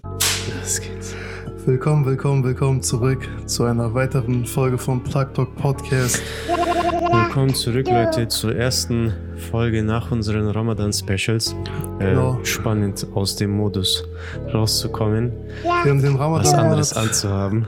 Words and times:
geht. 0.00 0.54
Es 0.62 0.80
geht. 0.80 1.16
Willkommen, 1.66 2.04
willkommen, 2.06 2.42
willkommen 2.44 2.82
zurück 2.82 3.28
zu 3.46 3.64
einer 3.64 3.94
weiteren 3.94 4.46
Folge 4.46 4.78
vom 4.78 5.02
Plug 5.02 5.26
Talk 5.34 5.54
Podcast. 5.56 6.20
Willkommen 6.48 7.54
zurück, 7.54 7.86
Leute, 7.88 8.26
zur 8.28 8.56
ersten 8.56 9.12
Folge 9.50 9.82
nach 9.82 10.10
unseren 10.10 10.48
Ramadan-Specials. 10.48 11.52
Äh, 11.98 12.10
Genau. 12.10 12.38
Spannend, 12.42 13.06
aus 13.14 13.36
dem 13.36 13.50
Modus 13.52 14.04
rauszukommen, 14.52 15.32
Wir 15.62 15.72
haben 15.72 16.02
den 16.02 16.18
was 16.18 16.52
anderes 16.52 16.96
Ramadan-Monat. 16.96 16.96
anzuhaben. 16.96 17.66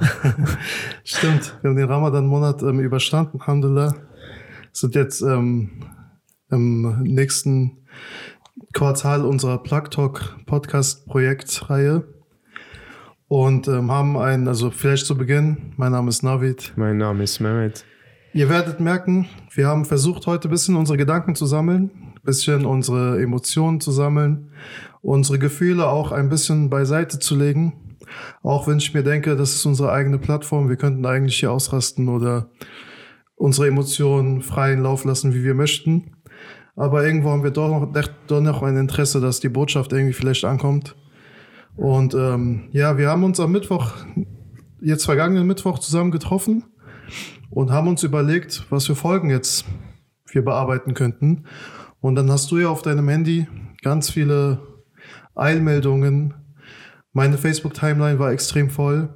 Stimmt, 1.05 1.55
wir 1.63 1.71
haben 1.71 1.77
den 1.77 1.89
Ramadan-Monat 1.89 2.63
ähm, 2.63 2.81
überstanden, 2.81 3.41
Alhamdulillah. 3.41 3.95
Sind 4.73 4.95
jetzt 4.97 5.21
ähm, 5.23 5.71
im 6.51 7.03
nächsten 7.03 7.79
Quartal 8.73 9.25
unserer 9.25 9.63
Plug 9.63 9.89
Talk 9.91 10.37
Podcast-Projektreihe. 10.47 12.03
Und 13.29 13.69
ähm, 13.69 13.91
haben 13.91 14.17
einen, 14.17 14.49
also 14.49 14.71
vielleicht 14.71 15.07
zu 15.07 15.17
Beginn, 15.17 15.73
mein 15.77 15.93
Name 15.93 16.11
ist 16.11 16.23
Navid. 16.23 16.73
mein 16.77 16.99
Name 16.99 17.25
ist 17.25 17.41
Mehmet. 17.41 17.85
Ihr 18.35 18.49
werdet 18.49 18.81
merken, 18.81 19.29
wir 19.55 19.69
haben 19.69 19.85
versucht, 19.85 20.27
heute 20.27 20.49
ein 20.49 20.51
bisschen 20.51 20.77
unsere 20.77 20.99
Gedanken 20.99 21.35
zu 21.35 21.46
sammeln, 21.46 21.91
ein 22.17 22.23
bisschen 22.25 22.67
unsere 22.67 23.23
Emotionen 23.23 23.81
zu 23.81 23.93
sammeln, 23.93 24.51
unsere 25.03 25.39
Gefühle 25.39 25.87
auch 25.89 26.13
ein 26.13 26.29
bisschen 26.29 26.68
beiseite 26.68 27.18
zu 27.18 27.37
legen. 27.37 27.96
Auch 28.43 28.67
wenn 28.67 28.79
ich 28.79 28.93
mir 28.93 29.03
denke, 29.03 29.37
das 29.37 29.54
ist 29.54 29.65
unsere 29.65 29.93
eigene 29.93 30.18
Plattform, 30.18 30.68
wir 30.68 30.77
könnten 30.77 31.07
eigentlich 31.07 31.39
hier 31.39 31.53
ausrasten 31.53 32.09
oder 32.09 32.51
unsere 33.37 33.69
Emotionen 33.69 34.43
freien 34.43 34.83
Lauf 34.83 35.05
lassen, 35.05 35.33
wie 35.33 35.45
wir 35.45 35.55
möchten. 35.55 36.17
Aber 36.77 37.06
irgendwo 37.06 37.31
haben 37.31 37.45
wir 37.45 37.53
doch 37.53 37.69
noch, 37.69 37.93
doch 38.27 38.41
noch 38.41 38.62
ein 38.62 38.77
Interesse, 38.77 39.20
dass 39.20 39.41
die 39.41 39.48
Botschaft 39.48 39.93
irgendwie 39.93 40.12
vielleicht 40.12 40.45
ankommt. 40.45 40.97
Und 41.77 42.14
ähm, 42.14 42.69
ja, 42.70 42.98
wir 42.98 43.09
haben 43.09 43.25
uns 43.25 43.41
am 43.41 43.53
Mittwoch, 43.53 43.92
jetzt 44.81 45.05
vergangenen 45.05 45.47
Mittwoch 45.47 45.78
zusammen 45.78 46.11
getroffen 46.11 46.65
und 47.51 47.71
haben 47.71 47.89
uns 47.89 48.03
überlegt, 48.03 48.67
was 48.71 48.87
für 48.87 48.95
Folgen 48.95 49.31
jetzt 49.31 49.65
wir 50.27 50.45
bearbeiten 50.45 50.95
könnten. 50.95 51.45
Und 52.01 52.17
dann 52.17 52.31
hast 52.31 52.51
du 52.51 52.59
ja 52.59 52.69
auf 52.69 52.83
deinem 52.83 53.09
Handy 53.09 53.47
ganz 53.83 54.11
viele 54.11 54.61
Eilmeldungen. 55.35 56.35
Meine 57.13 57.39
Facebook-Timeline 57.39 58.19
war 58.19 58.33
extrem 58.33 58.70
voll 58.70 59.09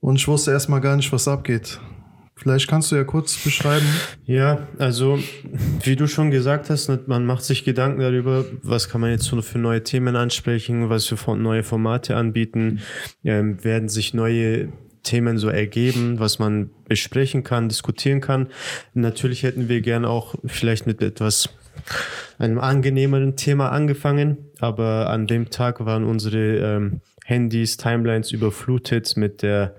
und 0.00 0.16
ich 0.16 0.26
wusste 0.28 0.50
erstmal 0.50 0.80
gar 0.80 0.96
nicht, 0.96 1.12
was 1.12 1.28
abgeht. 1.28 1.80
Vielleicht 2.42 2.66
kannst 2.66 2.90
du 2.90 2.96
ja 2.96 3.04
kurz 3.04 3.36
beschreiben. 3.36 3.86
Ja, 4.26 4.66
also 4.76 5.20
wie 5.84 5.94
du 5.94 6.08
schon 6.08 6.32
gesagt 6.32 6.70
hast, 6.70 6.88
ne, 6.88 6.98
man 7.06 7.24
macht 7.24 7.44
sich 7.44 7.64
Gedanken 7.64 8.00
darüber, 8.00 8.44
was 8.64 8.88
kann 8.88 9.00
man 9.00 9.10
jetzt 9.10 9.28
für 9.28 9.58
neue 9.58 9.84
Themen 9.84 10.16
ansprechen, 10.16 10.90
was 10.90 11.06
für 11.06 11.36
neue 11.36 11.62
Formate 11.62 12.16
anbieten, 12.16 12.80
ähm, 13.22 13.62
werden 13.62 13.88
sich 13.88 14.12
neue 14.12 14.72
Themen 15.04 15.38
so 15.38 15.50
ergeben, 15.50 16.18
was 16.18 16.40
man 16.40 16.70
besprechen 16.88 17.44
kann, 17.44 17.68
diskutieren 17.68 18.20
kann. 18.20 18.48
Natürlich 18.92 19.44
hätten 19.44 19.68
wir 19.68 19.80
gern 19.80 20.04
auch 20.04 20.34
vielleicht 20.44 20.88
mit 20.88 21.00
etwas 21.00 21.48
einem 22.38 22.58
angenehmeren 22.58 23.36
Thema 23.36 23.70
angefangen, 23.70 24.50
aber 24.58 25.10
an 25.10 25.28
dem 25.28 25.50
Tag 25.50 25.84
waren 25.84 26.02
unsere 26.02 26.56
ähm, 26.56 27.00
Handys, 27.24 27.76
Timelines 27.76 28.32
überflutet 28.32 29.16
mit 29.16 29.42
der 29.42 29.76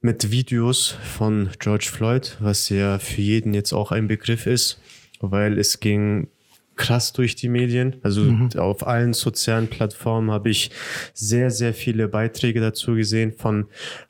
mit 0.00 0.30
Videos 0.30 0.96
von 1.16 1.50
George 1.58 1.88
Floyd, 1.92 2.36
was 2.40 2.68
ja 2.68 2.98
für 2.98 3.20
jeden 3.20 3.54
jetzt 3.54 3.72
auch 3.72 3.90
ein 3.92 4.06
Begriff 4.08 4.46
ist, 4.46 4.80
weil 5.20 5.58
es 5.58 5.80
ging 5.80 6.28
krass 6.76 7.12
durch 7.12 7.34
die 7.34 7.48
Medien. 7.48 7.96
Also 8.02 8.32
auf 8.56 8.86
allen 8.86 9.12
sozialen 9.12 9.66
Plattformen 9.68 10.30
habe 10.30 10.50
ich 10.50 10.70
sehr, 11.12 11.50
sehr 11.50 11.74
viele 11.74 12.06
Beiträge 12.06 12.60
dazu 12.60 12.94
gesehen 12.94 13.32
von 13.32 13.66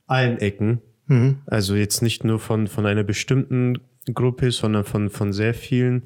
allen 0.07 0.39
Ecken. 0.39 0.83
Also 1.47 1.75
jetzt 1.75 2.03
nicht 2.03 2.23
nur 2.25 2.39
von, 2.39 2.67
von 2.67 2.85
einer 2.85 3.03
bestimmten 3.05 3.79
Gruppe, 4.13 4.51
sondern 4.53 4.85
von, 4.85 5.09
von 5.09 5.33
sehr 5.33 5.55
vielen, 5.55 6.03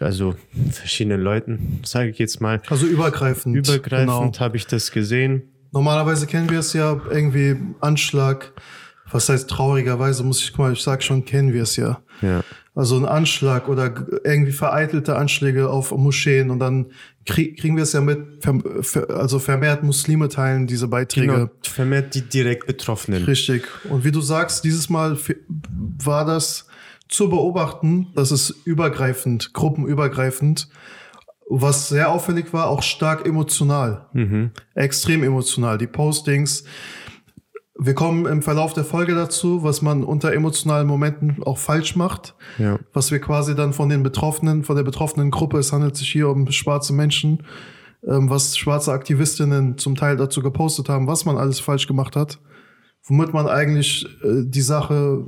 also 0.00 0.34
verschiedenen 0.72 1.20
Leuten, 1.20 1.78
sage 1.84 2.10
ich 2.10 2.18
jetzt 2.18 2.40
mal. 2.40 2.60
Also 2.68 2.86
übergreifend. 2.86 3.54
Übergreifend 3.56 4.08
Genau. 4.08 4.32
habe 4.40 4.56
ich 4.56 4.66
das 4.66 4.90
gesehen. 4.90 5.42
Normalerweise 5.72 6.26
kennen 6.26 6.50
wir 6.50 6.60
es 6.60 6.72
ja 6.74 7.00
irgendwie 7.10 7.56
Anschlag. 7.80 8.52
Was 9.10 9.28
heißt 9.28 9.50
traurigerweise, 9.50 10.22
muss 10.22 10.40
ich, 10.40 10.52
guck 10.52 10.60
mal, 10.60 10.72
ich 10.72 10.82
sag 10.82 11.02
schon, 11.02 11.24
kennen 11.24 11.52
wir 11.52 11.64
es 11.64 11.76
ja. 11.76 12.00
Ja. 12.22 12.42
Also 12.74 12.96
ein 12.96 13.04
Anschlag 13.04 13.68
oder 13.68 14.06
irgendwie 14.24 14.52
vereitelte 14.52 15.16
Anschläge 15.16 15.68
auf 15.68 15.90
Moscheen 15.92 16.50
und 16.50 16.58
dann 16.58 16.86
krieg, 17.26 17.60
kriegen 17.60 17.76
wir 17.76 17.82
es 17.82 17.92
ja 17.92 18.00
mit, 18.00 18.18
also 19.10 19.38
vermehrt 19.38 19.82
Muslime 19.82 20.30
teilen 20.30 20.66
diese 20.66 20.88
Beiträge. 20.88 21.26
Genau, 21.26 21.50
vermehrt 21.62 22.14
die 22.14 22.22
direkt 22.22 22.66
Betroffenen. 22.66 23.24
Richtig. 23.24 23.64
Und 23.90 24.04
wie 24.04 24.12
du 24.12 24.22
sagst, 24.22 24.64
dieses 24.64 24.88
Mal 24.88 25.18
war 26.02 26.24
das 26.24 26.66
zu 27.08 27.28
beobachten, 27.28 28.06
dass 28.14 28.30
es 28.30 28.50
übergreifend, 28.64 29.52
gruppenübergreifend, 29.52 30.68
was 31.60 31.88
sehr 31.90 32.10
auffällig 32.10 32.52
war, 32.54 32.68
auch 32.68 32.82
stark 32.82 33.26
emotional. 33.26 34.06
Extrem 34.74 35.22
emotional. 35.22 35.76
Die 35.76 35.86
Postings. 35.86 36.64
Wir 37.78 37.94
kommen 37.94 38.26
im 38.26 38.42
Verlauf 38.42 38.72
der 38.72 38.84
Folge 38.84 39.14
dazu, 39.14 39.62
was 39.62 39.82
man 39.82 40.02
unter 40.04 40.32
emotionalen 40.32 40.86
Momenten 40.86 41.42
auch 41.42 41.58
falsch 41.58 41.94
macht. 41.94 42.34
Ja. 42.58 42.78
Was 42.92 43.10
wir 43.10 43.18
quasi 43.18 43.54
dann 43.54 43.72
von 43.74 43.90
den 43.90 44.02
Betroffenen, 44.02 44.62
von 44.62 44.76
der 44.76 44.82
betroffenen 44.82 45.30
Gruppe, 45.30 45.58
es 45.58 45.72
handelt 45.72 45.96
sich 45.96 46.10
hier 46.10 46.28
um 46.28 46.50
schwarze 46.50 46.94
Menschen, 46.94 47.42
ähm, 48.06 48.30
was 48.30 48.56
schwarze 48.56 48.92
Aktivistinnen 48.92 49.76
zum 49.76 49.94
Teil 49.94 50.16
dazu 50.16 50.42
gepostet 50.42 50.88
haben, 50.88 51.06
was 51.06 51.24
man 51.24 51.36
alles 51.36 51.60
falsch 51.60 51.86
gemacht 51.86 52.16
hat, 52.16 52.38
womit 53.04 53.34
man 53.34 53.46
eigentlich 53.46 54.06
äh, 54.22 54.44
die 54.44 54.62
Sache 54.62 55.26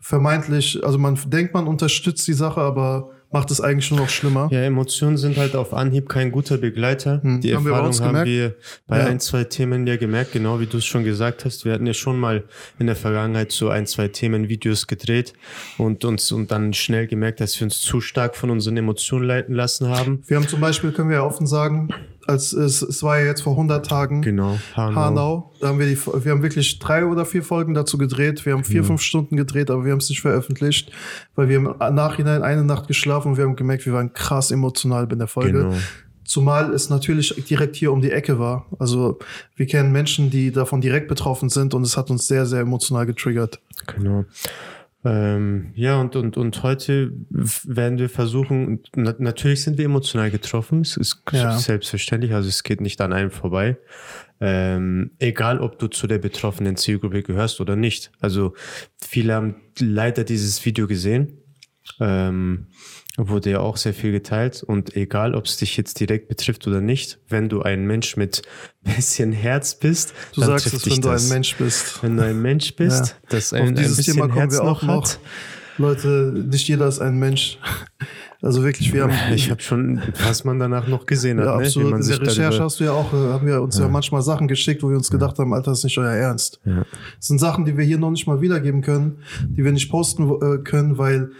vermeintlich, 0.00 0.84
also 0.84 0.98
man 0.98 1.18
denkt, 1.28 1.54
man 1.54 1.66
unterstützt 1.66 2.26
die 2.28 2.34
Sache, 2.34 2.60
aber 2.60 3.13
macht 3.34 3.50
es 3.50 3.60
eigentlich 3.60 3.90
nur 3.90 3.98
noch 4.00 4.08
schlimmer. 4.08 4.48
Ja, 4.52 4.62
Emotionen 4.62 5.16
sind 5.16 5.36
halt 5.36 5.56
auf 5.56 5.74
Anhieb 5.74 6.08
kein 6.08 6.30
guter 6.30 6.56
Begleiter. 6.56 7.20
Die 7.24 7.50
Hm, 7.50 7.56
haben 7.56 7.64
wir 7.64 7.72
bei 7.72 7.76
Erfahrung 7.78 7.86
uns 7.88 8.00
haben 8.00 8.24
wir 8.24 8.54
bei 8.86 8.98
Ja. 9.00 9.06
ein, 9.06 9.18
zwei 9.20 9.42
Themen 9.44 9.86
ja 9.88 9.96
gemerkt, 9.96 10.30
genau 10.32 10.60
wie 10.60 10.66
du 10.66 10.78
es 10.78 10.84
schon 10.86 11.02
gesagt 11.02 11.44
hast. 11.44 11.64
Wir 11.64 11.72
hatten 11.72 11.84
ja 11.86 11.94
schon 11.94 12.18
mal 12.18 12.44
in 12.78 12.86
der 12.86 12.94
Vergangenheit 12.96 13.50
so 13.50 13.68
ein, 13.70 13.86
zwei 13.86 14.06
Themen 14.08 14.48
Videos 14.48 14.86
gedreht 14.86 15.32
und 15.78 16.04
uns 16.04 16.30
und 16.30 16.50
dann 16.52 16.72
schnell 16.74 17.08
gemerkt, 17.08 17.40
dass 17.40 17.58
wir 17.60 17.64
uns 17.66 17.80
zu 17.80 18.00
stark 18.00 18.36
von 18.36 18.50
unseren 18.50 18.76
Emotionen 18.76 19.26
leiten 19.26 19.54
lassen 19.54 19.88
haben. 19.88 20.22
Wir 20.28 20.36
haben 20.36 20.46
zum 20.48 20.60
Beispiel, 20.60 20.92
können 20.92 21.08
wir 21.10 21.16
ja 21.16 21.24
offen 21.24 21.46
sagen, 21.48 21.88
als 22.26 22.52
es, 22.52 22.82
es 22.82 23.02
war 23.02 23.18
ja 23.18 23.26
jetzt 23.26 23.42
vor 23.42 23.52
100 23.52 23.84
Tagen, 23.86 24.22
Genau. 24.22 24.58
Hanau. 24.74 24.94
Hanau. 24.94 25.52
Da 25.60 25.68
haben 25.68 25.78
wir 25.78 25.86
die, 25.86 25.96
wir 25.96 26.32
haben 26.32 26.42
wirklich 26.42 26.78
drei 26.78 27.04
oder 27.04 27.24
vier 27.24 27.42
Folgen 27.42 27.74
dazu 27.74 27.98
gedreht. 27.98 28.44
Wir 28.46 28.52
haben 28.54 28.64
vier, 28.64 28.84
fünf 28.84 29.00
Stunden 29.02 29.36
gedreht, 29.36 29.70
aber 29.70 29.84
wir 29.84 29.92
haben 29.92 29.98
es 29.98 30.08
nicht 30.08 30.20
veröffentlicht, 30.20 30.90
weil 31.34 31.48
wir 31.48 31.56
im 31.56 31.74
Nachhinein 31.94 32.42
eine 32.42 32.64
Nacht 32.64 32.88
geschlafen 32.88 33.32
und 33.32 33.36
wir 33.36 33.44
haben 33.44 33.56
gemerkt, 33.56 33.86
wir 33.86 33.92
waren 33.92 34.12
krass 34.12 34.50
emotional 34.50 35.08
in 35.10 35.18
der 35.18 35.28
Folge. 35.28 35.52
Genau. 35.52 35.74
Zumal 36.24 36.72
es 36.72 36.88
natürlich 36.88 37.34
direkt 37.48 37.76
hier 37.76 37.92
um 37.92 38.00
die 38.00 38.10
Ecke 38.10 38.38
war. 38.38 38.66
Also 38.78 39.18
wir 39.56 39.66
kennen 39.66 39.92
Menschen, 39.92 40.30
die 40.30 40.50
davon 40.52 40.80
direkt 40.80 41.06
betroffen 41.08 41.50
sind 41.50 41.74
und 41.74 41.82
es 41.82 41.98
hat 41.98 42.10
uns 42.10 42.26
sehr, 42.26 42.46
sehr 42.46 42.60
emotional 42.60 43.04
getriggert. 43.04 43.60
Genau. 43.94 44.24
Ähm, 45.06 45.72
ja, 45.74 46.00
und, 46.00 46.16
und, 46.16 46.36
und 46.38 46.62
heute 46.62 47.12
werden 47.64 47.98
wir 47.98 48.08
versuchen, 48.08 48.80
na, 48.96 49.14
natürlich 49.18 49.62
sind 49.62 49.76
wir 49.76 49.84
emotional 49.84 50.30
getroffen, 50.30 50.80
es 50.80 50.96
ist 50.96 51.22
Ja. 51.30 51.58
selbstverständlich, 51.58 52.32
also 52.32 52.48
es 52.48 52.62
geht 52.62 52.80
nicht 52.80 53.00
an 53.02 53.12
einem 53.12 53.30
vorbei. 53.30 53.76
Ähm, 54.40 55.10
egal, 55.18 55.60
ob 55.60 55.78
du 55.78 55.88
zu 55.88 56.06
der 56.06 56.18
betroffenen 56.18 56.76
Zielgruppe 56.76 57.22
gehörst 57.22 57.60
oder 57.60 57.76
nicht. 57.76 58.12
Also 58.20 58.54
viele 58.98 59.34
haben 59.34 59.56
leider 59.78 60.24
dieses 60.24 60.64
Video 60.64 60.86
gesehen. 60.86 61.38
Ähm, 62.00 62.68
wurde 63.16 63.50
ja 63.50 63.60
auch 63.60 63.76
sehr 63.76 63.94
viel 63.94 64.10
geteilt 64.12 64.62
und 64.62 64.96
egal, 64.96 65.34
ob 65.34 65.44
es 65.46 65.56
dich 65.56 65.76
jetzt 65.76 66.00
direkt 66.00 66.28
betrifft 66.28 66.66
oder 66.66 66.80
nicht, 66.80 67.18
wenn 67.28 67.48
du 67.48 67.62
ein 67.62 67.86
Mensch 67.86 68.16
mit 68.16 68.42
bisschen 68.82 69.32
Herz 69.32 69.76
bist, 69.78 70.12
Du 70.34 70.40
dann 70.40 70.50
sagst 70.50 70.72
es, 70.74 70.86
wenn 70.86 71.00
du 71.00 71.08
das. 71.08 71.24
ein 71.24 71.28
Mensch 71.28 71.56
bist. 71.56 72.02
Wenn 72.02 72.16
du 72.16 72.24
ein 72.24 72.42
Mensch 72.42 72.74
bist, 72.76 73.06
Ja. 73.06 73.14
das 73.28 73.52
Auf 73.52 73.60
ein, 73.60 73.68
ein 73.68 73.74
dieses 73.76 73.96
bisschen 73.98 74.14
Thema 74.14 74.26
kommen 74.28 74.38
Herz 74.40 74.54
wir 74.54 74.62
auch 74.64 74.82
noch. 74.82 75.02
hat. 75.04 75.18
Leute, 75.76 76.32
nicht 76.48 76.68
jeder 76.68 76.86
ist 76.88 77.00
ein 77.00 77.18
Mensch. 77.18 77.58
Also 78.42 78.62
wirklich, 78.62 78.92
wir 78.92 79.04
haben 79.04 79.12
Ich 79.34 79.50
habe 79.50 79.62
schon, 79.62 80.02
was 80.22 80.44
man 80.44 80.58
danach 80.58 80.86
noch 80.86 81.06
gesehen 81.06 81.38
hat, 81.40 81.46
Ja, 81.46 81.56
ne? 81.56 81.64
absolut. 81.64 81.92
man 81.92 82.02
In 82.02 82.08
der 82.08 82.20
Recherche 82.20 82.62
hast 82.62 82.78
du 82.78 82.84
ja 82.84 82.92
auch, 82.92 83.10
äh, 83.14 83.16
haben 83.32 83.46
wir 83.46 83.62
uns 83.62 83.78
ja. 83.78 83.88
manchmal 83.88 84.20
Sachen 84.20 84.48
geschickt, 84.48 84.82
wo 84.82 84.90
wir 84.90 84.98
uns 84.98 85.10
gedacht 85.10 85.38
haben, 85.38 85.54
Alter, 85.54 85.70
das 85.70 85.78
ist 85.78 85.84
nicht 85.84 85.96
euer 85.96 86.10
Ernst. 86.12 86.60
Ja. 86.66 86.84
Das 87.16 87.26
sind 87.28 87.38
Sachen, 87.38 87.64
die 87.64 87.78
wir 87.78 87.86
hier 87.86 87.96
noch 87.96 88.10
nicht 88.10 88.26
mal 88.26 88.42
wiedergeben 88.42 88.82
können, 88.82 89.20
die 89.48 89.64
wir 89.64 89.72
nicht 89.72 89.88
posten 89.90 90.28
äh, 90.28 90.58
können, 90.58 90.98
weil 90.98 91.30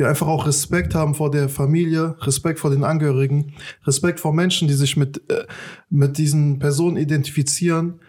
wir 0.00 0.08
einfach 0.08 0.26
auch 0.26 0.46
Respekt 0.46 0.94
haben 0.94 1.14
vor 1.14 1.30
der 1.30 1.48
Familie, 1.48 2.16
Respekt 2.22 2.58
vor 2.58 2.70
den 2.70 2.82
Angehörigen, 2.82 3.52
Respekt 3.86 4.18
vor 4.18 4.32
Menschen, 4.32 4.66
die 4.66 4.74
sich 4.74 4.96
mit, 4.96 5.30
äh, 5.30 5.44
mit 5.90 6.18
diesen 6.18 6.58
Personen 6.58 6.96
identifizieren, 6.96 8.00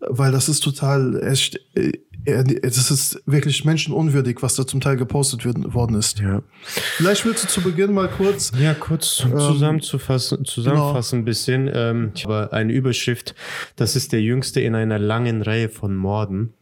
weil 0.00 0.32
das 0.32 0.48
ist 0.48 0.60
total 0.60 1.22
echt, 1.22 1.60
äh, 1.74 1.92
es 2.26 2.90
ist 2.90 3.22
wirklich 3.26 3.66
menschenunwürdig, 3.66 4.38
was 4.40 4.54
da 4.54 4.66
zum 4.66 4.80
Teil 4.80 4.96
gepostet 4.96 5.44
worden 5.44 5.96
ist. 5.96 6.20
Ja. 6.20 6.42
Vielleicht 6.62 7.26
willst 7.26 7.44
du 7.44 7.48
zu 7.48 7.60
Beginn 7.60 7.92
mal 7.92 8.08
kurz. 8.08 8.50
Ja, 8.58 8.72
kurz 8.72 9.22
ähm, 9.24 9.38
zusammenzufassen, 9.38 10.44
zusammenfassen 10.46 11.16
genau. 11.16 11.22
ein 11.22 11.24
bisschen. 11.26 11.70
Ähm, 11.74 12.12
ich 12.14 12.24
habe 12.24 12.50
eine 12.52 12.72
Überschrift. 12.72 13.34
Das 13.76 13.94
ist 13.94 14.12
der 14.12 14.22
jüngste 14.22 14.62
in 14.62 14.74
einer 14.74 14.98
langen 14.98 15.42
Reihe 15.42 15.68
von 15.68 15.94
Morden. 15.94 16.54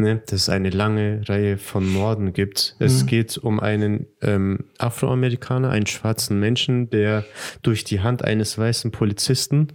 Ne, 0.00 0.22
dass 0.24 0.42
es 0.42 0.48
eine 0.48 0.70
lange 0.70 1.28
Reihe 1.28 1.58
von 1.58 1.86
Morden 1.86 2.32
gibt. 2.32 2.74
Es 2.78 3.02
mhm. 3.02 3.06
geht 3.06 3.36
um 3.36 3.60
einen 3.60 4.06
ähm, 4.22 4.64
Afroamerikaner, 4.78 5.68
einen 5.68 5.86
schwarzen 5.86 6.40
Menschen, 6.40 6.88
der 6.88 7.26
durch 7.60 7.84
die 7.84 8.00
Hand 8.00 8.24
eines 8.24 8.56
weißen 8.56 8.92
Polizisten 8.92 9.74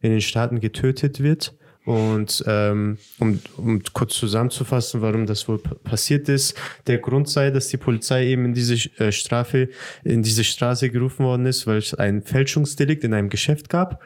in 0.00 0.12
den 0.12 0.20
Staaten 0.20 0.60
getötet 0.60 1.20
wird. 1.20 1.56
Und 1.84 2.44
ähm, 2.46 2.98
um, 3.18 3.40
um 3.56 3.82
kurz 3.92 4.14
zusammenzufassen, 4.14 5.02
warum 5.02 5.26
das 5.26 5.48
wohl 5.48 5.58
passiert 5.58 6.28
ist, 6.28 6.56
der 6.86 6.98
Grund 6.98 7.28
sei, 7.28 7.50
dass 7.50 7.66
die 7.66 7.76
Polizei 7.76 8.26
eben 8.26 8.44
in 8.44 8.54
diese 8.54 8.74
äh, 9.00 9.10
Strafe, 9.10 9.68
in 10.04 10.22
diese 10.22 10.44
Straße 10.44 10.90
gerufen 10.90 11.24
worden 11.24 11.46
ist, 11.46 11.66
weil 11.66 11.78
es 11.78 11.92
ein 11.92 12.22
Fälschungsdelikt 12.22 13.02
in 13.02 13.14
einem 13.14 13.30
Geschäft 13.30 13.68
gab. 13.68 14.00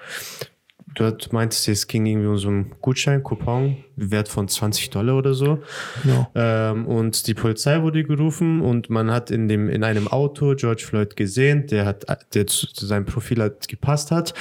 Dort 0.95 1.33
meintest 1.33 1.67
du, 1.67 1.73
es 1.73 1.87
ging 1.87 2.07
irgendwie 2.07 2.29
um 2.29 2.39
so 2.39 2.49
einen 2.49 2.75
Gutschein, 2.81 3.23
Coupon, 3.23 3.85
Wert 3.97 4.29
von 4.29 4.49
20 4.49 4.91
Dollar 4.91 5.17
oder 5.17 5.35
so. 5.35 5.59
Ja. 6.05 6.31
Ähm, 6.35 6.87
und 6.87 7.27
die 7.27 7.35
Polizei 7.35 7.83
wurde 7.83 8.05
gerufen 8.05 8.61
und 8.61 8.91
man 8.91 9.11
hat 9.11 9.31
in 9.31 9.49
dem, 9.49 9.69
in 9.69 9.85
einem 9.85 10.09
Auto 10.09 10.55
George 10.57 10.85
Floyd 10.85 11.17
gesehen, 11.17 11.67
der 11.69 11.87
hat, 11.87 12.07
der 12.35 12.47
zu, 12.47 12.67
zu 12.67 12.87
seinem 12.87 13.05
Profil 13.05 13.43
hat 13.43 13.69
gepasst 13.69 14.11
hat. 14.11 14.35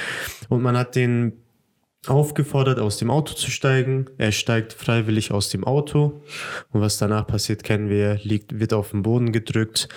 Und 0.48 0.62
man 0.62 0.76
hat 0.76 0.96
den 0.96 1.34
aufgefordert, 2.06 2.78
aus 2.78 2.96
dem 2.96 3.10
Auto 3.10 3.34
zu 3.34 3.50
steigen. 3.50 4.06
Er 4.16 4.32
steigt 4.32 4.72
freiwillig 4.72 5.32
aus 5.32 5.50
dem 5.50 5.64
Auto. 5.64 6.22
Und 6.72 6.80
was 6.80 6.98
danach 6.98 7.26
passiert, 7.26 7.62
kennen 7.62 7.90
wir. 7.90 8.18
Liegt, 8.22 8.58
wird 8.58 8.72
auf 8.72 8.90
den 8.90 9.02
Boden 9.02 9.32
gedrückt. 9.32 9.88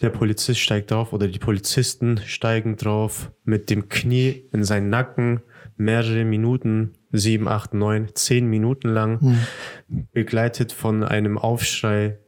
Der 0.00 0.10
Polizist 0.10 0.60
steigt 0.60 0.90
drauf 0.90 1.12
oder 1.12 1.26
die 1.26 1.38
Polizisten 1.38 2.20
steigen 2.24 2.76
drauf 2.76 3.30
mit 3.44 3.68
dem 3.68 3.88
Knie 3.88 4.44
in 4.52 4.64
seinen 4.64 4.90
Nacken. 4.90 5.40
Mehrere 5.78 6.24
Minuten, 6.24 6.92
sieben, 7.12 7.48
acht, 7.48 7.72
neun, 7.72 8.08
zehn 8.14 8.46
Minuten 8.46 8.88
lang. 8.88 9.20
Hm. 9.20 9.38
Begleitet 10.12 10.72
von 10.72 11.02
einem 11.02 11.38
Aufschrei. 11.38 12.18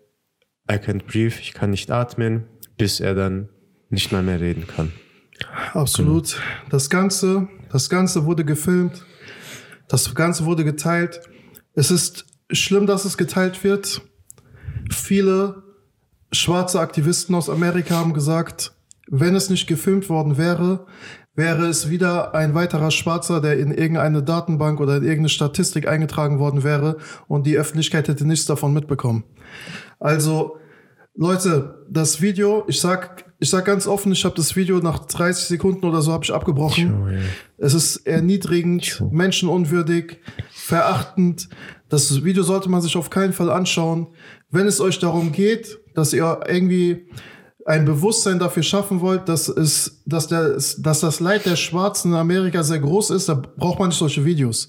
I 0.70 0.74
can't 0.74 1.04
breathe, 1.04 1.34
ich 1.40 1.52
kann 1.52 1.70
nicht 1.70 1.90
atmen, 1.90 2.46
bis 2.78 3.00
er 3.00 3.14
dann 3.14 3.48
nicht 3.90 4.12
mal 4.12 4.22
mehr 4.22 4.40
reden 4.40 4.66
kann. 4.66 4.92
Absolut. 5.74 6.34
Genau. 6.36 6.70
Das 6.70 6.90
Ganze 6.90 7.48
das 7.70 7.88
Ganze 7.88 8.24
wurde 8.24 8.44
gefilmt. 8.44 9.04
Das 9.88 10.12
Ganze 10.14 10.44
wurde 10.44 10.64
geteilt. 10.64 11.20
Es 11.74 11.90
ist 11.90 12.26
schlimm, 12.50 12.86
dass 12.86 13.04
es 13.04 13.16
geteilt 13.16 13.62
wird. 13.62 14.02
Viele 14.90 15.62
schwarze 16.32 16.80
Aktivisten 16.80 17.34
aus 17.34 17.48
Amerika 17.48 17.94
haben 17.94 18.12
gesagt, 18.12 18.72
wenn 19.06 19.36
es 19.36 19.50
nicht 19.50 19.68
gefilmt 19.68 20.08
worden 20.08 20.36
wäre, 20.36 20.86
wäre 21.34 21.66
es 21.66 21.90
wieder 21.90 22.34
ein 22.34 22.54
weiterer 22.54 22.90
Schwarzer, 22.90 23.40
der 23.40 23.58
in 23.58 23.72
irgendeine 23.72 24.22
Datenbank 24.22 24.80
oder 24.80 24.96
in 24.96 25.02
irgendeine 25.02 25.28
Statistik 25.28 25.88
eingetragen 25.88 26.38
worden 26.38 26.64
wäre 26.64 26.96
und 27.28 27.46
die 27.46 27.56
Öffentlichkeit 27.56 28.08
hätte 28.08 28.26
nichts 28.26 28.46
davon 28.46 28.72
mitbekommen. 28.72 29.24
Also 29.98 30.56
Leute, 31.14 31.84
das 31.90 32.20
Video, 32.22 32.64
ich 32.68 32.80
sag, 32.80 33.24
ich 33.38 33.50
sag 33.50 33.64
ganz 33.64 33.86
offen, 33.86 34.12
ich 34.12 34.24
habe 34.24 34.34
das 34.36 34.56
Video 34.56 34.78
nach 34.78 35.00
30 35.06 35.46
Sekunden 35.46 35.84
oder 35.84 36.02
so 36.02 36.12
habe 36.12 36.24
ich 36.24 36.32
abgebrochen. 36.32 37.18
Es 37.58 37.74
ist 37.74 38.06
erniedrigend, 38.06 39.02
menschenunwürdig, 39.10 40.18
verachtend. 40.50 41.48
Das 41.88 42.24
Video 42.24 42.42
sollte 42.42 42.70
man 42.70 42.80
sich 42.80 42.96
auf 42.96 43.10
keinen 43.10 43.32
Fall 43.32 43.50
anschauen. 43.50 44.08
Wenn 44.50 44.66
es 44.66 44.80
euch 44.80 44.98
darum 44.98 45.32
geht, 45.32 45.78
dass 45.94 46.12
ihr 46.12 46.40
irgendwie 46.46 47.08
ein 47.66 47.84
Bewusstsein 47.84 48.38
dafür 48.38 48.62
schaffen 48.62 49.00
wollt, 49.00 49.28
dass 49.28 49.48
es, 49.48 50.02
dass 50.06 50.28
der, 50.28 50.56
dass 50.78 51.00
das 51.00 51.20
Leid 51.20 51.46
der 51.46 51.56
Schwarzen 51.56 52.12
in 52.12 52.18
Amerika 52.18 52.62
sehr 52.62 52.78
groß 52.78 53.10
ist, 53.10 53.28
da 53.28 53.34
braucht 53.34 53.78
man 53.78 53.88
nicht 53.88 53.98
solche 53.98 54.24
Videos. 54.24 54.68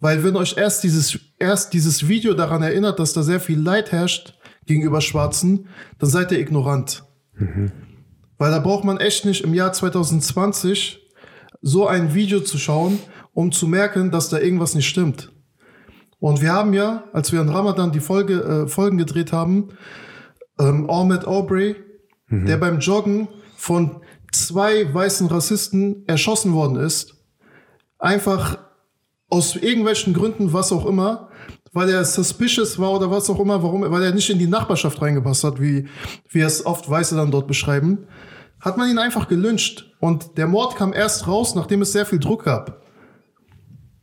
Weil 0.00 0.22
wenn 0.22 0.36
euch 0.36 0.56
erst 0.56 0.84
dieses, 0.84 1.18
erst 1.38 1.72
dieses 1.72 2.06
Video 2.06 2.34
daran 2.34 2.62
erinnert, 2.62 2.98
dass 2.98 3.12
da 3.12 3.22
sehr 3.22 3.40
viel 3.40 3.58
Leid 3.58 3.92
herrscht, 3.92 4.34
gegenüber 4.66 5.00
Schwarzen, 5.00 5.68
dann 5.98 6.10
seid 6.10 6.32
ihr 6.32 6.40
ignorant. 6.40 7.04
Mhm. 7.34 7.72
Weil 8.36 8.50
da 8.50 8.58
braucht 8.58 8.84
man 8.84 8.98
echt 8.98 9.24
nicht 9.24 9.42
im 9.44 9.54
Jahr 9.54 9.72
2020 9.72 11.00
so 11.62 11.86
ein 11.86 12.14
Video 12.14 12.40
zu 12.40 12.58
schauen, 12.58 12.98
um 13.32 13.52
zu 13.52 13.66
merken, 13.66 14.10
dass 14.10 14.28
da 14.28 14.38
irgendwas 14.38 14.74
nicht 14.74 14.88
stimmt. 14.88 15.32
Und 16.18 16.42
wir 16.42 16.52
haben 16.52 16.74
ja, 16.74 17.04
als 17.12 17.32
wir 17.32 17.40
in 17.40 17.48
Ramadan 17.48 17.92
die 17.92 18.00
Folge, 18.00 18.64
äh, 18.64 18.68
Folgen 18.68 18.98
gedreht 18.98 19.32
haben, 19.32 19.68
ähm, 20.58 20.88
Ahmed 20.90 21.26
Aubrey, 21.26 21.76
mhm. 22.28 22.46
der 22.46 22.56
beim 22.56 22.80
Joggen 22.80 23.28
von 23.56 24.02
zwei 24.32 24.92
weißen 24.92 25.28
Rassisten 25.28 26.04
erschossen 26.06 26.52
worden 26.52 26.76
ist, 26.76 27.14
einfach 27.98 28.58
aus 29.28 29.56
irgendwelchen 29.56 30.14
Gründen, 30.14 30.52
was 30.52 30.72
auch 30.72 30.86
immer, 30.86 31.30
weil 31.72 31.90
er 31.90 32.04
suspicious 32.04 32.78
war 32.78 32.92
oder 32.92 33.10
was 33.10 33.28
auch 33.28 33.40
immer, 33.40 33.62
warum, 33.62 33.82
weil 33.82 34.02
er 34.02 34.14
nicht 34.14 34.30
in 34.30 34.38
die 34.38 34.46
Nachbarschaft 34.46 35.00
reingepasst 35.00 35.44
hat, 35.44 35.60
wie, 35.60 35.88
wie 36.30 36.40
es 36.40 36.64
oft 36.64 36.88
Weiße 36.88 37.16
dann 37.16 37.30
dort 37.30 37.46
beschreiben, 37.46 38.06
hat 38.60 38.76
man 38.76 38.90
ihn 38.90 38.98
einfach 38.98 39.28
gelünscht. 39.28 39.92
Und 40.00 40.38
der 40.38 40.46
Mord 40.46 40.76
kam 40.76 40.92
erst 40.92 41.26
raus, 41.26 41.54
nachdem 41.54 41.82
es 41.82 41.92
sehr 41.92 42.06
viel 42.06 42.18
Druck 42.18 42.44
gab. 42.44 42.82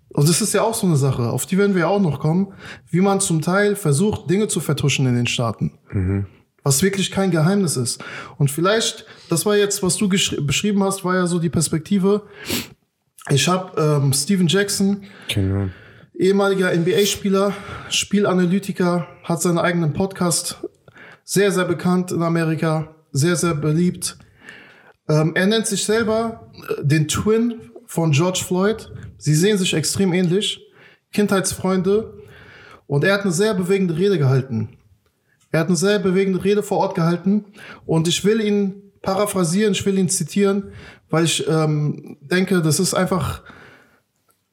Und 0.09 0.29
das 0.29 0.41
ist 0.41 0.53
ja 0.53 0.61
auch 0.61 0.75
so 0.75 0.85
eine 0.85 0.95
Sache, 0.95 1.31
auf 1.31 1.47
die 1.47 1.57
werden 1.57 1.75
wir 1.75 1.89
auch 1.89 1.99
noch 1.99 2.19
kommen, 2.19 2.53
wie 2.91 3.01
man 3.01 3.19
zum 3.19 3.41
Teil 3.41 3.75
versucht, 3.75 4.29
Dinge 4.29 4.47
zu 4.47 4.59
vertuschen 4.59 5.07
in 5.07 5.15
den 5.15 5.25
Staaten. 5.25 5.79
Mhm. 5.91 6.27
Was 6.63 6.81
wirklich 6.81 7.11
kein 7.11 7.29
Geheimnis 7.29 7.75
ist. 7.75 8.03
Und 8.37 8.49
vielleicht, 8.49 9.05
das 9.29 9.45
war 9.45 9.57
jetzt, 9.57 9.83
was 9.83 9.97
du 9.97 10.07
beschrieben 10.07 10.83
hast, 10.83 11.03
war 11.03 11.15
ja 11.15 11.27
so 11.27 11.39
die 11.39 11.49
Perspektive. 11.49 12.23
Ich 13.29 13.47
habe 13.47 13.79
ähm, 13.81 14.13
Steven 14.13 14.47
Jackson, 14.47 15.03
genau 15.27 15.69
ehemaliger 16.17 16.73
NBA-Spieler, 16.73 17.53
Spielanalytiker, 17.89 19.07
hat 19.23 19.41
seinen 19.41 19.57
eigenen 19.57 19.93
Podcast, 19.93 20.57
sehr, 21.23 21.51
sehr 21.51 21.65
bekannt 21.65 22.11
in 22.11 22.21
Amerika, 22.21 22.95
sehr, 23.11 23.35
sehr 23.35 23.55
beliebt. 23.55 24.17
Ähm, 25.09 25.33
er 25.35 25.47
nennt 25.47 25.67
sich 25.67 25.83
selber 25.83 26.51
äh, 26.69 26.85
den 26.85 27.07
Twin 27.07 27.61
von 27.85 28.11
George 28.11 28.43
Floyd. 28.45 28.91
Sie 29.17 29.35
sehen 29.35 29.57
sich 29.57 29.73
extrem 29.73 30.13
ähnlich, 30.13 30.61
Kindheitsfreunde. 31.11 32.13
Und 32.87 33.03
er 33.03 33.13
hat 33.13 33.21
eine 33.21 33.31
sehr 33.31 33.53
bewegende 33.53 33.97
Rede 33.97 34.17
gehalten. 34.17 34.77
Er 35.53 35.59
hat 35.59 35.67
eine 35.67 35.75
sehr 35.75 35.99
bewegende 35.99 36.43
Rede 36.43 36.63
vor 36.63 36.79
Ort 36.79 36.95
gehalten. 36.95 37.45
Und 37.85 38.07
ich 38.07 38.25
will 38.25 38.41
ihn 38.41 38.91
paraphrasieren, 39.03 39.73
ich 39.73 39.85
will 39.85 39.99
ihn 39.99 40.09
zitieren, 40.09 40.71
weil 41.11 41.25
ich 41.25 41.47
ähm, 41.47 42.17
denke, 42.21 42.63
das 42.63 42.79
ist 42.79 42.95
einfach 42.95 43.43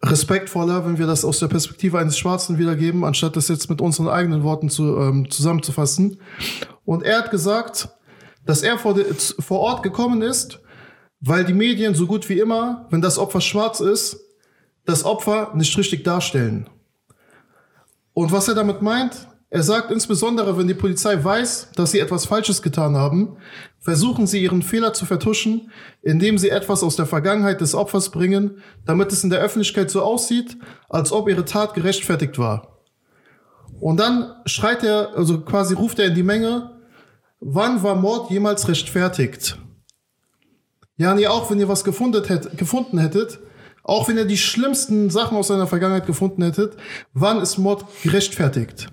respektvoller, 0.02 0.84
wenn 0.84 0.98
wir 0.98 1.06
das 1.06 1.24
aus 1.24 1.38
der 1.38 1.48
Perspektive 1.48 1.98
eines 1.98 2.18
Schwarzen 2.18 2.58
wiedergeben, 2.58 3.04
anstatt 3.04 3.34
das 3.34 3.48
jetzt 3.48 3.70
mit 3.70 3.80
unseren 3.80 4.08
eigenen 4.08 4.42
Worten 4.42 4.68
zu, 4.68 4.98
ähm, 4.98 5.30
zusammenzufassen. 5.30 6.20
Und 6.84 7.02
er 7.02 7.18
hat 7.20 7.30
gesagt, 7.30 7.88
dass 8.44 8.62
er 8.62 8.78
vor, 8.78 8.92
de, 8.92 9.06
vor 9.14 9.60
Ort 9.60 9.82
gekommen 9.82 10.20
ist, 10.20 10.60
weil 11.20 11.46
die 11.46 11.54
Medien 11.54 11.94
so 11.94 12.06
gut 12.06 12.28
wie 12.28 12.40
immer, 12.40 12.86
wenn 12.90 13.00
das 13.00 13.18
Opfer 13.18 13.40
schwarz 13.40 13.80
ist, 13.80 14.20
das 14.84 15.04
Opfer 15.04 15.52
nicht 15.54 15.76
richtig 15.78 16.04
darstellen. 16.04 16.68
Und 18.12 18.32
was 18.32 18.48
er 18.48 18.54
damit 18.54 18.82
meint, 18.82 19.29
er 19.52 19.64
sagt 19.64 19.90
insbesondere, 19.90 20.56
wenn 20.56 20.68
die 20.68 20.74
Polizei 20.74 21.22
weiß, 21.22 21.70
dass 21.74 21.90
sie 21.90 21.98
etwas 21.98 22.24
Falsches 22.24 22.62
getan 22.62 22.96
haben, 22.96 23.36
versuchen 23.80 24.28
sie 24.28 24.40
ihren 24.40 24.62
Fehler 24.62 24.92
zu 24.92 25.06
vertuschen, 25.06 25.72
indem 26.02 26.38
sie 26.38 26.50
etwas 26.50 26.84
aus 26.84 26.94
der 26.94 27.06
Vergangenheit 27.06 27.60
des 27.60 27.74
Opfers 27.74 28.10
bringen, 28.10 28.62
damit 28.86 29.10
es 29.12 29.24
in 29.24 29.30
der 29.30 29.40
Öffentlichkeit 29.40 29.90
so 29.90 30.02
aussieht, 30.02 30.56
als 30.88 31.10
ob 31.10 31.28
ihre 31.28 31.44
Tat 31.44 31.74
gerechtfertigt 31.74 32.38
war. 32.38 32.78
Und 33.80 33.98
dann 33.98 34.34
schreit 34.46 34.84
er, 34.84 35.16
also 35.16 35.40
quasi 35.40 35.74
ruft 35.74 35.98
er 35.98 36.06
in 36.06 36.14
die 36.14 36.22
Menge, 36.22 36.78
wann 37.40 37.82
war 37.82 37.96
Mord 37.96 38.30
jemals 38.30 38.68
rechtfertigt? 38.68 39.58
Ja, 40.96 41.12
nee, 41.14 41.26
auch 41.26 41.50
wenn 41.50 41.58
ihr 41.58 41.68
was 41.68 41.82
gefunden, 41.82 42.22
hätt, 42.24 42.56
gefunden 42.56 42.98
hättet, 42.98 43.40
auch 43.82 44.06
wenn 44.06 44.16
ihr 44.16 44.26
die 44.26 44.38
schlimmsten 44.38 45.10
Sachen 45.10 45.36
aus 45.36 45.48
seiner 45.48 45.66
Vergangenheit 45.66 46.06
gefunden 46.06 46.42
hättet, 46.42 46.76
wann 47.14 47.40
ist 47.40 47.58
Mord 47.58 47.84
gerechtfertigt? 48.04 48.88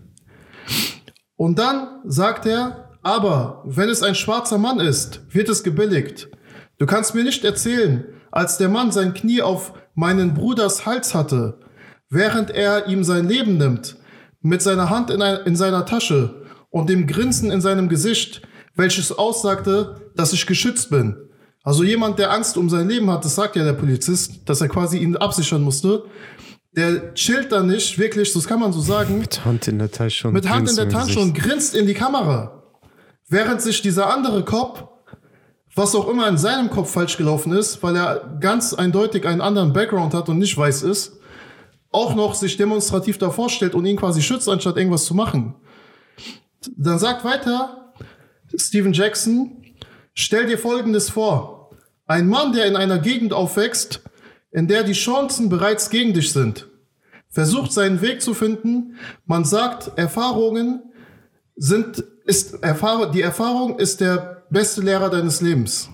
Und 1.38 1.60
dann 1.60 2.02
sagt 2.04 2.46
er, 2.46 2.90
aber 3.04 3.64
wenn 3.66 3.90
es 3.90 4.04
ein 4.04 4.16
schwarzer 4.16 4.58
Mann 4.58 4.80
ist, 4.80 5.22
wird 5.30 5.48
es 5.48 5.64
gebilligt. 5.64 6.30
Du 6.78 6.86
kannst 6.86 7.16
mir 7.16 7.24
nicht 7.24 7.46
erzählen, 7.46 8.04
als 8.32 8.58
der 8.58 8.70
Mann 8.70 8.92
sein 8.92 9.14
Knie 9.14 9.42
auf 9.42 9.74
meinen 9.96 10.34
Bruders 10.34 10.86
Hals 10.86 11.16
hatte, 11.16 11.60
während 12.10 12.50
er 12.50 12.88
ihm 12.88 13.04
sein 13.04 13.28
Leben 13.28 13.58
nimmt, 13.58 13.96
mit 14.42 14.62
seiner 14.62 14.90
Hand 14.90 15.10
in, 15.10 15.22
ein, 15.22 15.46
in 15.46 15.56
seiner 15.56 15.86
Tasche 15.86 16.46
und 16.70 16.90
dem 16.90 17.08
Grinsen 17.08 17.52
in 17.52 17.62
seinem 17.62 17.88
Gesicht, 17.88 18.42
welches 18.76 19.12
aussagte, 19.12 20.12
dass 20.16 20.34
ich 20.34 20.46
geschützt 20.46 20.90
bin. 20.90 21.16
Also 21.64 21.84
jemand, 21.84 22.20
der 22.20 22.32
Angst 22.32 22.58
um 22.58 22.70
sein 22.70 22.88
Leben 22.88 23.10
hat, 23.12 23.26
das 23.26 23.36
sagt 23.36 23.56
ja 23.56 23.64
der 23.64 23.74
Polizist, 23.74 24.42
dass 24.46 24.62
er 24.62 24.70
quasi 24.70 24.98
ihn 25.00 25.18
absichern 25.18 25.64
musste, 25.64 26.04
der 26.78 27.16
chillt 27.16 27.52
da 27.52 27.64
nicht, 27.64 27.98
wirklich, 27.98 28.32
das 28.34 28.48
kann 28.48 28.60
man 28.60 28.72
so 28.72 28.80
sagen. 28.80 29.18
Mit 29.18 29.44
Hand 29.44 29.68
in 29.68 29.80
der 29.80 29.92
Tasche 29.92 30.28
und 30.28 30.36
Mit 30.36 30.48
Hand 30.48 30.70
in 30.70 30.76
der 30.76 30.88
Tasche 30.88 31.20
und 31.20 31.34
grinst 31.34 31.76
in 31.76 31.88
die 31.88 31.96
Kamera. 31.96 32.64
Während 33.28 33.64
sich 33.64 33.82
dieser 33.82 34.14
andere 34.14 34.46
Cop, 34.46 35.04
was 35.74 35.96
auch 35.96 36.08
immer 36.08 36.28
in 36.28 36.38
seinem 36.38 36.70
Kopf 36.70 36.92
falsch 36.92 37.18
gelaufen 37.18 37.52
ist, 37.52 37.82
weil 37.82 37.96
er 37.96 38.38
ganz 38.40 38.76
eindeutig 38.76 39.26
einen 39.28 39.42
anderen 39.42 39.74
Background 39.74 40.14
hat 40.14 40.30
und 40.30 40.38
nicht 40.38 40.56
weiß 40.56 40.84
ist, 40.84 41.14
auch 41.92 42.14
noch 42.14 42.36
sich 42.36 42.58
demonstrativ 42.58 43.18
davor 43.18 43.50
stellt 43.50 43.74
und 43.74 43.86
ihn 43.86 43.98
quasi 43.98 44.22
schützt, 44.22 44.48
anstatt 44.48 44.78
irgendwas 44.78 45.06
zu 45.06 45.16
machen. 45.16 45.56
Dann 46.76 47.00
sagt 47.00 47.26
weiter 47.26 47.92
Steven 48.56 48.94
Jackson, 48.94 49.64
stell 50.14 50.46
dir 50.46 50.60
Folgendes 50.60 51.10
vor. 51.10 51.72
Ein 52.06 52.28
Mann, 52.28 52.54
der 52.54 52.66
in 52.66 52.76
einer 52.76 53.00
Gegend 53.00 53.34
aufwächst, 53.34 54.04
in 54.52 54.68
der 54.68 54.84
die 54.84 54.94
Chancen 54.94 55.50
bereits 55.50 55.90
gegen 55.90 56.14
dich 56.14 56.32
sind, 56.32 56.67
versucht 57.38 57.72
seinen 57.72 58.02
Weg 58.02 58.24
zu 58.24 58.34
finden. 58.34 58.96
Man 59.28 59.46
sagt, 59.46 59.96
Erfahrungen 59.96 60.82
sind, 61.56 62.04
ist, 62.26 62.64
Erfahrung, 62.64 63.12
die 63.12 63.22
Erfahrung 63.22 63.78
ist 63.78 64.02
der 64.02 64.44
beste 64.50 64.82
Lehrer 64.82 65.12
deines 65.12 65.40
Lebens. 65.40 65.88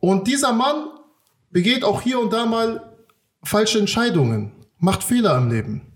Und 0.00 0.26
dieser 0.26 0.52
Mann 0.52 0.88
begeht 1.52 1.84
auch 1.84 2.02
hier 2.02 2.18
und 2.18 2.32
da 2.32 2.44
mal 2.44 2.96
falsche 3.44 3.78
Entscheidungen, 3.78 4.50
macht 4.78 5.04
Fehler 5.04 5.38
im 5.38 5.48
Leben. 5.48 5.92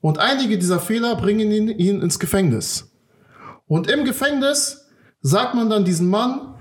Und 0.00 0.20
einige 0.20 0.56
dieser 0.56 0.78
Fehler 0.78 1.16
bringen 1.16 1.50
ihn, 1.50 1.68
ihn 1.68 2.00
ins 2.00 2.20
Gefängnis. 2.20 2.92
Und 3.66 3.90
im 3.90 4.04
Gefängnis 4.04 4.86
sagt 5.20 5.56
man 5.56 5.68
dann 5.68 5.84
diesem 5.84 6.08
Mann, 6.10 6.54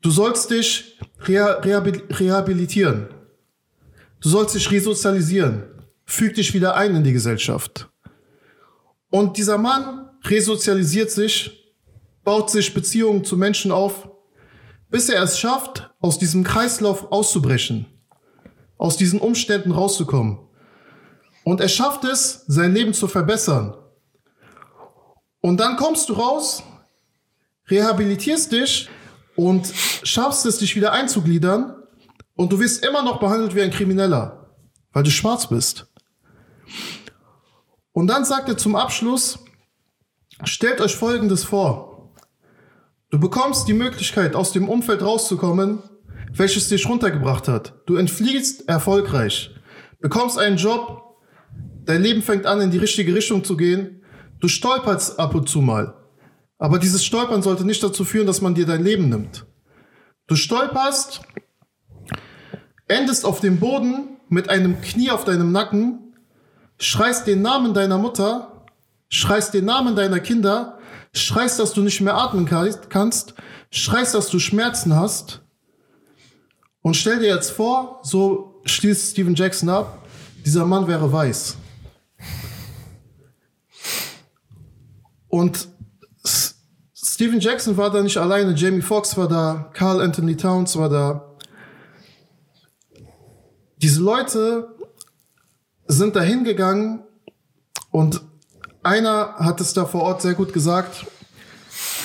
du 0.00 0.10
sollst 0.10 0.50
dich 0.50 0.98
reha- 1.24 1.60
rehabil- 1.62 2.02
rehabilitieren. 2.18 3.10
Du 4.20 4.28
sollst 4.28 4.54
dich 4.54 4.70
resozialisieren. 4.70 5.64
Füg 6.04 6.34
dich 6.34 6.54
wieder 6.54 6.74
ein 6.74 6.96
in 6.96 7.04
die 7.04 7.12
Gesellschaft. 7.12 7.88
Und 9.10 9.36
dieser 9.36 9.58
Mann 9.58 10.10
resozialisiert 10.24 11.10
sich, 11.10 11.74
baut 12.24 12.50
sich 12.50 12.74
Beziehungen 12.74 13.24
zu 13.24 13.36
Menschen 13.36 13.70
auf, 13.70 14.08
bis 14.90 15.08
er 15.08 15.22
es 15.22 15.38
schafft, 15.38 15.90
aus 16.00 16.18
diesem 16.18 16.44
Kreislauf 16.44 17.12
auszubrechen, 17.12 17.86
aus 18.76 18.96
diesen 18.96 19.20
Umständen 19.20 19.72
rauszukommen. 19.72 20.38
Und 21.44 21.60
er 21.60 21.68
schafft 21.68 22.04
es, 22.04 22.44
sein 22.46 22.74
Leben 22.74 22.92
zu 22.92 23.08
verbessern. 23.08 23.74
Und 25.40 25.58
dann 25.60 25.76
kommst 25.76 26.08
du 26.08 26.14
raus, 26.14 26.62
rehabilitierst 27.70 28.52
dich 28.52 28.88
und 29.36 29.72
schaffst 30.02 30.44
es, 30.46 30.58
dich 30.58 30.74
wieder 30.74 30.92
einzugliedern. 30.92 31.77
Und 32.38 32.52
du 32.52 32.60
wirst 32.60 32.86
immer 32.86 33.02
noch 33.02 33.18
behandelt 33.18 33.56
wie 33.56 33.62
ein 33.62 33.72
Krimineller, 33.72 34.54
weil 34.92 35.02
du 35.02 35.10
schwarz 35.10 35.48
bist. 35.48 35.88
Und 37.90 38.06
dann 38.06 38.24
sagt 38.24 38.48
er 38.48 38.56
zum 38.56 38.76
Abschluss, 38.76 39.40
stellt 40.44 40.80
euch 40.80 40.94
Folgendes 40.94 41.42
vor. 41.42 42.12
Du 43.10 43.18
bekommst 43.18 43.66
die 43.66 43.72
Möglichkeit, 43.72 44.36
aus 44.36 44.52
dem 44.52 44.68
Umfeld 44.68 45.02
rauszukommen, 45.02 45.82
welches 46.32 46.68
dich 46.68 46.88
runtergebracht 46.88 47.48
hat. 47.48 47.74
Du 47.86 47.96
entfliehst 47.96 48.68
erfolgreich, 48.68 49.50
bekommst 49.98 50.38
einen 50.38 50.58
Job, 50.58 51.16
dein 51.86 52.02
Leben 52.02 52.22
fängt 52.22 52.46
an, 52.46 52.60
in 52.60 52.70
die 52.70 52.78
richtige 52.78 53.16
Richtung 53.16 53.42
zu 53.42 53.56
gehen. 53.56 54.04
Du 54.38 54.46
stolperst 54.46 55.18
ab 55.18 55.34
und 55.34 55.48
zu 55.48 55.60
mal. 55.60 55.92
Aber 56.56 56.78
dieses 56.78 57.04
Stolpern 57.04 57.42
sollte 57.42 57.64
nicht 57.64 57.82
dazu 57.82 58.04
führen, 58.04 58.28
dass 58.28 58.42
man 58.42 58.54
dir 58.54 58.66
dein 58.66 58.84
Leben 58.84 59.08
nimmt. 59.08 59.44
Du 60.28 60.36
stolperst, 60.36 61.22
endest 62.88 63.24
auf 63.24 63.40
dem 63.40 63.58
Boden 63.58 64.16
mit 64.28 64.50
einem 64.50 64.80
Knie 64.80 65.10
auf 65.10 65.24
deinem 65.24 65.52
Nacken, 65.52 66.14
schreist 66.78 67.26
den 67.26 67.42
Namen 67.42 67.74
deiner 67.74 67.98
Mutter, 67.98 68.64
schreist 69.08 69.54
den 69.54 69.64
Namen 69.64 69.96
deiner 69.96 70.20
Kinder, 70.20 70.78
schreist, 71.12 71.58
dass 71.58 71.72
du 71.72 71.82
nicht 71.82 72.00
mehr 72.00 72.14
atmen 72.14 72.44
kann- 72.44 72.74
kannst, 72.88 73.34
schreist, 73.70 74.14
dass 74.14 74.28
du 74.28 74.38
Schmerzen 74.38 74.94
hast. 74.94 75.40
Und 76.82 76.94
stell 76.94 77.18
dir 77.18 77.28
jetzt 77.34 77.50
vor, 77.50 78.00
so 78.02 78.60
schließt 78.64 79.12
Steven 79.12 79.34
Jackson 79.34 79.68
ab, 79.68 80.06
dieser 80.44 80.64
Mann 80.64 80.86
wäre 80.86 81.10
weiß. 81.12 81.56
Und 85.28 85.68
Steven 86.94 87.40
Jackson 87.40 87.76
war 87.76 87.90
da 87.90 88.02
nicht 88.02 88.16
alleine, 88.16 88.54
Jamie 88.54 88.80
Foxx 88.80 89.16
war 89.16 89.28
da, 89.28 89.70
Carl 89.74 90.00
Anthony 90.00 90.36
Towns 90.36 90.76
war 90.76 90.88
da. 90.88 91.27
Diese 93.80 94.00
Leute 94.00 94.74
sind 95.86 96.16
da 96.16 96.20
hingegangen 96.20 97.04
und 97.92 98.20
einer 98.82 99.36
hat 99.38 99.60
es 99.60 99.72
da 99.72 99.84
vor 99.84 100.02
Ort 100.02 100.22
sehr 100.22 100.34
gut 100.34 100.52
gesagt, 100.52 101.06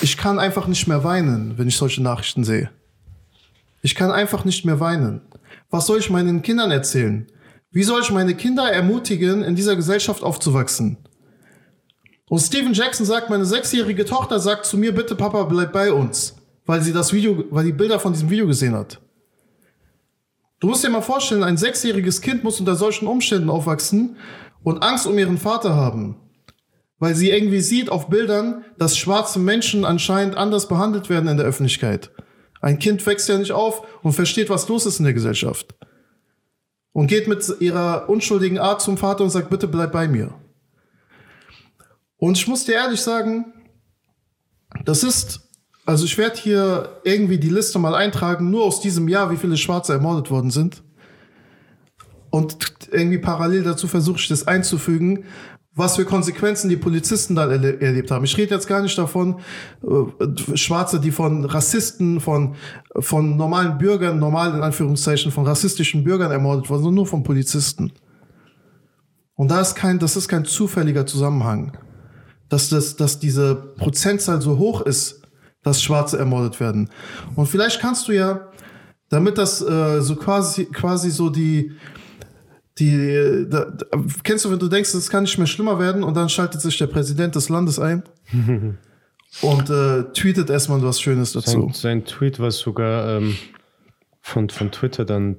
ich 0.00 0.16
kann 0.16 0.38
einfach 0.38 0.68
nicht 0.68 0.86
mehr 0.86 1.02
weinen, 1.02 1.58
wenn 1.58 1.66
ich 1.66 1.76
solche 1.76 2.02
Nachrichten 2.02 2.44
sehe. 2.44 2.70
Ich 3.82 3.96
kann 3.96 4.12
einfach 4.12 4.44
nicht 4.44 4.64
mehr 4.64 4.78
weinen. 4.78 5.22
Was 5.68 5.86
soll 5.86 5.98
ich 5.98 6.10
meinen 6.10 6.42
Kindern 6.42 6.70
erzählen? 6.70 7.26
Wie 7.72 7.82
soll 7.82 8.02
ich 8.02 8.10
meine 8.12 8.36
Kinder 8.36 8.70
ermutigen, 8.70 9.42
in 9.42 9.56
dieser 9.56 9.74
Gesellschaft 9.74 10.22
aufzuwachsen? 10.22 10.98
Und 12.28 12.38
Steven 12.38 12.72
Jackson 12.72 13.04
sagt, 13.04 13.30
meine 13.30 13.44
sechsjährige 13.44 14.04
Tochter 14.04 14.38
sagt 14.38 14.64
zu 14.66 14.78
mir, 14.78 14.94
bitte 14.94 15.16
Papa, 15.16 15.42
bleib 15.42 15.72
bei 15.72 15.92
uns, 15.92 16.36
weil 16.66 16.82
sie 16.82 16.92
das 16.92 17.12
Video, 17.12 17.44
weil 17.50 17.64
die 17.64 17.72
Bilder 17.72 17.98
von 17.98 18.12
diesem 18.12 18.30
Video 18.30 18.46
gesehen 18.46 18.76
hat. 18.76 19.00
Du 20.64 20.70
musst 20.70 20.82
dir 20.82 20.88
mal 20.88 21.02
vorstellen, 21.02 21.42
ein 21.42 21.58
sechsjähriges 21.58 22.22
Kind 22.22 22.42
muss 22.42 22.58
unter 22.58 22.74
solchen 22.74 23.06
Umständen 23.06 23.50
aufwachsen 23.50 24.16
und 24.62 24.82
Angst 24.82 25.06
um 25.06 25.18
ihren 25.18 25.36
Vater 25.36 25.76
haben. 25.76 26.16
Weil 26.98 27.14
sie 27.14 27.28
irgendwie 27.28 27.60
sieht 27.60 27.90
auf 27.90 28.08
Bildern, 28.08 28.64
dass 28.78 28.96
schwarze 28.96 29.38
Menschen 29.38 29.84
anscheinend 29.84 30.38
anders 30.38 30.66
behandelt 30.66 31.10
werden 31.10 31.28
in 31.28 31.36
der 31.36 31.44
Öffentlichkeit. 31.44 32.12
Ein 32.62 32.78
Kind 32.78 33.04
wächst 33.04 33.28
ja 33.28 33.36
nicht 33.36 33.52
auf 33.52 33.86
und 34.02 34.14
versteht, 34.14 34.48
was 34.48 34.66
los 34.66 34.86
ist 34.86 35.00
in 35.00 35.04
der 35.04 35.12
Gesellschaft. 35.12 35.74
Und 36.92 37.08
geht 37.08 37.28
mit 37.28 37.44
ihrer 37.60 38.08
unschuldigen 38.08 38.58
Art 38.58 38.80
zum 38.80 38.96
Vater 38.96 39.22
und 39.22 39.28
sagt, 39.28 39.50
bitte 39.50 39.68
bleib 39.68 39.92
bei 39.92 40.08
mir. 40.08 40.32
Und 42.16 42.38
ich 42.38 42.48
muss 42.48 42.64
dir 42.64 42.76
ehrlich 42.76 43.02
sagen, 43.02 43.52
das 44.86 45.04
ist, 45.04 45.43
also 45.84 46.04
ich 46.04 46.16
werde 46.18 46.36
hier 46.36 47.00
irgendwie 47.04 47.38
die 47.38 47.50
Liste 47.50 47.78
mal 47.78 47.94
eintragen, 47.94 48.50
nur 48.50 48.64
aus 48.64 48.80
diesem 48.80 49.08
Jahr, 49.08 49.30
wie 49.30 49.36
viele 49.36 49.56
Schwarze 49.56 49.92
ermordet 49.92 50.30
worden 50.30 50.50
sind. 50.50 50.82
Und 52.30 52.56
irgendwie 52.90 53.18
parallel 53.18 53.62
dazu 53.62 53.86
versuche 53.86 54.18
ich 54.18 54.28
das 54.28 54.46
einzufügen, 54.46 55.24
was 55.76 55.96
für 55.96 56.04
Konsequenzen 56.04 56.68
die 56.68 56.76
Polizisten 56.76 57.34
dann 57.34 57.50
erle 57.50 57.80
erlebt 57.80 58.10
haben. 58.10 58.24
Ich 58.24 58.36
rede 58.36 58.54
jetzt 58.54 58.68
gar 58.68 58.80
nicht 58.80 58.96
davon, 58.96 59.40
äh, 59.82 60.56
Schwarze, 60.56 61.00
die 61.00 61.10
von 61.10 61.44
Rassisten, 61.44 62.20
von, 62.20 62.54
von 62.98 63.36
normalen 63.36 63.78
Bürgern, 63.78 64.18
normal 64.18 64.54
in 64.54 64.62
Anführungszeichen, 64.62 65.32
von 65.32 65.46
rassistischen 65.46 66.04
Bürgern 66.04 66.30
ermordet 66.30 66.70
wurden, 66.70 66.82
sondern 66.82 66.94
nur 66.94 67.06
von 67.06 67.24
Polizisten. 67.24 67.92
Und 69.34 69.50
da 69.50 69.60
ist 69.60 69.74
kein, 69.74 69.98
das 69.98 70.16
ist 70.16 70.28
kein 70.28 70.44
zufälliger 70.44 71.06
Zusammenhang 71.06 71.76
dass, 72.48 72.68
das, 72.68 72.96
dass 72.96 73.18
diese 73.18 73.54
Prozentzahl 73.54 74.40
so 74.40 74.58
hoch 74.58 74.82
ist, 74.82 75.22
dass 75.64 75.82
Schwarze 75.82 76.18
ermordet 76.18 76.60
werden. 76.60 76.88
Und 77.34 77.46
vielleicht 77.46 77.80
kannst 77.80 78.06
du 78.06 78.12
ja, 78.12 78.48
damit 79.08 79.38
das 79.38 79.60
äh, 79.60 80.00
so 80.00 80.14
quasi, 80.14 80.66
quasi 80.66 81.10
so 81.10 81.30
die, 81.30 81.72
die, 82.78 83.46
da, 83.48 83.72
kennst 84.22 84.44
du, 84.44 84.50
wenn 84.50 84.58
du 84.58 84.68
denkst, 84.68 84.94
es 84.94 85.10
kann 85.10 85.24
nicht 85.24 85.38
mehr 85.38 85.46
schlimmer 85.46 85.78
werden 85.78 86.04
und 86.04 86.16
dann 86.16 86.28
schaltet 86.28 86.60
sich 86.60 86.76
der 86.78 86.86
Präsident 86.86 87.34
des 87.34 87.48
Landes 87.48 87.78
ein 87.78 88.02
und 89.42 89.70
äh, 89.70 90.04
tweetet 90.12 90.50
erstmal 90.50 90.82
was 90.82 91.00
Schönes 91.00 91.32
dazu. 91.32 91.50
Sein, 91.50 91.72
sein 91.72 92.04
Tweet 92.04 92.38
war 92.38 92.50
sogar 92.50 93.16
ähm, 93.16 93.36
von, 94.20 94.48
von 94.50 94.70
Twitter 94.70 95.04
dann 95.04 95.38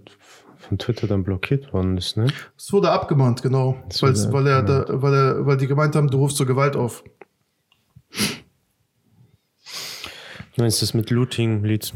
von 0.57 0.79
Twitter 0.79 1.05
dann 1.05 1.23
blockiert 1.23 1.73
worden 1.73 1.95
ist, 1.95 2.17
ne? 2.17 2.25
Es 2.57 2.73
wurde 2.73 2.89
abgemahnt, 2.89 3.43
genau, 3.43 3.77
wurde 4.01 4.33
weil, 4.33 4.47
er 4.47 4.63
da, 4.63 4.85
weil, 4.87 5.13
er, 5.13 5.45
weil 5.45 5.57
die 5.57 5.67
gemeint 5.67 5.95
haben, 5.95 6.09
du 6.09 6.17
rufst 6.17 6.37
zur 6.37 6.47
Gewalt 6.47 6.75
auf. 6.75 7.03
Du 10.55 10.61
meinst 10.61 10.81
das 10.81 10.93
mit 10.93 11.09
Looting 11.09 11.63
leads 11.63 11.93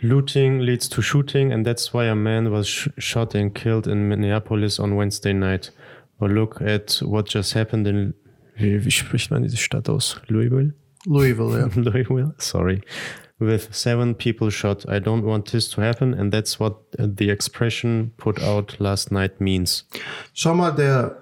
Looting 0.00 0.58
leads 0.58 0.88
to 0.88 1.00
shooting 1.00 1.52
and 1.52 1.64
that's 1.64 1.94
why 1.94 2.08
a 2.08 2.14
man 2.14 2.50
was 2.50 2.68
sh 2.68 2.88
shot 2.98 3.36
and 3.36 3.54
killed 3.54 3.86
in 3.86 4.08
Minneapolis 4.08 4.80
on 4.80 4.96
Wednesday 4.96 5.32
night. 5.32 5.70
Or 6.20 6.28
look 6.28 6.60
at 6.60 7.00
what 7.04 7.32
just 7.32 7.54
happened 7.54 7.86
in 7.86 8.14
wie, 8.56 8.84
wie 8.84 8.90
spricht 8.90 9.30
man 9.30 9.44
diese 9.44 9.56
Stadt 9.56 9.88
aus? 9.88 10.20
Louisville? 10.28 10.74
Louisville, 11.06 11.56
ja. 11.56 11.68
Louisville, 11.76 12.34
sorry. 12.38 12.82
With 13.38 13.72
seven 13.72 14.16
people 14.16 14.50
shot. 14.50 14.84
I 14.88 14.98
don't 14.98 15.24
want 15.24 15.52
this 15.52 15.70
to 15.70 15.80
happen 15.80 16.14
and 16.14 16.32
that's 16.32 16.58
what 16.58 16.74
the 16.98 17.30
expression 17.30 18.12
put 18.16 18.42
out 18.42 18.80
last 18.80 19.12
night 19.12 19.40
means. 19.40 19.84
Schau 20.34 20.54
mal, 20.54 20.72
der, 20.74 21.16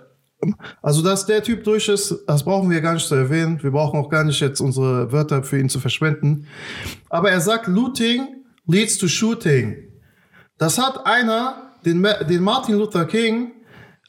also 0.83 1.03
dass 1.03 1.27
der 1.27 1.43
Typ 1.43 1.65
durch 1.65 1.89
ist, 1.89 2.15
das 2.27 2.45
brauchen 2.45 2.71
wir 2.71 2.81
gar 2.81 2.95
nicht 2.95 3.07
zu 3.07 3.15
erwähnen. 3.15 3.63
Wir 3.63 3.71
brauchen 3.71 3.99
auch 3.99 4.09
gar 4.09 4.25
nicht 4.25 4.41
jetzt 4.41 4.61
unsere 4.61 5.11
Wörter 5.13 5.43
für 5.43 5.59
ihn 5.59 5.69
zu 5.69 5.81
verschwenden. 5.81 6.47
Aber 7.09 7.31
er 7.31 7.41
sagt, 7.41 7.67
Looting 7.67 8.45
leads 8.67 8.99
to 8.99 9.09
shooting. 9.09 9.77
Das 10.59 10.79
hat 10.79 11.07
einer 11.07 11.75
den, 11.85 12.07
den 12.29 12.43
Martin 12.43 12.77
Luther 12.77 13.05
King 13.05 13.53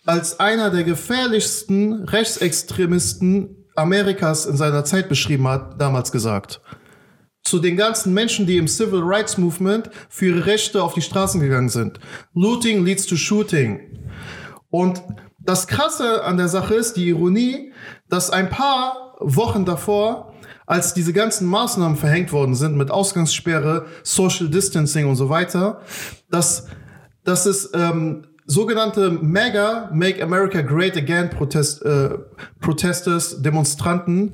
als 0.05 0.39
einer 0.39 0.69
der 0.69 0.83
gefährlichsten 0.83 2.05
Rechtsextremisten 2.05 3.67
Amerikas 3.75 4.45
in 4.45 4.57
seiner 4.57 4.85
Zeit 4.85 5.09
beschrieben 5.09 5.47
hat, 5.47 5.79
damals 5.79 6.11
gesagt. 6.11 6.61
Zu 7.43 7.59
den 7.59 7.77
ganzen 7.77 8.13
Menschen, 8.13 8.47
die 8.47 8.57
im 8.57 8.67
Civil 8.67 9.01
Rights 9.03 9.37
Movement 9.37 9.89
für 10.09 10.27
ihre 10.27 10.45
Rechte 10.45 10.81
auf 10.81 10.93
die 10.93 11.01
Straßen 11.01 11.39
gegangen 11.39 11.69
sind. 11.69 11.99
Looting 12.33 12.83
leads 12.83 13.05
to 13.05 13.15
shooting. 13.15 13.79
Und 14.69 15.01
das 15.47 15.65
Krasse 15.65 16.25
an 16.25 16.35
der 16.35 16.49
Sache 16.49 16.75
ist, 16.75 16.97
die 16.97 17.07
Ironie, 17.07 17.71
dass 18.09 18.29
ein 18.29 18.49
paar 18.49 19.15
Wochen 19.19 19.63
davor, 19.63 20.33
als 20.65 20.93
diese 20.93 21.13
ganzen 21.13 21.47
Maßnahmen 21.47 21.95
verhängt 21.95 22.33
worden 22.33 22.53
sind 22.53 22.75
mit 22.75 22.91
Ausgangssperre, 22.91 23.85
Social 24.03 24.49
Distancing 24.49 25.07
und 25.07 25.15
so 25.15 25.29
weiter, 25.29 25.79
dass, 26.29 26.67
dass 27.23 27.45
es 27.45 27.71
ähm, 27.73 28.27
sogenannte 28.45 29.09
MAGA, 29.09 29.89
Make 29.93 30.21
America 30.21 30.61
Great 30.61 30.97
Again 30.97 31.29
Protest, 31.29 31.81
äh, 31.83 32.09
Protesters, 32.59 33.41
Demonstranten 33.41 34.33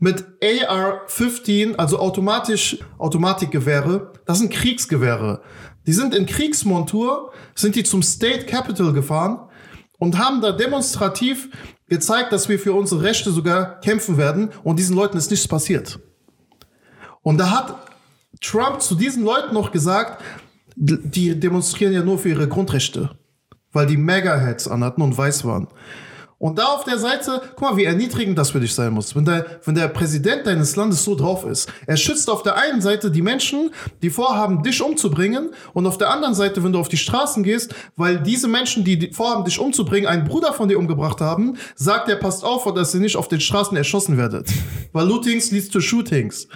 mit 0.00 0.24
AR-15, 0.42 1.76
also 1.76 2.00
automatisch 2.00 2.78
Automatikgewehre, 2.98 4.10
das 4.26 4.40
sind 4.40 4.52
Kriegsgewehre. 4.52 5.40
Die 5.86 5.92
sind 5.92 6.16
in 6.16 6.26
Kriegsmontur, 6.26 7.30
sind 7.54 7.76
die 7.76 7.84
zum 7.84 8.02
State 8.02 8.46
Capital 8.46 8.92
gefahren 8.92 9.48
und 10.02 10.18
haben 10.18 10.40
da 10.40 10.50
demonstrativ 10.50 11.48
gezeigt, 11.86 12.32
dass 12.32 12.48
wir 12.48 12.58
für 12.58 12.72
unsere 12.72 13.04
Rechte 13.04 13.30
sogar 13.30 13.78
kämpfen 13.82 14.16
werden 14.16 14.50
und 14.64 14.80
diesen 14.80 14.96
Leuten 14.96 15.16
ist 15.16 15.30
nichts 15.30 15.46
passiert. 15.46 16.00
Und 17.22 17.38
da 17.38 17.52
hat 17.52 17.76
Trump 18.40 18.82
zu 18.82 18.96
diesen 18.96 19.22
Leuten 19.22 19.54
noch 19.54 19.70
gesagt, 19.70 20.20
die 20.74 21.38
demonstrieren 21.38 21.92
ja 21.92 22.02
nur 22.02 22.18
für 22.18 22.30
ihre 22.30 22.48
Grundrechte, 22.48 23.10
weil 23.70 23.86
die 23.86 23.96
Mega-Heads 23.96 24.66
anhatten 24.66 25.02
und 25.02 25.16
weiß 25.16 25.44
waren. 25.44 25.68
Und 26.42 26.58
da 26.58 26.64
auf 26.74 26.82
der 26.82 26.98
Seite, 26.98 27.40
guck 27.54 27.70
mal, 27.70 27.76
wie 27.76 27.84
erniedrigend 27.84 28.36
das 28.36 28.50
für 28.50 28.58
dich 28.58 28.74
sein 28.74 28.92
muss. 28.92 29.14
Wenn 29.14 29.24
der, 29.24 29.60
wenn 29.64 29.76
der 29.76 29.86
Präsident 29.86 30.44
deines 30.44 30.74
Landes 30.74 31.04
so 31.04 31.14
drauf 31.14 31.44
ist. 31.44 31.72
Er 31.86 31.96
schützt 31.96 32.28
auf 32.28 32.42
der 32.42 32.56
einen 32.56 32.80
Seite 32.80 33.12
die 33.12 33.22
Menschen, 33.22 33.70
die 34.02 34.10
vorhaben, 34.10 34.64
dich 34.64 34.82
umzubringen. 34.82 35.50
Und 35.72 35.86
auf 35.86 35.98
der 35.98 36.10
anderen 36.10 36.34
Seite, 36.34 36.64
wenn 36.64 36.72
du 36.72 36.80
auf 36.80 36.88
die 36.88 36.96
Straßen 36.96 37.44
gehst, 37.44 37.76
weil 37.94 38.18
diese 38.18 38.48
Menschen, 38.48 38.82
die 38.82 39.12
vorhaben, 39.12 39.44
dich 39.44 39.60
umzubringen, 39.60 40.08
einen 40.08 40.24
Bruder 40.24 40.52
von 40.52 40.68
dir 40.68 40.80
umgebracht 40.80 41.20
haben, 41.20 41.58
sagt 41.76 42.08
er, 42.08 42.16
passt 42.16 42.42
auf, 42.44 42.64
dass 42.74 42.92
ihr 42.92 43.00
nicht 43.00 43.16
auf 43.16 43.28
den 43.28 43.40
Straßen 43.40 43.76
erschossen 43.76 44.16
werdet. 44.16 44.48
Weil 44.92 45.06
Lootings 45.06 45.52
leads 45.52 45.68
to 45.68 45.78
Shootings. 45.78 46.48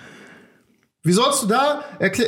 Wie 1.05 1.13
sollst 1.13 1.45
du 1.45 1.47
da, 1.47 1.83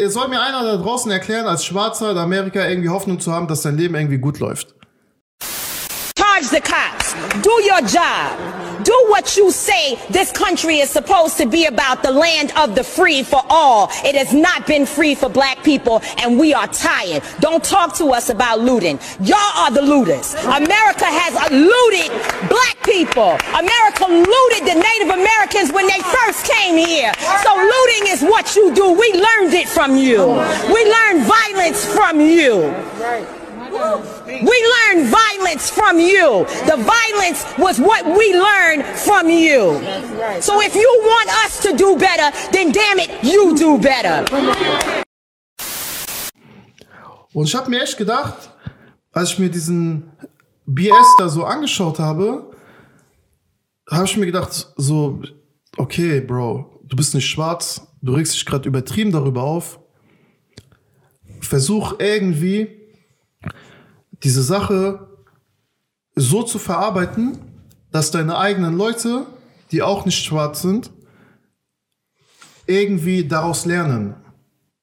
soll 0.07 0.29
mir 0.29 0.41
einer 0.41 0.63
da 0.63 0.77
draußen 0.77 1.11
erklären, 1.11 1.47
als 1.47 1.65
Schwarzer 1.65 2.13
in 2.13 2.19
Amerika 2.19 2.65
irgendwie 2.69 2.91
Hoffnung 2.91 3.19
zu 3.19 3.33
haben, 3.33 3.49
dass 3.49 3.63
dein 3.63 3.77
Leben 3.77 3.97
irgendwie 3.97 4.19
gut 4.19 4.39
läuft? 4.39 4.78
Charge 6.39 6.51
the 6.51 6.61
cops. 6.61 7.15
Do 7.43 7.51
your 7.65 7.81
job. 7.81 8.85
Do 8.85 8.95
what 9.09 9.37
you 9.37 9.51
say 9.51 9.97
this 10.09 10.31
country 10.31 10.79
is 10.79 10.89
supposed 10.89 11.37
to 11.39 11.47
be 11.47 11.67
about 11.67 12.05
the 12.05 12.13
land 12.13 12.53
of 12.57 12.77
the 12.77 12.85
free 12.85 13.25
for 13.25 13.43
all. 13.51 13.89
It 14.05 14.15
has 14.15 14.33
not 14.33 14.65
been 14.65 14.87
free 14.87 15.17
for 15.17 15.29
black 15.29 15.65
people 15.65 16.01
and 16.19 16.39
we 16.39 16.55
are 16.55 16.69
tired. 16.69 17.25
Don't 17.41 17.65
talk 17.65 17.97
to 17.97 18.13
us 18.13 18.31
about 18.31 18.61
looting. 18.61 19.01
Y'all 19.21 19.53
are 19.57 19.73
the 19.73 19.83
looters. 19.83 20.35
America 20.35 21.07
has 21.07 21.35
looted 21.51 22.09
black 22.49 22.79
people. 22.85 23.35
America 23.59 24.07
looted 24.07 24.63
the 24.63 24.79
Native 24.79 25.11
Americans 25.19 25.73
when 25.73 25.89
they 25.89 25.99
first 26.23 26.47
came 26.47 26.77
here. 26.77 27.13
So 27.43 27.51
looting 27.57 28.15
is 28.15 28.23
what 28.23 28.55
you 28.55 28.73
do. 28.77 28.93
We 28.93 29.13
learned 29.13 29.55
it 29.55 29.69
from 29.69 29.97
you. 29.97 30.23
We 30.73 30.81
learned 30.87 31.27
violence 31.27 31.85
from 31.85 32.21
you. 32.21 33.38
We 34.27 34.59
learned 34.75 35.07
violence 35.09 35.71
from 35.71 35.99
you. 35.99 36.45
The 36.67 36.77
violence 36.77 37.45
was 37.57 37.79
what 37.79 38.05
we 38.05 38.35
learned 38.35 38.85
from 38.85 39.29
you. 39.31 39.81
So 40.41 40.61
if 40.61 40.75
you 40.75 40.91
want 41.05 41.29
us 41.45 41.61
to 41.63 41.77
do 41.77 41.97
better, 41.97 42.31
then 42.51 42.73
damn 42.73 42.99
it, 42.99 43.11
you 43.23 43.55
do 43.57 43.79
better. 43.79 44.25
Und 47.33 47.47
ich 47.47 47.55
habe 47.55 47.71
mir 47.71 47.83
echt 47.83 47.97
gedacht, 47.97 48.51
als 49.13 49.31
ich 49.31 49.39
mir 49.39 49.49
diesen 49.49 50.11
BS 50.67 51.17
da 51.19 51.29
so 51.29 51.45
angeschaut 51.45 51.99
habe, 51.99 52.51
habe 53.91 54.05
ich 54.05 54.17
mir 54.17 54.27
gedacht, 54.27 54.73
so, 54.77 55.23
okay, 55.77 56.21
Bro, 56.21 56.83
du 56.85 56.97
bist 56.97 57.15
nicht 57.15 57.27
schwarz, 57.27 57.87
du 58.03 58.15
regst 58.15 58.35
dich 58.35 58.45
gerade 58.45 58.69
übertrieben 58.69 59.13
darüber 59.13 59.43
auf. 59.43 59.79
Versuch 61.41 61.95
irgendwie 61.99 62.78
diese 64.23 64.43
Sache 64.43 65.09
so 66.15 66.43
zu 66.43 66.59
verarbeiten, 66.59 67.39
dass 67.91 68.11
deine 68.11 68.39
eigenen 68.39 68.77
Leute, 68.77 69.27
die 69.73 69.83
auch 69.83 70.05
nicht 70.05 70.25
schwarz 70.25 70.63
sind, 70.63 70.91
irgendwie 72.67 73.27
daraus 73.27 73.65
lernen, 73.65 74.15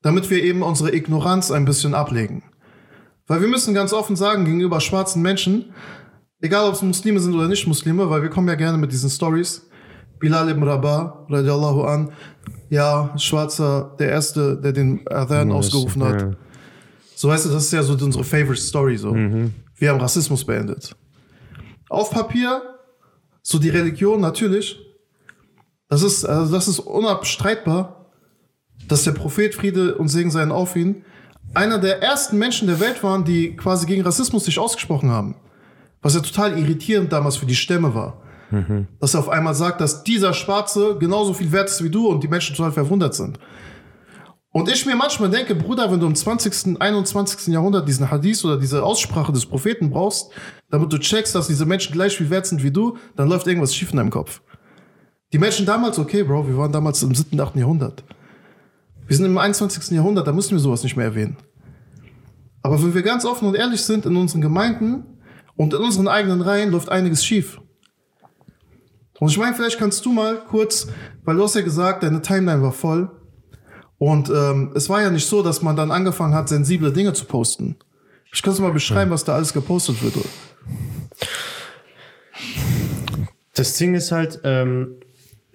damit 0.02 0.30
wir 0.30 0.43
eben 0.43 0.63
unsere 0.63 0.93
Ignoranz 0.93 1.52
ein 1.52 1.65
bisschen 1.65 1.93
ablegen. 1.93 2.43
Weil 3.28 3.41
wir 3.41 3.48
müssen 3.48 3.74
ganz 3.74 3.93
offen 3.93 4.15
sagen, 4.15 4.45
gegenüber 4.45 4.80
schwarzen 4.80 5.21
Menschen, 5.21 5.74
egal 6.41 6.67
ob 6.67 6.76
es 6.76 6.82
Muslime 6.82 7.19
sind 7.19 7.34
oder 7.34 7.48
nicht 7.48 7.67
Muslime, 7.67 8.10
weil 8.10 8.21
wir 8.21 8.30
kommen 8.30 8.48
ja 8.48 8.56
gerne 8.56 8.78
mit 8.78 8.91
diesen 8.91 9.10
Stories. 9.10 9.67
Bilal 10.19 10.50
ibn 10.50 10.63
Rabah, 10.63 11.26
radiallahu 11.30 11.84
an, 11.84 12.12
ja, 12.69 13.13
Schwarzer, 13.17 13.95
der 14.00 14.10
Erste, 14.10 14.58
der 14.58 14.71
den 14.71 15.08
Adhan 15.08 15.52
ausgerufen 15.52 16.04
hat. 16.04 16.38
So 17.15 17.30
weißt 17.30 17.45
du, 17.45 17.49
das 17.49 17.65
ist 17.65 17.71
ja 17.71 17.82
so 17.82 17.93
unsere 17.93 18.23
favorite 18.23 18.62
Story 18.62 18.97
so. 18.97 19.13
Mhm. 19.13 19.54
Wir 19.78 19.89
haben 19.89 19.99
Rassismus 19.99 20.45
beendet. 20.45 20.95
Auf 21.89 22.12
Papier, 22.12 22.62
so 23.41 23.58
die 23.58 23.69
Religion 23.69 24.19
natürlich. 24.19 24.80
Das 25.88 26.04
ist, 26.04 26.25
also 26.25 26.51
das 26.54 26.67
ist 26.67 26.80
unabstreitbar, 26.80 28.12
dass 28.88 29.04
der 29.04 29.12
Prophet 29.12 29.56
Friede 29.56 29.95
und 29.95 30.10
Segen 30.10 30.32
seien 30.32 30.51
auf 30.51 30.75
ihn 30.75 31.04
einer 31.54 31.80
der 31.80 32.01
ersten 32.01 32.38
Menschen 32.38 32.67
der 32.67 32.80
Welt 32.80 33.01
waren, 33.04 33.23
die 33.23 33.56
quasi 33.56 33.86
gegen 33.86 34.01
Rassismus 34.01 34.45
sich 34.45 34.60
ausgesprochen 34.60 35.10
haben. 35.10 35.36
Was 36.01 36.13
ja 36.13 36.19
total 36.19 36.58
irritierend 36.58 37.13
damals 37.13 37.38
für 37.38 37.45
die 37.45 37.56
Stämme 37.56 37.95
war. 37.95 38.21
Mhm. 38.51 38.88
Dass 38.99 39.13
er 39.13 39.21
auf 39.21 39.30
einmal 39.30 39.56
sagt, 39.56 39.82
dass 39.82 40.04
dieser 40.04 40.34
Schwarze 40.34 40.97
genauso 40.99 41.34
viel 41.34 41.51
wert 41.51 41.69
ist 41.69 41.84
wie 41.84 41.89
du 41.89 42.08
und 42.08 42.23
die 42.23 42.28
Menschen 42.28 42.56
total 42.56 42.71
verwundert 42.71 43.15
sind. 43.15 43.39
Und 44.55 44.69
ich 44.69 44.85
mir 44.85 44.95
manchmal 44.95 45.29
denke, 45.29 45.53
Bruder, 45.53 45.91
wenn 45.91 45.99
du 45.99 46.05
im 46.05 46.15
20., 46.15 46.79
21. 46.79 47.47
Jahrhundert 47.47 47.89
diesen 47.89 48.09
Hadith 48.09 48.45
oder 48.45 48.55
diese 48.55 48.81
Aussprache 48.81 49.33
des 49.33 49.45
Propheten 49.45 49.89
brauchst, 49.89 50.31
damit 50.69 50.93
du 50.93 50.97
checkst, 50.97 51.35
dass 51.35 51.47
diese 51.47 51.65
Menschen 51.65 51.91
gleich 51.91 52.15
viel 52.15 52.29
wert 52.29 52.45
sind 52.45 52.63
wie 52.63 52.71
du, 52.71 52.97
dann 53.17 53.27
läuft 53.27 53.47
irgendwas 53.47 53.75
schief 53.75 53.91
in 53.91 53.97
deinem 53.97 54.11
Kopf. 54.11 54.41
Die 55.33 55.39
Menschen 55.39 55.65
damals, 55.65 55.99
okay, 55.99 56.23
Bro, 56.23 56.47
wir 56.47 56.57
waren 56.57 56.71
damals 56.71 57.03
im 57.03 57.13
7., 57.13 57.37
8. 57.37 57.57
Jahrhundert. 57.57 58.05
Wir 59.05 59.17
sind 59.17 59.25
im 59.25 59.37
21. 59.37 59.91
Jahrhundert, 59.91 60.25
da 60.25 60.31
müssen 60.31 60.51
wir 60.51 60.59
sowas 60.59 60.83
nicht 60.83 60.95
mehr 60.95 61.07
erwähnen. 61.07 61.35
Aber 62.61 62.81
wenn 62.81 62.93
wir 62.93 63.01
ganz 63.01 63.25
offen 63.25 63.49
und 63.49 63.55
ehrlich 63.55 63.81
sind 63.81 64.05
in 64.05 64.15
unseren 64.15 64.39
Gemeinden 64.39 65.03
und 65.57 65.73
in 65.73 65.81
unseren 65.81 66.07
eigenen 66.07 66.39
Reihen, 66.39 66.71
läuft 66.71 66.87
einiges 66.87 67.25
schief. 67.25 67.59
Und 69.19 69.27
ich 69.27 69.37
meine, 69.37 69.53
vielleicht 69.53 69.77
kannst 69.77 70.05
du 70.05 70.13
mal 70.13 70.45
kurz, 70.45 70.87
weil 71.25 71.35
du 71.35 71.43
hast 71.43 71.55
ja 71.55 71.61
gesagt, 71.61 72.03
deine 72.03 72.21
Timeline 72.21 72.61
war 72.61 72.71
voll, 72.71 73.11
und 74.05 74.29
ähm, 74.29 74.71
es 74.75 74.87
war 74.87 75.01
ja 75.01 75.09
nicht 75.09 75.25
so, 75.25 75.41
dass 75.41 75.63
man 75.63 75.75
dann 75.75 75.89
angefangen 75.89 76.35
hat, 76.35 76.47
sensible 76.47 76.93
Dinge 76.93 77.13
zu 77.13 77.25
posten. 77.25 77.75
Ich 78.31 78.43
kann 78.43 78.53
es 78.53 78.59
mal 78.59 78.71
beschreiben, 78.71 79.09
was 79.09 79.23
da 79.23 79.33
alles 79.33 79.51
gepostet 79.51 80.03
wird. 80.03 80.13
Das 83.55 83.73
Ding 83.77 83.95
ist 83.95 84.11
halt, 84.11 84.41
ähm, 84.43 84.97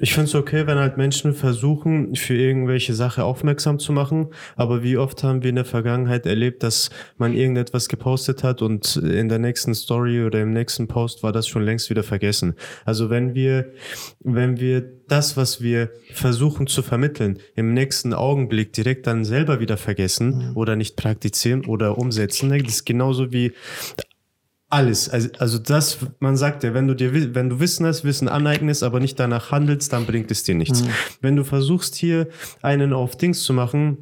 ich 0.03 0.15
finde 0.15 0.29
es 0.29 0.35
okay, 0.35 0.67
wenn 0.67 0.79
halt 0.79 0.97
Menschen 0.97 1.35
versuchen, 1.35 2.15
für 2.17 2.35
irgendwelche 2.35 2.95
Sache 2.95 3.23
aufmerksam 3.23 3.79
zu 3.79 3.93
machen. 3.93 4.29
Aber 4.57 4.83
wie 4.83 4.97
oft 4.97 5.23
haben 5.23 5.43
wir 5.43 5.51
in 5.51 5.57
der 5.57 5.67
Vergangenheit 5.67 6.25
erlebt, 6.25 6.63
dass 6.63 6.89
man 7.19 7.35
irgendetwas 7.35 7.89
gepostet 7.89 8.43
hat 8.43 8.63
und 8.63 8.97
in 8.97 9.29
der 9.29 9.39
nächsten 9.39 9.75
Story 9.75 10.25
oder 10.25 10.41
im 10.41 10.53
nächsten 10.53 10.89
Post 10.89 11.23
war 11.23 11.33
das 11.33 11.47
schon 11.47 11.63
längst 11.63 11.91
wieder 11.91 12.03
vergessen. 12.03 12.55
Also 12.87 13.11
wenn 13.11 13.35
wir, 13.35 13.73
wenn 14.21 14.59
wir 14.59 14.91
das, 15.07 15.37
was 15.37 15.61
wir 15.61 15.91
versuchen 16.15 16.67
zu 16.67 16.83
vermitteln, 16.83 17.39
im 17.55 17.75
nächsten 17.75 18.15
Augenblick 18.15 18.73
direkt 18.73 19.07
dann 19.07 19.27
selber 19.27 19.61
wieder 19.61 19.77
vergessen 19.77 20.51
mhm. 20.51 20.57
oder 20.57 20.77
nicht 20.77 20.97
praktizieren 20.97 21.67
oder 21.67 21.99
umsetzen, 21.99 22.49
das 22.49 22.73
ist 22.73 22.87
genauso 22.87 23.33
wie 23.33 23.53
alles. 24.71 25.09
Also, 25.09 25.29
also 25.39 25.59
das, 25.59 25.99
man 26.21 26.37
sagt 26.37 26.63
ja, 26.63 26.73
wenn 26.73 26.87
du 26.87 26.95
dir, 26.95 27.35
wenn 27.35 27.51
du 27.51 27.61
Wissen 27.61 27.85
hast, 27.87 28.05
Wissen 28.05 28.29
aneignest, 28.29 28.83
aber 28.83 29.01
nicht 29.01 29.19
danach 29.19 29.51
handelst, 29.51 29.93
dann 29.93 30.07
bringt 30.07 30.31
es 30.31 30.45
dir 30.45 30.55
nichts. 30.55 30.83
Mhm. 30.83 30.89
Wenn 31.21 31.37
du 31.37 31.45
versuchst 31.45 31.97
hier 31.97 32.29
einen 32.63 32.93
auf 32.93 33.17
Dings 33.17 33.43
zu 33.43 33.53
machen, 33.53 33.99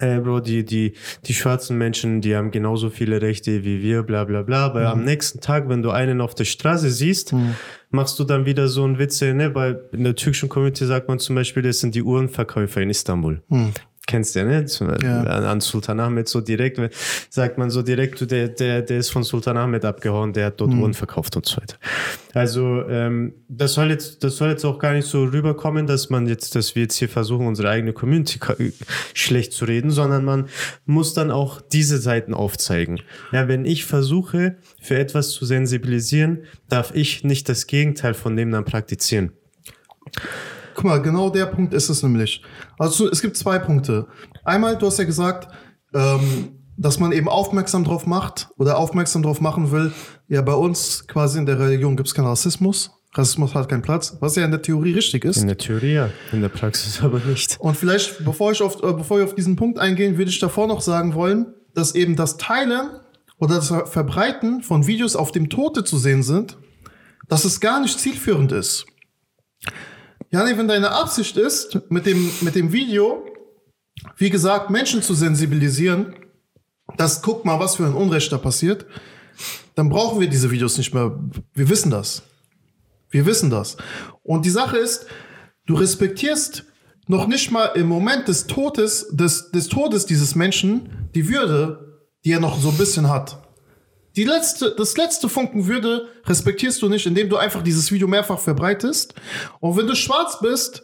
äh, 0.00 0.18
Bro, 0.18 0.40
die, 0.40 0.64
die, 0.64 0.94
die 1.26 1.34
schwarzen 1.34 1.76
Menschen, 1.76 2.22
die 2.22 2.34
haben 2.34 2.50
genauso 2.50 2.88
viele 2.88 3.20
Rechte 3.20 3.64
wie 3.64 3.82
wir, 3.82 4.02
bla 4.02 4.24
bla 4.24 4.42
bla. 4.42 4.64
Aber 4.64 4.80
mhm. 4.80 4.86
am 4.86 5.04
nächsten 5.04 5.40
Tag, 5.40 5.68
wenn 5.68 5.82
du 5.82 5.90
einen 5.90 6.20
auf 6.20 6.34
der 6.34 6.46
Straße 6.46 6.90
siehst, 6.90 7.34
mhm. 7.34 7.54
machst 7.90 8.18
du 8.18 8.24
dann 8.24 8.46
wieder 8.46 8.68
so 8.68 8.84
ein 8.84 8.98
Witze, 8.98 9.34
ne? 9.34 9.54
Weil 9.54 9.82
in 9.92 10.04
der 10.04 10.14
türkischen 10.14 10.48
Community 10.48 10.86
sagt 10.86 11.08
man 11.08 11.18
zum 11.18 11.36
Beispiel, 11.36 11.62
das 11.62 11.80
sind 11.80 11.94
die 11.94 12.02
Uhrenverkäufer 12.02 12.80
in 12.80 12.88
Istanbul. 12.90 13.42
Kennst 14.10 14.34
ja, 14.34 14.42
ne? 14.42 14.66
Ja. 15.04 15.22
An, 15.22 15.44
an, 15.44 15.60
Sultan 15.60 16.00
Ahmed 16.00 16.28
so 16.28 16.40
direkt, 16.40 16.80
sagt 17.30 17.58
man 17.58 17.70
so 17.70 17.80
direkt, 17.80 18.28
der, 18.28 18.48
der, 18.48 18.82
der 18.82 18.98
ist 18.98 19.10
von 19.10 19.22
Sultan 19.22 19.56
Ahmed 19.56 19.84
abgehauen, 19.84 20.32
der 20.32 20.46
hat 20.46 20.60
dort 20.60 20.72
mhm. 20.72 20.82
Uhren 20.82 20.94
verkauft 20.94 21.36
und 21.36 21.46
so 21.46 21.58
weiter. 21.60 21.76
Also 22.34 22.82
ähm, 22.88 23.34
das 23.48 23.74
soll 23.74 23.88
jetzt, 23.90 24.24
das 24.24 24.36
soll 24.36 24.50
jetzt 24.50 24.64
auch 24.64 24.80
gar 24.80 24.94
nicht 24.94 25.06
so 25.06 25.22
rüberkommen, 25.22 25.86
dass 25.86 26.10
man 26.10 26.26
jetzt, 26.26 26.56
dass 26.56 26.74
wir 26.74 26.82
jetzt 26.82 26.96
hier 26.96 27.08
versuchen, 27.08 27.46
unsere 27.46 27.70
eigene 27.70 27.92
Community 27.92 28.40
schlecht 29.14 29.52
zu 29.52 29.64
reden, 29.64 29.92
sondern 29.92 30.24
man 30.24 30.48
muss 30.86 31.14
dann 31.14 31.30
auch 31.30 31.60
diese 31.60 31.98
Seiten 31.98 32.34
aufzeigen. 32.34 33.00
Ja, 33.30 33.46
wenn 33.46 33.64
ich 33.64 33.84
versuche, 33.84 34.56
für 34.82 34.98
etwas 34.98 35.30
zu 35.30 35.44
sensibilisieren, 35.44 36.46
darf 36.68 36.92
ich 36.96 37.22
nicht 37.22 37.48
das 37.48 37.68
Gegenteil 37.68 38.14
von 38.14 38.34
dem 38.34 38.50
dann 38.50 38.64
praktizieren. 38.64 39.30
Guck 40.80 40.88
mal, 40.88 41.02
genau 41.02 41.28
der 41.28 41.44
Punkt 41.44 41.74
ist 41.74 41.90
es 41.90 42.02
nämlich. 42.02 42.42
Also 42.78 43.06
es 43.10 43.20
gibt 43.20 43.36
zwei 43.36 43.58
Punkte. 43.58 44.06
Einmal, 44.44 44.78
du 44.78 44.86
hast 44.86 44.98
ja 44.98 45.04
gesagt, 45.04 45.46
ähm, 45.92 46.58
dass 46.78 46.98
man 46.98 47.12
eben 47.12 47.28
aufmerksam 47.28 47.84
drauf 47.84 48.06
macht 48.06 48.48
oder 48.56 48.78
aufmerksam 48.78 49.22
drauf 49.22 49.42
machen 49.42 49.72
will. 49.72 49.92
Ja, 50.26 50.40
bei 50.40 50.54
uns 50.54 51.06
quasi 51.06 51.38
in 51.38 51.44
der 51.44 51.58
Religion 51.58 51.98
gibt 51.98 52.08
es 52.08 52.14
keinen 52.14 52.28
Rassismus. 52.28 52.92
Rassismus 53.12 53.54
hat 53.54 53.68
keinen 53.68 53.82
Platz, 53.82 54.16
was 54.20 54.36
ja 54.36 54.44
in 54.46 54.52
der 54.52 54.62
Theorie 54.62 54.94
richtig 54.94 55.26
ist. 55.26 55.36
In 55.36 55.48
der 55.48 55.58
Theorie 55.58 55.92
ja, 55.92 56.08
in 56.32 56.40
der 56.40 56.48
Praxis 56.48 57.02
aber 57.02 57.18
nicht. 57.18 57.60
Und 57.60 57.76
vielleicht, 57.76 58.24
bevor 58.24 58.52
ich 58.52 58.62
auf, 58.62 58.82
äh, 58.82 58.94
bevor 58.94 59.18
ich 59.18 59.24
auf 59.24 59.34
diesen 59.34 59.56
Punkt 59.56 59.78
eingehe, 59.78 60.16
würde 60.16 60.30
ich 60.30 60.38
davor 60.38 60.66
noch 60.66 60.80
sagen 60.80 61.12
wollen, 61.12 61.52
dass 61.74 61.94
eben 61.94 62.16
das 62.16 62.38
Teilen 62.38 62.88
oder 63.38 63.56
das 63.56 63.68
Verbreiten 63.68 64.62
von 64.62 64.86
Videos, 64.86 65.14
auf 65.14 65.30
dem 65.30 65.50
Tote 65.50 65.84
zu 65.84 65.98
sehen 65.98 66.22
sind, 66.22 66.56
dass 67.28 67.44
es 67.44 67.60
gar 67.60 67.82
nicht 67.82 68.00
zielführend 68.00 68.52
ist. 68.52 68.86
Ja, 70.32 70.44
nee, 70.44 70.56
wenn 70.56 70.68
deine 70.68 70.92
Absicht 70.92 71.36
ist, 71.36 71.90
mit 71.90 72.06
dem, 72.06 72.30
mit 72.42 72.54
dem 72.54 72.72
Video, 72.72 73.26
wie 74.16 74.30
gesagt, 74.30 74.70
Menschen 74.70 75.02
zu 75.02 75.14
sensibilisieren, 75.14 76.14
dass 76.96 77.22
guck 77.22 77.44
mal, 77.44 77.58
was 77.58 77.76
für 77.76 77.86
ein 77.86 77.94
Unrecht 77.94 78.30
da 78.30 78.38
passiert, 78.38 78.86
dann 79.74 79.88
brauchen 79.88 80.20
wir 80.20 80.28
diese 80.28 80.50
Videos 80.50 80.78
nicht 80.78 80.94
mehr. 80.94 81.18
Wir 81.52 81.68
wissen 81.68 81.90
das. 81.90 82.22
Wir 83.10 83.26
wissen 83.26 83.50
das. 83.50 83.76
Und 84.22 84.44
die 84.44 84.50
Sache 84.50 84.76
ist, 84.76 85.06
du 85.66 85.74
respektierst 85.74 86.64
noch 87.08 87.26
nicht 87.26 87.50
mal 87.50 87.66
im 87.74 87.88
Moment 87.88 88.28
des 88.28 88.46
Todes, 88.46 89.08
des, 89.10 89.50
des 89.50 89.68
Todes 89.68 90.06
dieses 90.06 90.36
Menschen 90.36 91.10
die 91.14 91.28
Würde, 91.28 91.98
die 92.24 92.32
er 92.32 92.40
noch 92.40 92.60
so 92.60 92.68
ein 92.68 92.78
bisschen 92.78 93.08
hat. 93.08 93.49
Die 94.16 94.24
letzte, 94.24 94.74
das 94.76 94.96
letzte 94.96 95.28
Funken 95.28 95.66
Würde 95.66 96.08
respektierst 96.26 96.82
du 96.82 96.88
nicht, 96.88 97.06
indem 97.06 97.28
du 97.28 97.36
einfach 97.36 97.62
dieses 97.62 97.92
Video 97.92 98.08
mehrfach 98.08 98.38
verbreitest. 98.38 99.14
Und 99.60 99.76
wenn 99.76 99.86
du 99.86 99.94
schwarz 99.94 100.38
bist, 100.40 100.82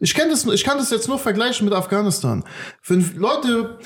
ich 0.00 0.14
kenne 0.14 0.30
das, 0.30 0.46
ich 0.46 0.62
kann 0.62 0.78
das 0.78 0.90
jetzt 0.90 1.08
nur 1.08 1.18
vergleichen 1.18 1.64
mit 1.64 1.74
Afghanistan. 1.74 2.44
Wenn 2.86 3.16
Leute 3.16 3.78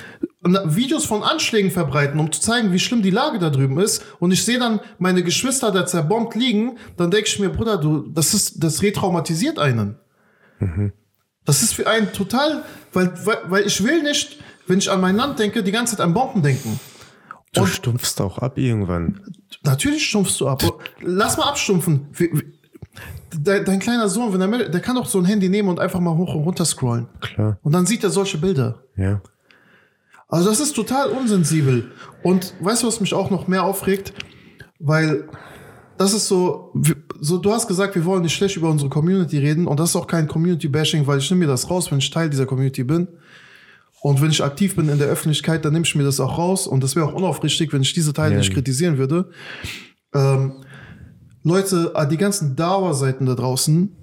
Videos 0.42 1.06
von 1.06 1.22
Anschlägen 1.22 1.70
verbreiten, 1.70 2.20
um 2.20 2.30
zu 2.30 2.40
zeigen, 2.40 2.72
wie 2.72 2.78
schlimm 2.78 3.02
die 3.02 3.10
Lage 3.10 3.38
da 3.38 3.48
drüben 3.48 3.80
ist, 3.80 4.04
und 4.18 4.30
ich 4.30 4.44
sehe 4.44 4.58
dann 4.58 4.80
meine 4.98 5.22
Geschwister 5.22 5.70
da 5.70 5.86
zerbombt 5.86 6.34
liegen, 6.34 6.76
dann 6.98 7.10
denke 7.10 7.28
ich 7.28 7.38
mir, 7.38 7.48
Bruder, 7.48 7.78
du, 7.78 8.08
das 8.08 8.34
ist, 8.34 8.62
das 8.62 8.82
retraumatisiert 8.82 9.58
einen. 9.58 9.98
Mhm. 10.58 10.92
Das 11.44 11.62
ist 11.62 11.74
für 11.74 11.86
einen 11.86 12.12
total, 12.12 12.62
weil, 12.92 13.12
weil, 13.24 13.38
weil 13.46 13.66
ich 13.66 13.82
will 13.82 14.02
nicht, 14.02 14.38
wenn 14.66 14.78
ich 14.78 14.90
an 14.90 15.00
mein 15.00 15.16
Land 15.16 15.38
denke, 15.38 15.62
die 15.62 15.72
ganze 15.72 15.96
Zeit 15.96 16.04
an 16.04 16.12
Bomben 16.12 16.42
denken. 16.42 16.78
Du 17.52 17.62
und 17.62 17.66
stumpfst 17.68 18.20
auch 18.20 18.38
ab 18.38 18.56
irgendwann. 18.56 19.20
Natürlich 19.62 20.06
stumpfst 20.06 20.40
du 20.40 20.48
ab. 20.48 20.62
Lass 21.00 21.36
mal 21.36 21.48
abstumpfen. 21.50 22.06
Dein, 23.38 23.78
kleiner 23.78 24.08
Sohn, 24.08 24.32
wenn 24.32 24.40
er 24.40 24.68
der 24.68 24.80
kann 24.80 24.96
doch 24.96 25.06
so 25.06 25.18
ein 25.18 25.24
Handy 25.24 25.48
nehmen 25.48 25.68
und 25.68 25.78
einfach 25.78 26.00
mal 26.00 26.16
hoch 26.16 26.34
und 26.34 26.44
runter 26.44 26.64
scrollen. 26.64 27.08
Klar. 27.20 27.58
Und 27.62 27.72
dann 27.72 27.86
sieht 27.86 28.04
er 28.04 28.10
solche 28.10 28.38
Bilder. 28.38 28.82
Ja. 28.96 29.20
Also 30.28 30.48
das 30.48 30.60
ist 30.60 30.74
total 30.74 31.10
unsensibel. 31.10 31.92
Und 32.22 32.54
weißt 32.60 32.82
du, 32.82 32.86
was 32.86 33.00
mich 33.00 33.12
auch 33.12 33.30
noch 33.30 33.48
mehr 33.48 33.64
aufregt? 33.64 34.14
Weil 34.78 35.28
das 35.98 36.14
ist 36.14 36.28
so, 36.28 36.72
so, 37.20 37.36
du 37.36 37.52
hast 37.52 37.68
gesagt, 37.68 37.94
wir 37.94 38.04
wollen 38.06 38.22
nicht 38.22 38.34
schlecht 38.34 38.56
über 38.56 38.70
unsere 38.70 38.88
Community 38.88 39.38
reden 39.38 39.66
und 39.66 39.78
das 39.78 39.90
ist 39.90 39.96
auch 39.96 40.06
kein 40.06 40.26
Community-Bashing, 40.26 41.06
weil 41.06 41.18
ich 41.18 41.30
nehme 41.30 41.40
mir 41.40 41.50
das 41.50 41.68
raus, 41.70 41.90
wenn 41.90 41.98
ich 41.98 42.10
Teil 42.10 42.30
dieser 42.30 42.46
Community 42.46 42.82
bin. 42.82 43.08
Und 44.02 44.20
wenn 44.20 44.30
ich 44.30 44.42
aktiv 44.42 44.74
bin 44.74 44.88
in 44.88 44.98
der 44.98 45.06
Öffentlichkeit, 45.06 45.64
dann 45.64 45.72
nehme 45.72 45.84
ich 45.86 45.94
mir 45.94 46.02
das 46.02 46.18
auch 46.18 46.36
raus. 46.36 46.66
Und 46.66 46.82
das 46.82 46.96
wäre 46.96 47.06
auch 47.06 47.14
unaufrichtig, 47.14 47.72
wenn 47.72 47.82
ich 47.82 47.94
diese 47.94 48.12
Teile 48.12 48.32
ja. 48.32 48.38
nicht 48.38 48.52
kritisieren 48.52 48.98
würde. 48.98 49.30
Ähm, 50.12 50.64
Leute, 51.44 51.92
ah, 51.94 52.04
die 52.04 52.16
ganzen 52.16 52.56
Dauerseiten 52.56 53.26
da 53.26 53.34
draußen, 53.34 53.96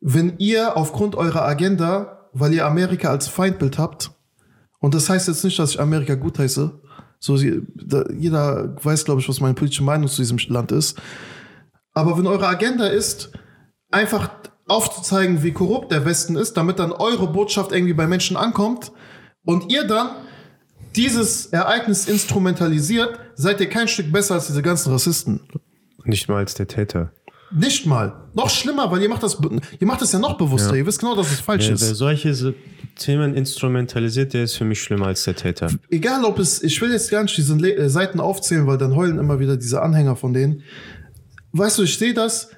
wenn 0.00 0.38
ihr 0.38 0.76
aufgrund 0.76 1.16
eurer 1.16 1.44
Agenda, 1.44 2.28
weil 2.32 2.52
ihr 2.52 2.66
Amerika 2.66 3.10
als 3.10 3.26
Feindbild 3.26 3.78
habt, 3.78 4.12
und 4.78 4.94
das 4.94 5.10
heißt 5.10 5.26
jetzt 5.26 5.42
nicht, 5.42 5.58
dass 5.58 5.70
ich 5.70 5.80
Amerika 5.80 6.14
gut 6.14 6.38
heiße, 6.38 6.80
so, 7.18 7.36
jeder 7.36 8.76
weiß, 8.84 9.06
glaube 9.06 9.20
ich, 9.20 9.28
was 9.28 9.40
meine 9.40 9.54
politische 9.54 9.82
Meinung 9.82 10.08
zu 10.08 10.20
diesem 10.20 10.38
Land 10.48 10.70
ist. 10.72 11.00
Aber 11.94 12.16
wenn 12.16 12.26
eure 12.26 12.46
Agenda 12.46 12.86
ist, 12.86 13.32
einfach 13.90 14.30
aufzuzeigen, 14.66 15.42
wie 15.42 15.52
korrupt 15.52 15.92
der 15.92 16.04
Westen 16.04 16.36
ist, 16.36 16.54
damit 16.54 16.78
dann 16.78 16.92
eure 16.92 17.26
Botschaft 17.26 17.72
irgendwie 17.72 17.92
bei 17.92 18.06
Menschen 18.06 18.36
ankommt 18.36 18.92
und 19.44 19.70
ihr 19.70 19.84
dann 19.84 20.10
dieses 20.96 21.46
Ereignis 21.46 22.06
instrumentalisiert, 22.06 23.18
seid 23.34 23.60
ihr 23.60 23.68
kein 23.68 23.88
Stück 23.88 24.12
besser 24.12 24.34
als 24.34 24.46
diese 24.46 24.62
ganzen 24.62 24.92
Rassisten. 24.92 25.40
Nicht 26.04 26.28
mal 26.28 26.38
als 26.38 26.54
der 26.54 26.68
Täter. 26.68 27.12
Nicht 27.52 27.86
mal. 27.86 28.12
Noch 28.34 28.50
schlimmer, 28.50 28.90
weil 28.90 29.02
ihr 29.02 29.08
macht 29.08 29.22
das, 29.22 29.38
ihr 29.78 29.86
macht 29.86 30.02
das 30.02 30.12
ja 30.12 30.18
noch 30.18 30.36
bewusster. 30.36 30.72
Ja. 30.72 30.76
Ihr 30.76 30.86
wisst 30.86 30.98
genau, 30.98 31.14
dass 31.14 31.30
es 31.30 31.40
falsch 31.40 31.66
wer, 31.66 31.74
ist. 31.74 31.82
Wer 31.82 31.94
solche 31.94 32.54
Themen 32.96 33.34
instrumentalisiert, 33.34 34.34
der 34.34 34.44
ist 34.44 34.56
für 34.56 34.64
mich 34.64 34.82
schlimmer 34.82 35.06
als 35.06 35.24
der 35.24 35.36
Täter. 35.36 35.68
Egal 35.90 36.24
ob 36.24 36.38
es, 36.38 36.62
ich 36.62 36.80
will 36.80 36.90
jetzt 36.90 37.10
gar 37.10 37.22
nicht 37.22 37.36
diese 37.36 37.54
Le 37.54 37.88
Seiten 37.90 38.20
aufzählen, 38.20 38.66
weil 38.66 38.78
dann 38.78 38.96
heulen 38.96 39.18
immer 39.18 39.38
wieder 39.38 39.56
diese 39.56 39.82
Anhänger 39.82 40.16
von 40.16 40.32
denen. 40.32 40.62
Weißt 41.52 41.78
du, 41.78 41.84
ich 41.84 41.96
sehe 41.96 42.14
das, 42.14 42.50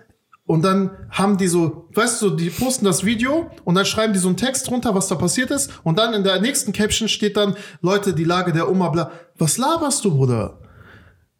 und 0.46 0.62
dann 0.62 0.90
haben 1.10 1.36
die 1.36 1.48
so, 1.48 1.88
weißt 1.92 2.22
du, 2.22 2.30
die 2.30 2.50
posten 2.50 2.84
das 2.84 3.04
Video 3.04 3.50
und 3.64 3.74
dann 3.74 3.84
schreiben 3.84 4.12
die 4.12 4.18
so 4.18 4.28
einen 4.28 4.36
Text 4.36 4.68
drunter, 4.70 4.94
was 4.94 5.08
da 5.08 5.16
passiert 5.16 5.50
ist. 5.50 5.70
Und 5.82 5.98
dann 5.98 6.14
in 6.14 6.22
der 6.22 6.40
nächsten 6.40 6.72
Caption 6.72 7.08
steht 7.08 7.36
dann, 7.36 7.56
Leute, 7.82 8.14
die 8.14 8.24
Lage 8.24 8.52
der 8.52 8.70
Oma, 8.70 8.88
bla. 8.90 9.10
Was 9.36 9.58
laberst 9.58 10.04
du, 10.04 10.10
Bruder? 10.12 10.60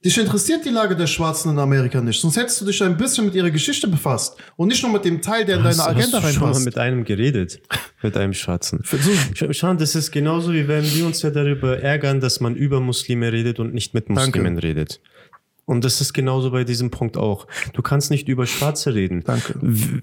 Dich 0.05 0.19
interessiert 0.19 0.65
die 0.65 0.71
Lage 0.71 0.95
der 0.95 1.07
Schwarzen 1.07 1.51
in 1.51 1.59
Amerika 1.59 2.01
nicht. 2.01 2.21
Sonst 2.21 2.37
hättest 2.37 2.61
du 2.61 2.65
dich 2.65 2.83
ein 2.83 2.97
bisschen 2.97 3.25
mit 3.25 3.35
ihrer 3.35 3.51
Geschichte 3.51 3.89
befasst. 3.89 4.37
Und 4.57 4.69
nicht 4.69 4.83
nur 4.83 4.93
mit 4.93 5.05
dem 5.05 5.23
Teil, 5.23 5.45
der 5.45 5.57
in 5.57 5.65
deine 5.65 5.83
Agenda 5.83 6.19
reinpasst. 6.19 6.25
Hast 6.25 6.37
du 6.37 6.39
schon 6.39 6.51
mal 6.51 6.61
mit 6.61 6.79
einem 6.79 7.05
geredet. 7.05 7.61
Mit 8.03 8.17
einem 8.17 8.35
Schwarzen. 8.35 8.85
Schau, 9.51 9.75
das 9.75 9.95
ist 9.95 10.13
genauso, 10.13 10.53
wie 10.53 10.69
wenn 10.69 10.85
wir 10.85 11.07
uns 11.07 11.23
ja 11.23 11.31
darüber 11.31 11.81
ärgern, 11.81 12.21
dass 12.21 12.41
man 12.41 12.55
über 12.55 12.81
Muslime 12.81 13.33
redet 13.33 13.59
und 13.59 13.73
nicht 13.73 13.95
mit 13.95 14.09
Muslimen 14.09 14.55
Danke. 14.55 14.63
redet. 14.63 15.01
Und 15.67 15.85
das 15.85 16.01
ist 16.01 16.13
genauso 16.13 16.53
bei 16.53 16.63
diesem 16.63 16.93
Punkt 16.93 17.17
auch. 17.17 17.49
Du 17.73 17.83
kannst 17.83 18.13
nicht 18.13 18.29
über 18.29 18.47
Schwarze 18.47 18.95
reden. 18.95 19.25
Danke. 19.25 19.57
W 19.61 20.01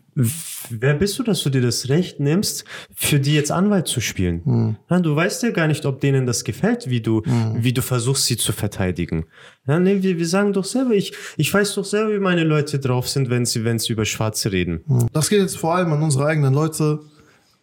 wer 0.69 0.93
bist 0.93 1.17
du, 1.17 1.23
dass 1.23 1.41
du 1.41 1.49
dir 1.49 1.61
das 1.61 1.87
Recht 1.87 2.19
nimmst, 2.19 2.65
für 2.93 3.19
die 3.19 3.33
jetzt 3.33 3.49
Anwalt 3.49 3.87
zu 3.87 4.01
spielen? 4.01 4.41
Hm. 4.43 4.75
Ja, 4.89 4.99
du 4.99 5.15
weißt 5.15 5.41
ja 5.43 5.51
gar 5.51 5.67
nicht, 5.67 5.85
ob 5.85 6.01
denen 6.01 6.25
das 6.25 6.43
gefällt, 6.43 6.89
wie 6.89 6.99
du, 6.99 7.23
hm. 7.23 7.63
wie 7.63 7.71
du 7.71 7.81
versuchst, 7.81 8.25
sie 8.25 8.35
zu 8.35 8.51
verteidigen. 8.51 9.25
Ja, 9.65 9.79
nee, 9.79 10.03
wir, 10.03 10.17
wir 10.17 10.27
sagen 10.27 10.51
doch 10.51 10.65
selber, 10.65 10.91
ich, 10.91 11.13
ich 11.37 11.53
weiß 11.53 11.75
doch 11.75 11.85
selber, 11.85 12.13
wie 12.13 12.19
meine 12.19 12.43
Leute 12.43 12.79
drauf 12.79 13.07
sind, 13.07 13.29
wenn 13.29 13.45
sie, 13.45 13.63
wenn 13.63 13.79
sie 13.79 13.93
über 13.93 14.03
Schwarze 14.03 14.51
reden. 14.51 14.81
Hm. 14.85 15.07
Das 15.13 15.29
geht 15.29 15.39
jetzt 15.39 15.57
vor 15.57 15.75
allem 15.75 15.93
an 15.93 16.03
unsere 16.03 16.25
eigenen 16.25 16.53
Leute, 16.53 16.99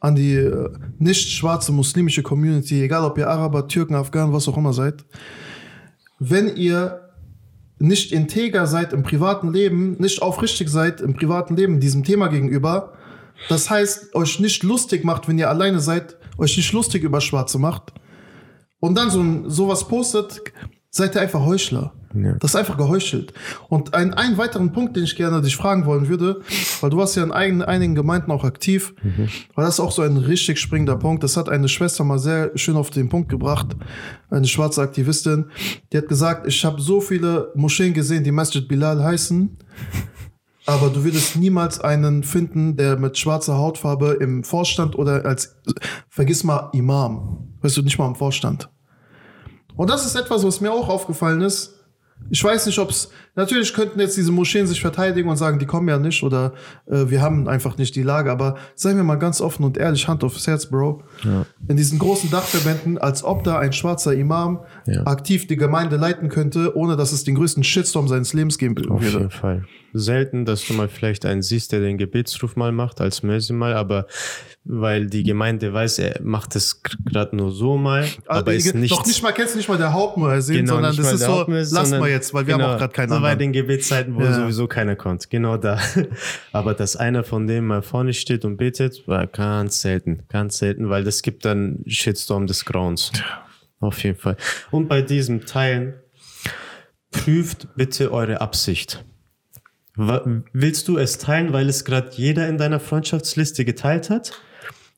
an 0.01 0.15
die 0.17 0.37
äh, 0.37 0.71
nicht 0.99 1.31
schwarze 1.31 1.71
muslimische 1.71 2.23
Community, 2.23 2.83
egal 2.83 3.05
ob 3.05 3.19
ihr 3.19 3.29
Araber, 3.29 3.69
Türken, 3.69 3.95
Afghanen, 3.95 4.33
was 4.33 4.49
auch 4.49 4.57
immer 4.57 4.73
seid. 4.73 5.05
Wenn 6.19 6.57
ihr 6.57 7.10
nicht 7.81 8.13
integer 8.13 8.67
seid 8.67 8.93
im 8.93 9.03
privaten 9.03 9.53
Leben, 9.53 9.97
nicht 9.99 10.23
aufrichtig 10.23 10.69
seid 10.69 11.01
im 11.01 11.15
privaten 11.15 11.57
Leben 11.57 11.81
diesem 11.81 12.05
Thema 12.05 12.29
gegenüber, 12.29 12.93
das 13.49 13.71
heißt, 13.71 14.15
euch 14.15 14.39
nicht 14.39 14.63
lustig 14.63 15.05
macht, 15.05 15.27
wenn 15.27 15.39
ihr 15.39 15.49
alleine 15.49 15.81
seid, 15.81 16.17
euch 16.37 16.57
nicht 16.57 16.73
lustig 16.73 17.03
über 17.03 17.21
Schwarze 17.21 17.59
macht. 17.59 17.93
Und 18.81 18.97
dann 18.97 19.11
so 19.11 19.49
sowas 19.49 19.89
postet, 19.89 20.43
seid 20.91 21.15
ihr 21.15 21.21
einfach 21.21 21.45
Heuchler. 21.45 21.93
Ja. 22.15 22.33
Das 22.41 22.53
ist 22.53 22.57
einfach 22.57 22.77
geheuchelt. 22.77 23.33
Und 23.69 23.95
ein, 23.95 24.15
einen 24.15 24.37
weiteren 24.37 24.73
Punkt, 24.73 24.97
den 24.97 25.05
ich 25.05 25.15
gerne 25.15 25.41
dich 25.41 25.57
fragen 25.57 25.87
wollen 25.87 26.09
würde, 26.09 26.41
weil 26.81 26.91
du 26.91 26.97
warst 26.97 27.17
ja 27.17 27.23
in 27.23 27.31
einigen, 27.31 27.63
einigen 27.63 27.95
Gemeinden 27.95 28.33
auch 28.33 28.43
aktiv, 28.43 28.95
mhm. 29.03 29.29
weil 29.55 29.65
das 29.65 29.75
ist 29.75 29.81
auch 29.81 29.93
so 29.93 30.03
ein 30.03 30.17
richtig 30.17 30.59
springender 30.59 30.97
Punkt. 30.97 31.23
Das 31.23 31.37
hat 31.37 31.49
eine 31.49 31.69
Schwester 31.69 32.03
mal 32.03 32.19
sehr 32.19 32.51
schön 32.57 32.77
auf 32.77 32.91
den 32.91 33.09
Punkt 33.09 33.29
gebracht, 33.29 33.77
eine 34.29 34.47
schwarze 34.47 34.83
Aktivistin. 34.83 35.47
Die 35.93 35.99
hat 35.99 36.09
gesagt, 36.09 36.49
ich 36.49 36.65
habe 36.65 36.81
so 36.81 37.01
viele 37.01 37.53
Moscheen 37.55 37.95
gesehen, 37.95 38.25
die 38.25 38.33
Masjid 38.33 38.67
Bilal 38.67 39.03
heißen, 39.03 39.57
aber 40.67 40.91
du 40.91 41.05
würdest 41.05 41.37
niemals 41.37 41.81
einen 41.81 42.25
finden, 42.25 42.77
der 42.77 42.99
mit 42.99 43.19
schwarzer 43.19 43.57
Hautfarbe 43.57 44.19
im 44.21 44.43
Vorstand 44.43 44.99
oder 44.99 45.25
als, 45.25 45.57
vergiss 46.09 46.43
mal, 46.43 46.71
Imam. 46.73 47.55
Weißt 47.61 47.77
du, 47.77 47.83
nicht 47.83 47.99
mal 47.99 48.09
im 48.09 48.17
Vorstand. 48.17 48.69
Und 49.81 49.89
das 49.89 50.05
ist 50.05 50.15
etwas, 50.15 50.45
was 50.45 50.61
mir 50.61 50.71
auch 50.71 50.91
aufgefallen 50.91 51.41
ist 51.41 51.73
Ich 52.29 52.45
weiß 52.45 52.67
nicht, 52.67 52.79
ob 52.79 52.91
es. 52.91 53.09
Natürlich 53.35 53.73
könnten 53.73 53.99
jetzt 53.99 54.15
diese 54.15 54.31
Moscheen 54.31 54.67
sich 54.67 54.79
verteidigen 54.79 55.31
und 55.31 55.39
sagen, 55.39 55.59
die 55.59 55.65
kommen 55.65 55.89
ja 55.89 55.99
nicht 55.99 56.23
oder 56.23 56.53
äh, 56.87 57.09
wir 57.09 57.23
haben 57.23 57.49
einfach 57.49 57.79
nicht 57.79 57.97
die 57.97 58.03
Lage. 58.03 58.31
Aber 58.31 58.57
seien 58.75 58.97
wir 58.99 59.05
mal 59.05 59.17
ganz 59.17 59.41
offen 59.41 59.65
und 59.65 59.79
ehrlich, 59.79 60.07
Hand 60.07 60.23
aufs 60.23 60.47
Herz, 60.47 60.67
Bro. 60.67 61.03
Ja. 61.25 61.47
In 61.67 61.79
diesen 61.79 61.99
großen 61.99 62.31
Dachverbänden, 62.31 62.99
als 62.99 63.25
ob 63.25 63.43
da 63.45 63.59
ein 63.59 63.73
schwarzer 63.73 64.13
Imam 64.13 64.61
Ja. 64.85 65.07
aktiv 65.07 65.47
die 65.47 65.57
Gemeinde 65.57 65.97
leiten 65.97 66.29
könnte, 66.29 66.77
ohne 66.77 66.97
dass 66.99 67.13
es 67.13 67.25
den 67.25 67.37
größten 67.37 67.65
Shitstorm 67.65 68.07
seines 68.07 68.35
Lebens 68.35 68.59
geben 68.59 68.77
Auf 68.91 69.01
würde. 69.01 69.17
jeden 69.19 69.31
Fall. 69.31 69.65
Selten, 69.93 70.45
dass 70.45 70.65
du 70.67 70.75
mal 70.75 70.89
vielleicht 70.89 71.27
einen 71.27 71.43
siehst, 71.43 71.73
der 71.73 71.81
den 71.81 71.99
Gebetsruf 71.99 72.57
mal 72.57 72.73
macht, 72.73 73.01
als 73.01 73.23
Mösi 73.23 73.53
mal, 73.53 73.75
aber 73.75 74.07
weil 74.65 75.07
die 75.07 75.23
Gemeinde 75.23 75.73
weiß, 75.73 75.99
er 76.01 76.21
macht 76.23 76.55
es 76.55 76.83
gerade 76.83 77.35
nur 77.35 77.51
so 77.51 77.77
mal, 77.77 78.07
aber 78.27 78.53
ist 78.55 78.75
nicht, 78.75 78.93
Doch 78.93 79.07
nicht 79.07 79.23
mal, 79.23 79.33
kennst 79.33 79.55
du 79.55 79.59
nicht 79.59 79.69
mal 79.69 79.79
der 79.79 79.93
Hauptmuezzin, 79.93 80.57
genau, 80.57 80.75
sondern 80.75 80.97
das 80.97 81.13
ist 81.13 81.21
so, 81.21 81.45
lass 81.49 81.91
mal 81.91 82.09
jetzt, 82.11 82.33
weil 82.35 82.47
wir 82.47 82.55
haben 82.55 82.61
genau, 82.61 82.75
auch 82.75 82.79
gerade 82.79 82.93
keinen 82.93 83.09
so 83.09 83.15
bei 83.15 83.33
anderen. 83.33 83.39
den 83.39 83.53
Gebetszeiten, 83.53 84.15
wo 84.15 84.21
Ja. 84.21 84.35
sowieso 84.35 84.67
keiner 84.69 84.97
kommt. 84.97 85.31
Genau 85.31 85.57
da. 85.57 85.79
Aber 86.53 86.75
dass 86.75 86.97
einer 86.97 87.25
von 87.25 87.47
denen 87.47 87.67
mal 87.67 87.83
vorne 87.83 88.13
steht 88.13 88.45
und 88.45 88.57
betet, 88.59 89.09
war 89.09 89.27
ganz 89.27 89.81
selten. 89.81 90.23
Ganz 90.29 90.59
selten, 90.59 90.91
weil 90.91 91.05
das 91.05 91.23
gibt 91.23 91.45
dann 91.45 91.83
Shitstorm 91.87 92.47
des 92.47 92.65
Grauens. 92.65 93.13
Auf 93.81 94.03
jeden 94.05 94.19
Fall. 94.19 94.37
Und 94.71 94.89
bei 94.89 95.01
diesem 95.03 95.47
Teilen, 95.47 95.95
prüft 97.11 97.69
bitte 97.77 98.13
eure 98.13 98.41
Absicht. 98.41 99.05
Willst 100.53 100.89
du 100.89 100.97
es 100.97 101.19
teilen, 101.19 101.53
weil 101.53 101.69
es 101.69 101.85
gerade 101.85 102.11
jeder 102.13 102.49
in 102.49 102.57
deiner 102.57 102.81
Freundschaftsliste 102.81 103.65
geteilt 103.65 104.09
hat? 104.09 104.33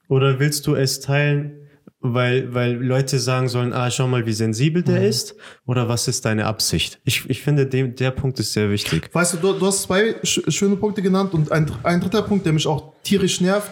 Oder 0.08 0.38
willst 0.38 0.66
du 0.66 0.74
es 0.74 1.00
teilen, 1.00 1.62
weil, 2.00 2.52
weil 2.54 2.74
Leute 2.74 3.18
sagen 3.18 3.48
sollen, 3.48 3.72
ah, 3.72 3.90
schau 3.90 4.06
mal, 4.06 4.26
wie 4.26 4.32
sensibel 4.32 4.82
der 4.82 5.06
ist? 5.08 5.34
Oder 5.66 5.88
was 5.88 6.08
ist 6.08 6.24
deine 6.24 6.46
Absicht? 6.46 7.00
Ich, 7.04 7.28
ich 7.28 7.42
finde, 7.42 7.66
dem, 7.66 7.96
der 7.96 8.10
Punkt 8.10 8.38
ist 8.38 8.52
sehr 8.52 8.70
wichtig. 8.70 9.10
Weißt 9.12 9.34
du, 9.34 9.38
du, 9.38 9.52
du 9.54 9.66
hast 9.66 9.82
zwei 9.82 10.16
sch 10.22 10.42
schöne 10.48 10.76
Punkte 10.76 11.02
genannt 11.02 11.32
und 11.34 11.50
ein, 11.50 11.70
ein 11.82 12.00
dritter 12.00 12.22
Punkt, 12.22 12.44
der 12.46 12.52
mich 12.52 12.66
auch 12.66 12.92
tierisch 13.02 13.40
nervt. 13.40 13.70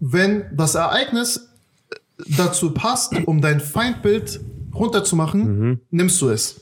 Wenn 0.00 0.44
das 0.52 0.74
Ereignis 0.74 1.48
dazu 2.36 2.72
passt, 2.72 3.14
um 3.26 3.40
dein 3.40 3.60
Feindbild 3.60 4.40
runterzumachen, 4.74 5.80
nimmst 5.90 6.20
du 6.20 6.30
es. 6.30 6.60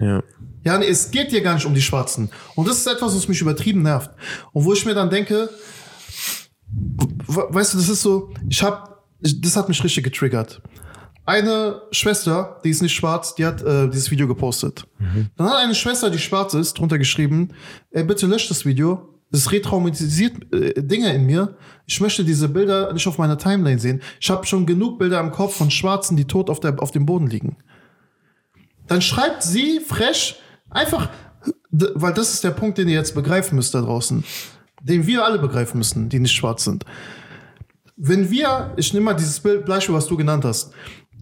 Ja. 0.00 0.22
Ja, 0.64 0.78
nee, 0.78 0.86
es 0.86 1.10
geht 1.10 1.30
dir 1.30 1.42
gar 1.42 1.54
nicht 1.54 1.66
um 1.66 1.74
die 1.74 1.82
Schwarzen. 1.82 2.30
Und 2.54 2.66
das 2.66 2.78
ist 2.78 2.86
etwas, 2.86 3.14
was 3.14 3.28
mich 3.28 3.40
übertrieben 3.40 3.82
nervt. 3.82 4.10
Und 4.52 4.64
wo 4.64 4.72
ich 4.72 4.84
mir 4.86 4.94
dann 4.94 5.10
denke, 5.10 5.50
we- 7.26 7.46
weißt 7.50 7.74
du, 7.74 7.78
das 7.78 7.88
ist 7.88 8.02
so, 8.02 8.30
ich 8.48 8.62
hab, 8.62 9.04
ich, 9.20 9.40
das 9.40 9.56
hat 9.56 9.68
mich 9.68 9.82
richtig 9.84 10.04
getriggert. 10.04 10.62
Eine 11.26 11.82
Schwester, 11.90 12.60
die 12.64 12.70
ist 12.70 12.82
nicht 12.82 12.94
schwarz, 12.94 13.34
die 13.34 13.46
hat 13.46 13.62
äh, 13.62 13.88
dieses 13.88 14.10
Video 14.10 14.26
gepostet. 14.28 14.86
Dann 15.36 15.46
hat 15.48 15.56
eine 15.56 15.74
Schwester, 15.74 16.10
die 16.10 16.18
schwarz 16.18 16.52
ist, 16.54 16.74
drunter 16.78 16.98
geschrieben, 16.98 17.48
ey, 17.90 18.04
bitte 18.04 18.26
löscht 18.26 18.50
das 18.50 18.64
Video. 18.66 19.08
Das 19.30 19.50
retraumatisiert 19.50 20.52
äh, 20.54 20.82
Dinge 20.82 21.12
in 21.14 21.24
mir. 21.26 21.56
Ich 21.86 22.00
möchte 22.00 22.24
diese 22.24 22.48
Bilder 22.48 22.92
nicht 22.92 23.06
auf 23.06 23.18
meiner 23.18 23.36
Timeline 23.38 23.78
sehen. 23.80 24.00
Ich 24.20 24.30
habe 24.30 24.46
schon 24.46 24.64
genug 24.66 24.98
Bilder 24.98 25.18
im 25.20 25.30
Kopf 25.30 25.56
von 25.56 25.70
Schwarzen, 25.70 26.16
die 26.16 26.26
tot 26.26 26.50
auf, 26.50 26.60
der, 26.60 26.80
auf 26.82 26.90
dem 26.90 27.04
Boden 27.06 27.26
liegen 27.26 27.56
dann 28.86 29.02
schreibt 29.02 29.42
sie 29.42 29.80
frech 29.80 30.40
einfach, 30.70 31.08
weil 31.70 32.14
das 32.14 32.32
ist 32.32 32.44
der 32.44 32.50
Punkt, 32.50 32.78
den 32.78 32.88
ihr 32.88 32.94
jetzt 32.94 33.14
begreifen 33.14 33.56
müsst 33.56 33.74
da 33.74 33.80
draußen, 33.80 34.24
den 34.82 35.06
wir 35.06 35.24
alle 35.24 35.38
begreifen 35.38 35.78
müssen, 35.78 36.08
die 36.08 36.20
nicht 36.20 36.34
schwarz 36.34 36.64
sind. 36.64 36.84
Wenn 37.96 38.30
wir, 38.30 38.72
ich 38.76 38.92
nehme 38.92 39.06
mal 39.06 39.14
dieses 39.14 39.40
Bild, 39.40 39.66
Beispiel, 39.66 39.94
was 39.94 40.06
du 40.06 40.16
genannt 40.16 40.44
hast, 40.44 40.72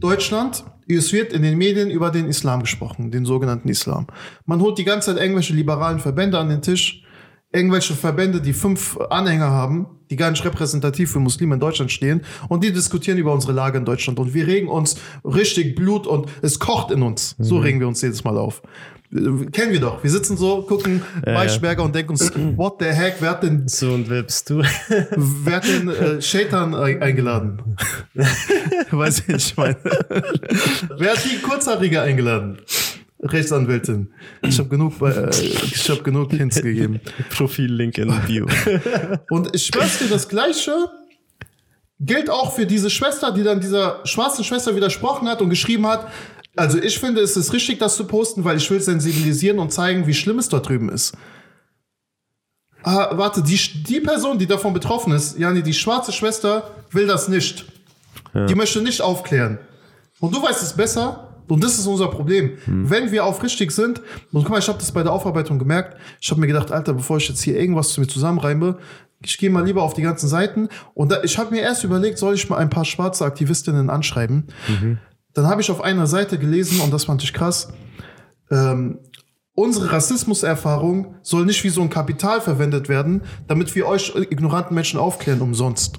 Deutschland, 0.01 0.65
es 0.89 1.13
wird 1.13 1.33
in 1.33 1.43
den 1.43 1.57
Medien 1.57 1.91
über 1.91 2.11
den 2.11 2.27
Islam 2.27 2.61
gesprochen, 2.61 3.11
den 3.11 3.25
sogenannten 3.25 3.69
Islam. 3.69 4.07
Man 4.47 4.61
holt 4.61 4.79
die 4.79 4.85
ganze 4.85 5.13
Zeit 5.13 5.23
irgendwelche 5.23 5.55
liberalen 5.55 6.01
Verbände 6.01 6.39
an 6.39 6.49
den 6.49 6.61
Tisch, 6.61 7.05
irgendwelche 7.53 7.95
Verbände, 7.95 8.41
die 8.41 8.53
fünf 8.53 8.99
Anhänger 9.11 9.51
haben, 9.51 9.87
die 10.11 10.17
gar 10.17 10.31
nicht 10.31 10.45
repräsentativ 10.45 11.11
für 11.13 11.21
Muslime 11.21 11.55
in 11.55 11.61
Deutschland 11.61 11.91
stehen 11.91 12.23
und 12.49 12.63
die 12.65 12.73
diskutieren 12.73 13.19
über 13.19 13.33
unsere 13.33 13.53
Lage 13.53 13.79
in 13.79 13.85
Deutschland 13.85 14.19
und 14.19 14.35
wir 14.35 14.47
regen 14.47 14.69
uns 14.69 14.97
richtig 15.25 15.75
Blut 15.75 16.07
und 16.07 16.27
es 16.43 16.59
kocht 16.59 16.91
in 16.91 17.03
uns. 17.03 17.35
So 17.39 17.59
regen 17.59 17.81
wir 17.81 17.89
uns 17.89 18.01
jedes 18.03 18.23
Mal 18.25 18.37
auf. 18.39 18.63
Äh, 19.13 19.47
Kennen 19.53 19.73
wir 19.73 19.81
doch. 19.81 20.03
Wir 20.03 20.11
sitzen 20.11 20.37
so, 20.37 20.63
gucken 20.63 21.03
Maischberger 21.25 21.83
und 21.83 21.95
denken 21.95 22.13
uns, 22.13 22.31
what 22.57 22.77
the 22.81 22.87
heck, 22.87 23.17
wer 23.21 23.31
hat 23.31 23.43
denn, 23.43 23.69
So, 23.69 23.93
und 23.93 24.09
wer 24.09 24.23
bist 24.23 24.49
du? 24.51 24.63
wer 25.17 25.57
hat 25.57 25.65
denn 25.69 25.89
äh, 25.89 26.21
Shaitan 26.23 26.75
ein- 26.75 27.03
eingeladen? 27.03 27.63
Weiß 28.91 29.21
ich 29.21 29.29
nicht, 29.29 29.47
ich 29.51 29.57
meine. 29.57 29.77
wer 30.99 31.13
hat 31.13 31.25
die 31.25 31.39
Kurzhaarige 31.43 32.01
eingeladen? 32.03 32.59
Rechtsanwältin. 33.23 34.13
Ich 34.43 34.59
habe 34.59 34.69
genug, 34.69 35.01
äh, 35.03 35.31
ich 35.31 35.89
habe 35.89 36.03
genug 36.03 36.33
Hints 36.33 36.61
gegeben. 36.61 37.01
Profil-Link 37.31 37.99
in 37.99 38.13
Bio. 38.27 38.47
Und 39.31 39.55
ich 39.55 39.67
schwör's 39.67 39.99
dir, 39.99 40.09
das 40.09 40.29
Gleiche 40.29 40.73
gilt 42.01 42.31
auch 42.31 42.55
für 42.55 42.67
diese 42.67 42.91
Schwester, 42.91 43.33
die 43.33 43.45
dann 43.45 43.61
dieser 43.61 44.01
schwarzen 44.05 44.45
Schwester 44.45 44.75
widersprochen 44.75 45.29
hat 45.29 45.41
und 45.41 45.51
geschrieben 45.51 45.87
hat, 45.87 46.09
also 46.57 46.79
ich 46.79 46.99
finde, 46.99 47.21
es 47.21 47.37
ist 47.37 47.53
richtig, 47.53 47.79
das 47.79 47.97
zu 47.97 48.07
posten, 48.07 48.45
weil 48.45 48.57
ich 48.57 48.71
will 48.71 48.81
sensibilisieren 48.81 49.59
und 49.59 49.73
zeigen, 49.73 50.07
wie 50.07 50.15
schlimm 50.15 50.39
es 50.39 50.49
dort 50.49 50.69
drüben 50.69 50.91
ist. 50.91 51.17
Ah, 52.83 53.17
warte, 53.17 53.43
die, 53.43 53.57
die 53.85 54.01
Person, 54.01 54.39
die 54.39 54.47
davon 54.47 54.75
betroffen 54.75 55.13
ist, 55.13 55.39
Jani, 55.39 55.63
die 55.63 55.73
schwarze 55.73 56.13
Schwester, 56.13 56.73
will 56.91 57.07
das 57.07 57.29
nicht. 57.29 57.65
Die 58.35 58.55
möchte 58.55 58.83
nicht 58.83 59.01
aufklären. 59.01 59.59
Und 60.21 60.35
du 60.35 60.43
weißt 60.43 60.63
es 60.63 60.73
besser. 60.73 61.32
Und 61.53 61.63
das 61.63 61.79
ist 61.79 61.87
unser 61.87 62.09
Problem. 62.09 62.53
Wenn 62.89 63.13
wir 63.13 63.27
aufrichtig 63.27 63.73
sind, 63.73 64.01
und 64.33 64.43
guck 64.43 64.49
mal, 64.49 64.59
ich 64.59 64.69
habe 64.69 64.79
das 64.79 64.91
bei 64.91 65.03
der 65.03 65.13
Aufarbeitung 65.13 65.59
gemerkt, 65.59 65.99
ich 66.19 66.31
habe 66.31 66.41
mir 66.41 66.47
gedacht, 66.47 66.73
Alter, 66.73 66.95
bevor 66.95 67.19
ich 67.19 67.29
jetzt 67.29 67.43
hier 67.43 67.61
irgendwas 67.61 67.91
zu 67.91 68.01
mir 68.01 68.07
zusammenreime, 68.07 68.79
ich 69.23 69.37
gehe 69.37 69.51
mal 69.51 69.63
lieber 69.63 69.83
auf 69.83 69.93
die 69.93 70.01
ganzen 70.01 70.29
Seiten. 70.29 70.71
Und 70.95 71.13
da, 71.13 71.23
ich 71.23 71.37
habe 71.37 71.55
mir 71.55 71.61
erst 71.61 71.85
überlegt, 71.85 72.17
soll 72.17 72.37
ich 72.37 72.49
mal 72.49 72.57
ein 72.57 72.71
paar 72.71 72.87
schwarze 72.87 73.27
Aktivistinnen 73.27 73.91
anschreiben. 73.91 74.47
Dann 75.35 75.47
habe 75.47 75.61
ich 75.61 75.71
auf 75.71 75.83
einer 75.83 76.07
Seite 76.07 76.39
gelesen, 76.39 76.81
und 76.81 76.91
das 76.91 77.05
fand 77.05 77.23
ich 77.23 77.35
krass, 77.35 77.69
ähm, 78.51 79.01
unsere 79.55 79.93
Rassismuserfahrung 79.93 81.17
soll 81.21 81.45
nicht 81.45 81.63
wie 81.65 81.69
so 81.69 81.83
ein 81.83 81.91
Kapital 81.91 82.41
verwendet 82.41 82.89
werden, 82.89 83.21
damit 83.47 83.75
wir 83.75 83.87
euch 83.87 84.15
ignoranten 84.17 84.75
Menschen 84.75 84.99
aufklären 84.99 85.43
umsonst. 85.43 85.99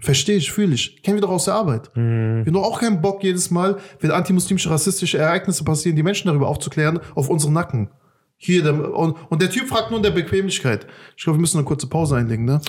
Verstehe 0.00 0.36
ich, 0.36 0.52
fühle 0.52 0.74
ich. 0.74 1.02
Kennen 1.02 1.16
wir 1.16 1.22
doch 1.22 1.30
aus 1.30 1.46
der 1.46 1.54
Arbeit. 1.54 1.90
Wir 1.94 2.44
haben 2.46 2.52
doch 2.52 2.62
auch 2.64 2.80
keinen 2.80 3.00
Bock 3.00 3.22
jedes 3.24 3.50
Mal, 3.50 3.78
wenn 4.00 4.10
antimuslimische 4.10 4.68
rassistische 4.70 5.18
Ereignisse 5.18 5.64
passieren, 5.64 5.96
die 5.96 6.02
Menschen 6.02 6.28
darüber 6.28 6.48
aufzuklären, 6.48 7.00
auf 7.14 7.28
unseren 7.30 7.54
Nacken. 7.54 7.90
Hier, 8.36 8.62
der, 8.62 8.94
und, 8.94 9.16
und 9.30 9.40
der 9.40 9.50
Typ 9.50 9.68
fragt 9.68 9.90
nur 9.90 9.98
in 9.98 10.02
der 10.02 10.10
Bequemlichkeit. 10.10 10.86
Ich 11.16 11.24
glaube, 11.24 11.38
wir 11.38 11.40
müssen 11.40 11.56
eine 11.56 11.64
kurze 11.66 11.86
Pause 11.86 12.16
einlegen, 12.16 12.44
ne? 12.44 12.60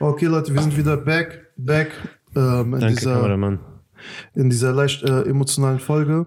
Okay, 0.00 0.26
Leute, 0.26 0.52
wir 0.52 0.62
sind 0.62 0.76
wieder 0.76 0.96
back, 0.96 1.46
back 1.56 1.92
ähm, 2.34 2.74
in, 2.74 2.80
Danke, 2.80 2.94
dieser, 2.96 3.58
in 4.34 4.50
dieser 4.50 4.72
leicht 4.72 5.02
äh, 5.04 5.22
emotionalen 5.22 5.78
Folge. 5.78 6.26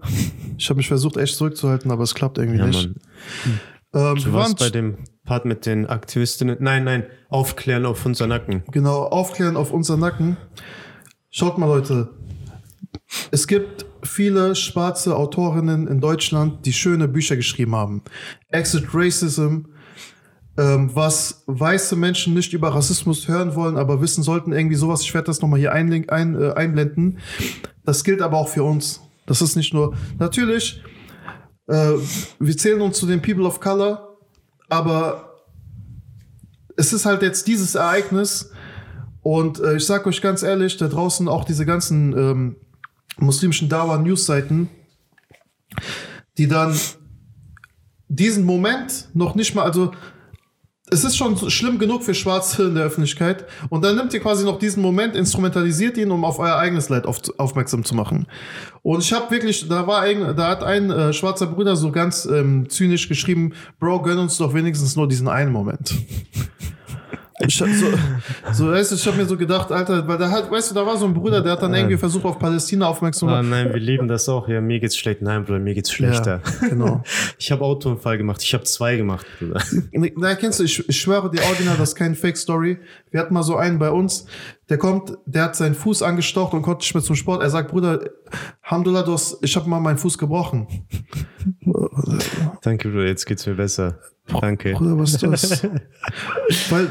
Ich 0.56 0.68
habe 0.70 0.78
mich 0.78 0.88
versucht, 0.88 1.16
echt 1.18 1.36
zurückzuhalten, 1.36 1.90
aber 1.90 2.02
es 2.04 2.14
klappt 2.14 2.38
irgendwie 2.38 2.58
Ja, 2.58 2.66
nicht. 2.66 2.88
Mann. 2.88 3.60
Ähm, 3.94 4.22
Du 4.22 4.32
warst 4.32 4.58
bei 4.58 4.70
dem 4.70 4.96
Part 5.24 5.44
mit 5.44 5.66
den 5.66 5.86
Aktivistinnen. 5.86 6.56
Nein, 6.60 6.84
nein, 6.84 7.06
aufklären 7.28 7.86
auf 7.86 8.04
unser 8.04 8.26
Nacken. 8.26 8.64
Genau, 8.72 9.04
aufklären 9.04 9.56
auf 9.56 9.72
unser 9.72 9.96
Nacken. 9.96 10.36
Schaut 11.30 11.58
mal, 11.58 11.66
Leute. 11.66 12.10
Es 13.30 13.46
gibt 13.46 13.86
viele 14.02 14.54
schwarze 14.54 15.16
Autorinnen 15.16 15.86
in 15.86 16.00
Deutschland, 16.00 16.66
die 16.66 16.72
schöne 16.72 17.08
Bücher 17.08 17.36
geschrieben 17.36 17.74
haben. 17.74 18.02
Exit 18.48 18.88
Racism, 18.92 19.66
ähm, 20.58 20.90
was 20.92 21.44
weiße 21.46 21.96
Menschen 21.96 22.34
nicht 22.34 22.52
über 22.52 22.74
Rassismus 22.74 23.28
hören 23.28 23.54
wollen, 23.54 23.76
aber 23.76 24.00
wissen 24.00 24.22
sollten, 24.22 24.52
irgendwie 24.52 24.76
sowas. 24.76 25.02
Ich 25.02 25.14
werde 25.14 25.26
das 25.26 25.40
nochmal 25.40 25.60
hier 25.60 25.72
einlink, 25.72 26.12
ein, 26.12 26.40
äh, 26.40 26.52
einblenden. 26.52 27.18
Das 27.84 28.04
gilt 28.04 28.22
aber 28.22 28.38
auch 28.38 28.48
für 28.48 28.64
uns. 28.64 29.00
Das 29.26 29.40
ist 29.40 29.56
nicht 29.56 29.72
nur, 29.72 29.94
natürlich, 30.18 30.82
äh, 31.68 31.92
wir 32.38 32.56
zählen 32.56 32.80
uns 32.80 32.98
zu 32.98 33.06
den 33.06 33.22
People 33.22 33.46
of 33.46 33.60
Color, 33.60 34.11
aber 34.72 35.42
es 36.78 36.94
ist 36.94 37.04
halt 37.04 37.20
jetzt 37.20 37.46
dieses 37.46 37.74
Ereignis 37.74 38.50
und 39.20 39.60
äh, 39.60 39.76
ich 39.76 39.84
sag 39.84 40.06
euch 40.06 40.22
ganz 40.22 40.42
ehrlich, 40.42 40.78
da 40.78 40.88
draußen 40.88 41.28
auch 41.28 41.44
diese 41.44 41.66
ganzen 41.66 42.16
ähm, 42.16 42.56
muslimischen 43.18 43.68
Dawa-News-Seiten, 43.68 44.70
die 46.38 46.48
dann 46.48 46.74
diesen 48.08 48.44
Moment 48.44 49.10
noch 49.12 49.34
nicht 49.34 49.54
mal, 49.54 49.64
also 49.64 49.92
es 50.92 51.04
ist 51.04 51.16
schon 51.16 51.36
schlimm 51.50 51.78
genug 51.78 52.02
für 52.02 52.14
Schwarze 52.14 52.64
in 52.64 52.74
der 52.74 52.84
Öffentlichkeit 52.84 53.46
und 53.70 53.82
dann 53.84 53.96
nimmt 53.96 54.12
ihr 54.12 54.20
quasi 54.20 54.44
noch 54.44 54.58
diesen 54.58 54.82
Moment, 54.82 55.16
instrumentalisiert 55.16 55.96
ihn, 55.96 56.10
um 56.10 56.24
auf 56.24 56.38
euer 56.38 56.56
eigenes 56.56 56.88
Leid 56.90 57.06
auf, 57.06 57.20
aufmerksam 57.38 57.84
zu 57.84 57.94
machen. 57.94 58.26
Und 58.82 59.02
ich 59.02 59.12
habe 59.12 59.30
wirklich, 59.30 59.68
da 59.68 59.86
war 59.86 60.02
ein, 60.02 60.36
da 60.36 60.48
hat 60.50 60.62
ein 60.62 60.90
äh, 60.90 61.12
schwarzer 61.12 61.46
Bruder 61.46 61.76
so 61.76 61.90
ganz 61.90 62.26
ähm, 62.26 62.68
zynisch 62.68 63.08
geschrieben, 63.08 63.54
Bro, 63.80 64.02
gönn 64.02 64.18
uns 64.18 64.36
doch 64.36 64.54
wenigstens 64.54 64.94
nur 64.94 65.08
diesen 65.08 65.28
einen 65.28 65.52
Moment. 65.52 65.94
Ich, 67.46 67.60
hab 67.60 67.68
so, 67.70 67.86
so, 68.52 68.70
weißt 68.70 68.92
du, 68.92 68.94
ich 68.96 69.06
habe 69.06 69.16
mir 69.16 69.26
so 69.26 69.36
gedacht, 69.36 69.70
Alter, 69.72 70.06
weil 70.06 70.18
da 70.18 70.30
hat, 70.30 70.50
weißt 70.50 70.70
du, 70.70 70.74
da 70.74 70.86
war 70.86 70.96
so 70.96 71.06
ein 71.06 71.14
Bruder, 71.14 71.40
der 71.42 71.52
hat 71.52 71.62
dann 71.62 71.74
irgendwie 71.74 71.96
versucht, 71.96 72.24
auf 72.24 72.38
Palästina 72.38 72.86
aufmerksam 72.86 73.28
zu 73.28 73.34
Ah, 73.34 73.38
machen. 73.38 73.50
nein, 73.50 73.72
wir 73.72 73.80
lieben 73.80 74.06
das 74.08 74.28
auch. 74.28 74.46
Ja, 74.48 74.60
mir 74.60 74.78
geht's 74.80 74.96
schlecht. 74.96 75.22
Nein, 75.22 75.44
Bruder, 75.44 75.58
mir 75.58 75.74
geht's 75.74 75.90
schlechter. 75.92 76.40
Ja, 76.62 76.68
genau. 76.68 77.02
Ich 77.38 77.50
habe 77.50 77.64
Autounfall 77.64 78.18
gemacht. 78.18 78.40
Ich 78.42 78.54
habe 78.54 78.62
zwei 78.64 78.96
gemacht, 78.96 79.26
Bruder. 79.38 79.60
Na, 80.16 80.34
kennst 80.36 80.60
du, 80.60 80.64
ich, 80.64 80.88
ich 80.88 81.00
schwöre 81.00 81.28
dir 81.30 81.42
original, 81.44 81.76
das 81.76 81.90
ist 81.90 81.94
keine 81.96 82.14
Fake-Story. 82.14 82.78
Wir 83.10 83.20
hatten 83.20 83.34
mal 83.34 83.42
so 83.42 83.56
einen 83.56 83.78
bei 83.80 83.90
uns, 83.90 84.26
der 84.68 84.78
kommt, 84.78 85.12
der 85.26 85.44
hat 85.44 85.56
seinen 85.56 85.74
Fuß 85.74 86.02
angestaucht 86.02 86.54
und 86.54 86.62
konnte 86.62 86.82
nicht 86.82 86.94
mehr 86.94 87.02
zum 87.02 87.16
Sport. 87.16 87.42
Er 87.42 87.50
sagt, 87.50 87.70
Bruder, 87.72 87.98
Alhamdulillah, 88.62 89.02
du 89.02 89.12
hast, 89.12 89.38
ich 89.42 89.56
habe 89.56 89.68
mal 89.68 89.80
meinen 89.80 89.98
Fuß 89.98 90.16
gebrochen. 90.18 90.66
Danke, 92.62 92.88
Bruder, 92.88 93.06
jetzt 93.06 93.26
geht's 93.26 93.46
mir 93.46 93.54
besser. 93.54 93.98
Danke. 94.40 94.72
Bruder, 94.74 94.98
was 94.98 95.14
ist 95.14 95.22
das? 95.22 95.64
Weil, 96.70 96.88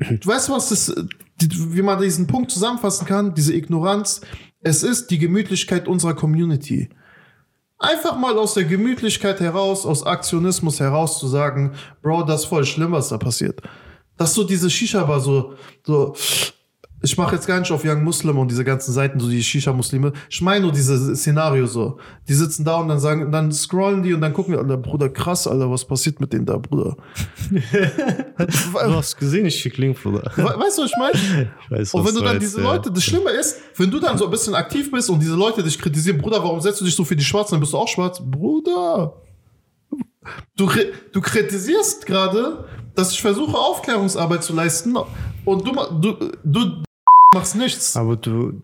du 0.20 0.26
weißt 0.26 0.50
was, 0.50 0.70
das, 0.70 0.94
wie 1.38 1.82
man 1.82 2.00
diesen 2.00 2.26
Punkt 2.26 2.50
zusammenfassen 2.50 3.06
kann, 3.06 3.34
diese 3.34 3.54
Ignoranz, 3.54 4.20
es 4.62 4.82
ist 4.82 5.10
die 5.10 5.18
Gemütlichkeit 5.18 5.88
unserer 5.88 6.14
Community. 6.14 6.90
Einfach 7.78 8.18
mal 8.18 8.36
aus 8.36 8.54
der 8.54 8.64
Gemütlichkeit 8.64 9.40
heraus, 9.40 9.86
aus 9.86 10.04
Aktionismus 10.04 10.80
heraus 10.80 11.18
zu 11.18 11.28
sagen, 11.28 11.72
Bro, 12.02 12.24
das 12.24 12.42
ist 12.42 12.48
voll 12.48 12.66
schlimm, 12.66 12.92
was 12.92 13.08
da 13.08 13.16
passiert. 13.16 13.62
Dass 14.18 14.34
so 14.34 14.44
diese 14.44 14.68
Shisha-Bar 14.68 15.20
so, 15.20 15.54
so, 15.82 16.14
ich 17.02 17.16
mache 17.16 17.34
jetzt 17.34 17.46
gar 17.46 17.58
nicht 17.58 17.72
auf 17.72 17.82
Young 17.84 18.04
Muslim 18.04 18.38
und 18.38 18.50
diese 18.50 18.64
ganzen 18.64 18.92
Seiten, 18.92 19.18
so 19.20 19.28
die 19.28 19.42
Shisha-Muslime. 19.42 20.12
Ich 20.28 20.42
meine 20.42 20.62
nur 20.62 20.72
dieses 20.72 21.18
Szenario 21.18 21.66
so. 21.66 21.98
Die 22.28 22.34
sitzen 22.34 22.64
da 22.64 22.76
und 22.76 22.88
dann 22.88 23.00
sagen, 23.00 23.32
dann 23.32 23.50
scrollen 23.52 24.02
die 24.02 24.12
und 24.12 24.20
dann 24.20 24.34
gucken 24.34 24.52
wir, 24.52 24.60
Alter, 24.60 24.76
Bruder, 24.76 25.08
krass, 25.08 25.46
Alter, 25.46 25.70
was 25.70 25.86
passiert 25.86 26.20
mit 26.20 26.32
denen 26.32 26.44
da, 26.44 26.58
Bruder? 26.58 26.96
Du 28.38 28.96
hast 28.96 29.16
gesehen, 29.16 29.46
ich 29.46 29.56
schick 29.56 29.78
Link, 29.78 30.02
Bruder. 30.02 30.30
We 30.36 30.44
weißt 30.44 30.78
du, 30.78 30.82
was 30.82 30.90
ich 30.90 30.96
meine? 30.98 31.50
Ich 31.64 31.70
weiß, 31.70 31.94
Und 31.94 32.06
wenn 32.06 32.14
du 32.14 32.20
dann 32.20 32.36
meinst, 32.36 32.42
diese. 32.42 32.60
Leute, 32.60 32.90
das 32.90 33.04
Schlimme 33.04 33.30
ist, 33.30 33.60
wenn 33.76 33.90
du 33.90 33.98
dann 33.98 34.18
so 34.18 34.24
ein 34.26 34.30
bisschen 34.30 34.54
aktiv 34.54 34.90
bist 34.90 35.08
und 35.08 35.20
diese 35.20 35.34
Leute 35.34 35.62
dich 35.62 35.78
kritisieren, 35.78 36.18
Bruder, 36.18 36.42
warum 36.42 36.60
setzt 36.60 36.80
du 36.80 36.84
dich 36.84 36.94
so 36.94 37.04
für 37.04 37.16
die 37.16 37.24
Schwarzen, 37.24 37.52
dann 37.52 37.60
bist 37.60 37.72
du 37.72 37.78
auch 37.78 37.88
schwarz. 37.88 38.20
Bruder, 38.22 39.14
du, 40.56 40.68
du 41.12 41.20
kritisierst 41.20 42.06
gerade, 42.06 42.64
dass 42.94 43.12
ich 43.12 43.20
versuche, 43.20 43.56
Aufklärungsarbeit 43.56 44.42
zu 44.42 44.52
leisten 44.52 44.96
und 45.44 45.66
du, 45.66 45.72
du, 46.00 46.30
du 46.44 46.82
machst 47.34 47.56
nichts. 47.56 47.96
Aber 47.96 48.16
du, 48.16 48.62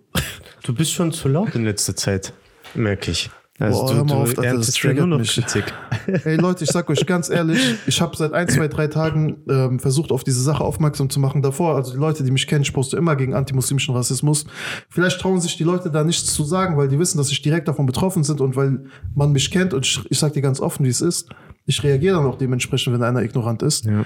du 0.65 0.75
bist 0.75 0.93
schon 0.93 1.13
zu 1.13 1.29
laut 1.29 1.55
in 1.55 1.65
letzter 1.65 1.95
Zeit, 1.95 2.33
merke 2.75 3.13
ich. 3.13 3.31
Also 3.59 3.81
Boah, 3.81 3.91
du, 3.91 3.97
hör 3.97 4.05
mal 4.05 4.15
auf, 4.17 4.39
Alter, 4.39 4.57
das 4.57 4.73
triggert 4.73 5.07
noch 5.07 5.19
mich. 5.19 5.33
Kritik. 5.33 5.65
Ey 6.27 6.37
Leute, 6.37 6.65
ich 6.65 6.71
sag 6.71 6.91
euch 6.91 7.07
ganz 7.07 7.31
ehrlich, 7.31 7.77
ich 7.87 8.03
habe 8.03 8.15
seit 8.15 8.35
ein, 8.35 8.49
zwei, 8.49 8.69
drei 8.69 8.87
Tagen 8.89 9.37
ähm, 9.49 9.79
versucht, 9.79 10.13
auf 10.13 10.25
diese 10.25 10.43
Sache 10.43 10.63
aufmerksam 10.63 11.09
zu 11.09 11.21
machen. 11.21 11.41
Davor, 11.41 11.75
also 11.75 11.93
die 11.93 11.99
Leute, 11.99 12.23
die 12.23 12.31
mich 12.31 12.47
kennen, 12.47 12.63
ich 12.63 12.73
poste 12.75 12.99
immer 12.99 13.17
gegen 13.17 13.33
antimuslimischen 13.33 13.95
Rassismus. 13.95 14.45
Vielleicht 14.91 15.21
trauen 15.21 15.41
sich 15.41 15.57
die 15.57 15.65
Leute 15.65 15.91
da 15.91 16.05
nichts 16.05 16.35
zu 16.35 16.45
sagen, 16.45 16.77
weil 16.77 16.89
die 16.89 16.99
wissen, 16.99 17.17
dass 17.17 17.31
ich 17.31 17.41
direkt 17.41 17.67
davon 17.67 17.87
betroffen 17.87 18.25
sind 18.25 18.43
und 18.43 18.57
weil 18.57 18.85
man 19.15 19.33
mich 19.33 19.51
kennt 19.51 19.73
und 19.73 19.87
ich, 19.87 20.05
ich 20.11 20.19
sag 20.19 20.35
dir 20.35 20.43
ganz 20.43 20.61
offen, 20.61 20.85
wie 20.85 20.91
es 20.91 21.01
ist. 21.01 21.31
Ich 21.65 21.83
reagiere 21.83 22.17
dann 22.17 22.27
auch 22.27 22.37
dementsprechend, 22.37 22.93
wenn 22.93 23.03
einer 23.03 23.23
ignorant 23.23 23.63
ist. 23.63 23.87
Ja. 23.87 24.05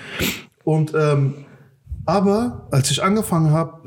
Und 0.62 0.92
ähm, 0.94 1.46
aber 2.06 2.68
als 2.70 2.90
ich 2.90 3.02
angefangen 3.02 3.50
habe, 3.50 3.80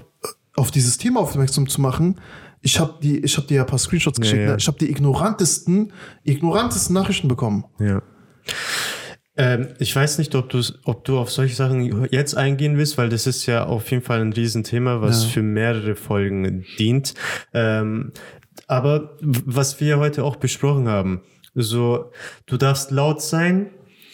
auf 0.55 0.71
dieses 0.71 0.97
Thema 0.97 1.19
aufmerksam 1.21 1.67
zu 1.67 1.81
machen, 1.81 2.19
ich 2.61 2.79
habe 2.79 2.95
die, 3.01 3.19
ich 3.19 3.35
habe 3.37 3.47
dir 3.47 3.55
ja 3.55 3.61
ein 3.63 3.67
paar 3.67 3.79
Screenshots 3.79 4.19
geschickt. 4.19 4.41
ja. 4.41 4.51
Ne? 4.51 4.55
Ich 4.57 4.67
habe 4.67 4.77
die 4.77 4.89
ignorantesten, 4.89 5.91
ignorantesten 6.23 6.93
Nachrichten 6.93 7.27
bekommen. 7.27 7.65
Ja. 7.79 8.01
Ähm, 9.35 9.69
ich 9.79 9.95
weiß 9.95 10.19
nicht, 10.19 10.35
ob, 10.35 10.49
du's- 10.49 10.79
ob 10.85 11.03
du 11.05 11.17
auf 11.17 11.31
solche 11.31 11.55
Sachen 11.55 12.07
jetzt 12.11 12.37
eingehen 12.37 12.77
willst, 12.77 12.97
weil 12.97 13.09
das 13.09 13.25
ist 13.25 13.45
ja 13.47 13.65
auf 13.65 13.89
jeden 13.89 14.03
Fall 14.03 14.21
ein 14.21 14.31
Riesenthema, 14.31 15.01
was 15.01 15.23
Ja. 15.23 15.29
für 15.29 15.41
mehrere 15.41 15.95
Folgen 15.95 16.63
dient. 16.77 17.15
Ähm, 17.53 18.11
aber 18.67 19.17
was 19.21 19.79
wir 19.81 19.97
heute 19.97 20.23
auch 20.23 20.35
besprochen 20.35 20.87
haben, 20.87 21.21
so, 21.55 22.11
du 22.45 22.57
darfst 22.57 22.91
laut 22.91 23.21
sein, 23.21 23.71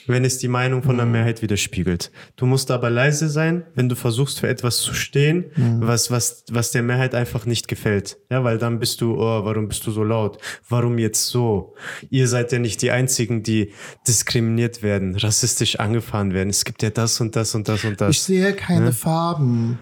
wenn 0.10 0.26
es 0.26 0.38
die 0.38 0.48
Meinung 0.48 0.84
von 0.84 0.98
der 0.98 1.06
Mehrheit 1.06 1.42
widerspiegelt. 1.42 2.12
Du 2.36 2.46
musst 2.46 2.72
aber 2.72 2.90
leise 2.90 3.30
sein, 3.30 3.66
wenn 3.76 3.88
du 3.88 3.96
versuchst 3.96 4.40
für 4.40 4.48
etwas 4.48 4.80
zu 4.80 4.94
stehen, 4.94 5.46
was, 5.80 6.12
was, 6.12 6.44
was 6.52 6.72
der 6.72 6.84
Mehrheit 6.84 7.16
einfach 7.16 7.46
nicht 7.46 7.68
gefällt. 7.68 8.18
Ja, 8.30 8.44
weil 8.44 8.58
dann 8.58 8.80
bist 8.80 9.02
du, 9.02 9.16
oh, 9.16 9.46
warum 9.46 9.68
bist 9.68 9.86
du 9.88 9.92
so 9.92 10.04
laut? 10.04 10.40
Warum 10.68 10.98
jetzt 10.98 11.28
so? 11.28 11.76
Ihr 12.10 12.28
seid 12.28 12.52
ja 12.52 12.60
nicht 12.60 12.82
die 12.82 12.92
einzigen, 12.92 13.44
die 13.44 13.72
diskriminiert 14.08 14.84
werden, 14.84 15.16
rassistisch 15.16 15.80
angefahren 15.80 16.34
werden. 16.34 16.50
Es 16.50 16.66
gibt 16.66 16.84
ja 16.84 16.90
das 16.90 17.22
und 17.22 17.36
das 17.36 17.56
und 17.56 17.68
das 17.68 17.84
und 17.86 18.02
das. 18.02 18.10
Ich 18.10 18.22
sehe 18.22 18.54
keine 18.54 18.92
Farben. 18.92 19.80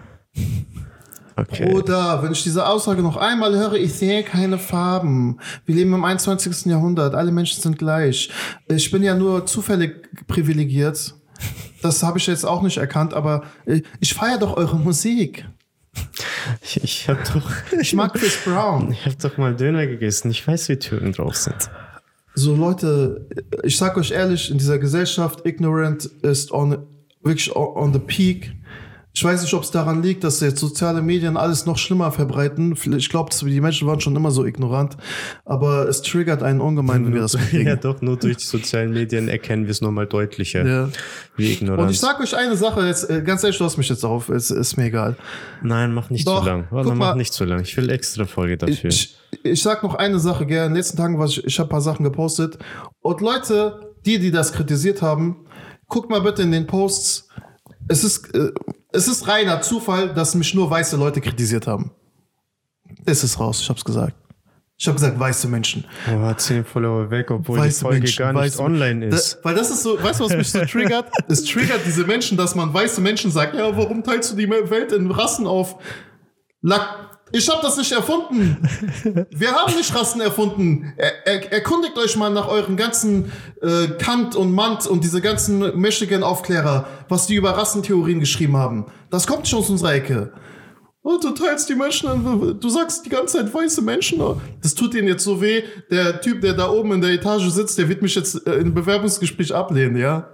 Okay. 1.38 1.72
Oder 1.72 2.22
wenn 2.22 2.32
ich 2.32 2.42
diese 2.42 2.66
Aussage 2.66 3.02
noch 3.02 3.16
einmal 3.16 3.56
höre, 3.56 3.74
ich 3.74 3.94
sehe 3.94 4.22
keine 4.22 4.58
Farben. 4.58 5.38
Wir 5.66 5.74
leben 5.74 5.94
im 5.94 6.04
21. 6.04 6.66
Jahrhundert, 6.66 7.14
alle 7.14 7.32
Menschen 7.32 7.62
sind 7.62 7.78
gleich. 7.78 8.30
Ich 8.68 8.90
bin 8.90 9.02
ja 9.02 9.14
nur 9.14 9.46
zufällig 9.46 10.26
privilegiert. 10.26 11.14
Das 11.82 12.02
habe 12.02 12.18
ich 12.18 12.26
jetzt 12.26 12.44
auch 12.44 12.62
nicht 12.62 12.78
erkannt, 12.78 13.14
aber 13.14 13.44
äh, 13.66 13.82
ich 14.00 14.14
feiere 14.14 14.38
doch 14.38 14.56
eure 14.56 14.76
Musik. 14.76 15.46
Ich, 16.62 16.82
ich 16.82 17.08
hab 17.08 17.22
doch, 17.32 17.50
Ich 17.80 17.94
mag 17.94 18.14
Chris 18.14 18.36
Brown. 18.44 18.92
ich 18.92 19.06
hab 19.06 19.18
doch 19.18 19.36
mal 19.38 19.54
Döner 19.54 19.86
gegessen. 19.86 20.30
Ich 20.30 20.46
weiß, 20.46 20.68
wie 20.68 20.76
Türen 20.76 21.12
drauf 21.12 21.36
sind. 21.36 21.70
So 22.34 22.54
Leute, 22.54 23.28
ich 23.64 23.76
sag 23.76 23.96
euch 23.96 24.12
ehrlich, 24.12 24.50
in 24.50 24.58
dieser 24.58 24.78
Gesellschaft, 24.78 25.44
ignorant 25.44 26.04
ist 26.22 26.52
on, 26.52 26.86
wirklich 27.22 27.54
on 27.54 27.92
the 27.92 27.98
peak. 27.98 28.52
Ich 29.18 29.24
weiß 29.24 29.42
nicht, 29.42 29.52
ob 29.52 29.64
es 29.64 29.72
daran 29.72 30.00
liegt, 30.00 30.22
dass 30.22 30.38
jetzt 30.38 30.60
soziale 30.60 31.02
Medien 31.02 31.36
alles 31.36 31.66
noch 31.66 31.76
schlimmer 31.76 32.12
verbreiten. 32.12 32.76
Ich 32.96 33.08
glaube, 33.08 33.34
die 33.42 33.60
Menschen 33.60 33.88
waren 33.88 34.00
schon 34.00 34.14
immer 34.14 34.30
so 34.30 34.44
ignorant, 34.44 34.96
aber 35.44 35.88
es 35.88 36.02
triggert 36.02 36.44
einen 36.44 36.60
ungemein, 36.60 37.04
wenn 37.04 37.14
wir 37.14 37.22
das 37.22 37.32
Ja, 37.32 37.40
mitkriegen. 37.40 37.80
doch, 37.80 38.00
nur 38.00 38.16
durch 38.16 38.36
die 38.36 38.44
sozialen 38.44 38.92
Medien 38.92 39.28
erkennen 39.28 39.64
wir 39.64 39.72
es 39.72 39.80
nochmal 39.80 40.06
deutlicher. 40.06 40.64
Ja. 40.64 40.88
Wie 41.34 41.52
ignorant. 41.52 41.82
Und 41.82 41.90
ich 41.90 41.98
sag 41.98 42.20
euch 42.20 42.36
eine 42.36 42.56
Sache, 42.56 42.86
jetzt, 42.86 43.10
äh, 43.10 43.20
ganz 43.22 43.42
ehrlich, 43.42 43.58
du 43.58 43.64
hast 43.64 43.76
mich 43.76 43.88
jetzt 43.88 44.04
darauf, 44.04 44.28
ist, 44.28 44.52
ist 44.52 44.76
mir 44.76 44.84
egal. 44.84 45.16
Nein, 45.64 45.92
mach 45.94 46.10
nicht 46.10 46.24
Doch, 46.24 46.38
zu 46.38 46.46
lang. 46.46 46.68
Warte, 46.70 46.90
mach 46.90 46.94
mal. 46.94 47.14
nicht 47.16 47.32
zu 47.32 47.44
lang. 47.44 47.62
Ich 47.62 47.76
will 47.76 47.90
extra 47.90 48.24
Folge 48.24 48.56
dafür. 48.56 48.88
ich, 48.90 49.16
ich 49.42 49.60
sag 49.60 49.82
noch 49.82 49.96
eine 49.96 50.20
Sache, 50.20 50.46
gell. 50.46 50.58
In 50.66 50.70
den 50.70 50.76
letzten 50.76 50.96
Tagen, 50.96 51.18
was 51.18 51.32
ich, 51.32 51.44
ich 51.44 51.58
habe 51.58 51.66
ein 51.66 51.70
paar 51.70 51.80
Sachen 51.80 52.04
gepostet. 52.04 52.56
Und 53.00 53.20
Leute, 53.20 53.94
die, 54.06 54.20
die 54.20 54.30
das 54.30 54.52
kritisiert 54.52 55.02
haben, 55.02 55.44
guckt 55.88 56.08
mal 56.08 56.20
bitte 56.20 56.42
in 56.42 56.52
den 56.52 56.68
Posts. 56.68 57.28
Es 57.88 58.04
ist, 58.04 58.32
äh, 58.36 58.52
es 58.92 59.08
ist 59.08 59.28
reiner 59.28 59.60
Zufall, 59.60 60.14
dass 60.14 60.34
mich 60.34 60.54
nur 60.54 60.70
weiße 60.70 60.96
Leute 60.96 61.20
kritisiert 61.20 61.66
haben. 61.66 61.90
Es 63.04 63.22
ist 63.24 63.38
raus, 63.38 63.60
ich 63.60 63.68
hab's 63.68 63.84
gesagt. 63.84 64.14
Ich 64.80 64.86
habe 64.86 64.94
gesagt, 64.94 65.18
weiße 65.18 65.48
Menschen. 65.48 65.84
oh, 66.08 66.32
10 66.32 66.64
Follower 66.64 67.10
weg, 67.10 67.32
obwohl 67.32 67.58
Weiße 67.58 67.80
die 67.80 67.82
Folge 67.82 67.98
Menschen, 67.98 68.18
gar 68.18 68.32
nicht 68.32 68.54
weiße- 68.54 68.60
online 68.60 69.06
ist. 69.06 69.34
Da, 69.34 69.44
weil 69.44 69.54
das 69.56 69.70
ist 69.70 69.82
so, 69.82 70.00
weißt 70.00 70.20
du, 70.20 70.24
was 70.24 70.36
mich 70.36 70.52
so 70.52 70.64
triggert? 70.64 71.10
es 71.28 71.44
triggert 71.44 71.80
diese 71.84 72.04
Menschen, 72.04 72.38
dass 72.38 72.54
man 72.54 72.72
weiße 72.72 73.00
Menschen 73.00 73.32
sagt, 73.32 73.54
ja, 73.54 73.76
warum 73.76 74.04
teilst 74.04 74.30
du 74.30 74.36
die 74.36 74.48
Welt 74.48 74.92
in 74.92 75.10
Rassen 75.10 75.48
auf? 75.48 75.82
Lack. 76.62 77.17
Ich 77.32 77.48
habe 77.48 77.60
das 77.62 77.76
nicht 77.76 77.92
erfunden. 77.92 78.56
Wir 79.30 79.52
haben 79.52 79.74
nicht 79.76 79.94
Rassen 79.94 80.20
erfunden. 80.20 80.92
Er, 80.96 81.26
er, 81.26 81.52
erkundigt 81.52 81.96
euch 81.98 82.16
mal 82.16 82.30
nach 82.30 82.48
euren 82.48 82.76
ganzen 82.76 83.30
äh, 83.60 83.88
Kant 83.98 84.34
und 84.36 84.52
Mant 84.52 84.86
und 84.86 85.04
diese 85.04 85.20
ganzen 85.20 85.78
Michigan-Aufklärer, 85.78 86.86
was 87.08 87.26
die 87.26 87.34
über 87.34 87.50
Rassentheorien 87.50 88.20
geschrieben 88.20 88.56
haben. 88.56 88.86
Das 89.10 89.26
kommt 89.26 89.42
nicht 89.42 89.54
aus 89.54 89.68
unserer 89.70 89.94
Ecke. 89.94 90.32
Und 91.02 91.22
du 91.24 91.30
teilst 91.30 91.68
die 91.68 91.74
Menschen, 91.74 92.08
an- 92.08 92.58
du 92.60 92.68
sagst 92.68 93.04
die 93.06 93.10
ganze 93.10 93.38
Zeit 93.38 93.52
weiße 93.54 93.82
Menschen. 93.82 94.20
Das 94.62 94.74
tut 94.74 94.94
ihnen 94.94 95.08
jetzt 95.08 95.24
so 95.24 95.40
weh. 95.40 95.62
Der 95.90 96.20
Typ, 96.20 96.40
der 96.40 96.54
da 96.54 96.68
oben 96.70 96.92
in 96.92 97.00
der 97.00 97.10
Etage 97.10 97.48
sitzt, 97.50 97.78
der 97.78 97.88
wird 97.88 98.02
mich 98.02 98.14
jetzt 98.14 98.46
äh, 98.46 98.54
im 98.56 98.74
Bewerbungsgespräch 98.74 99.54
ablehnen, 99.54 99.96
ja? 99.96 100.28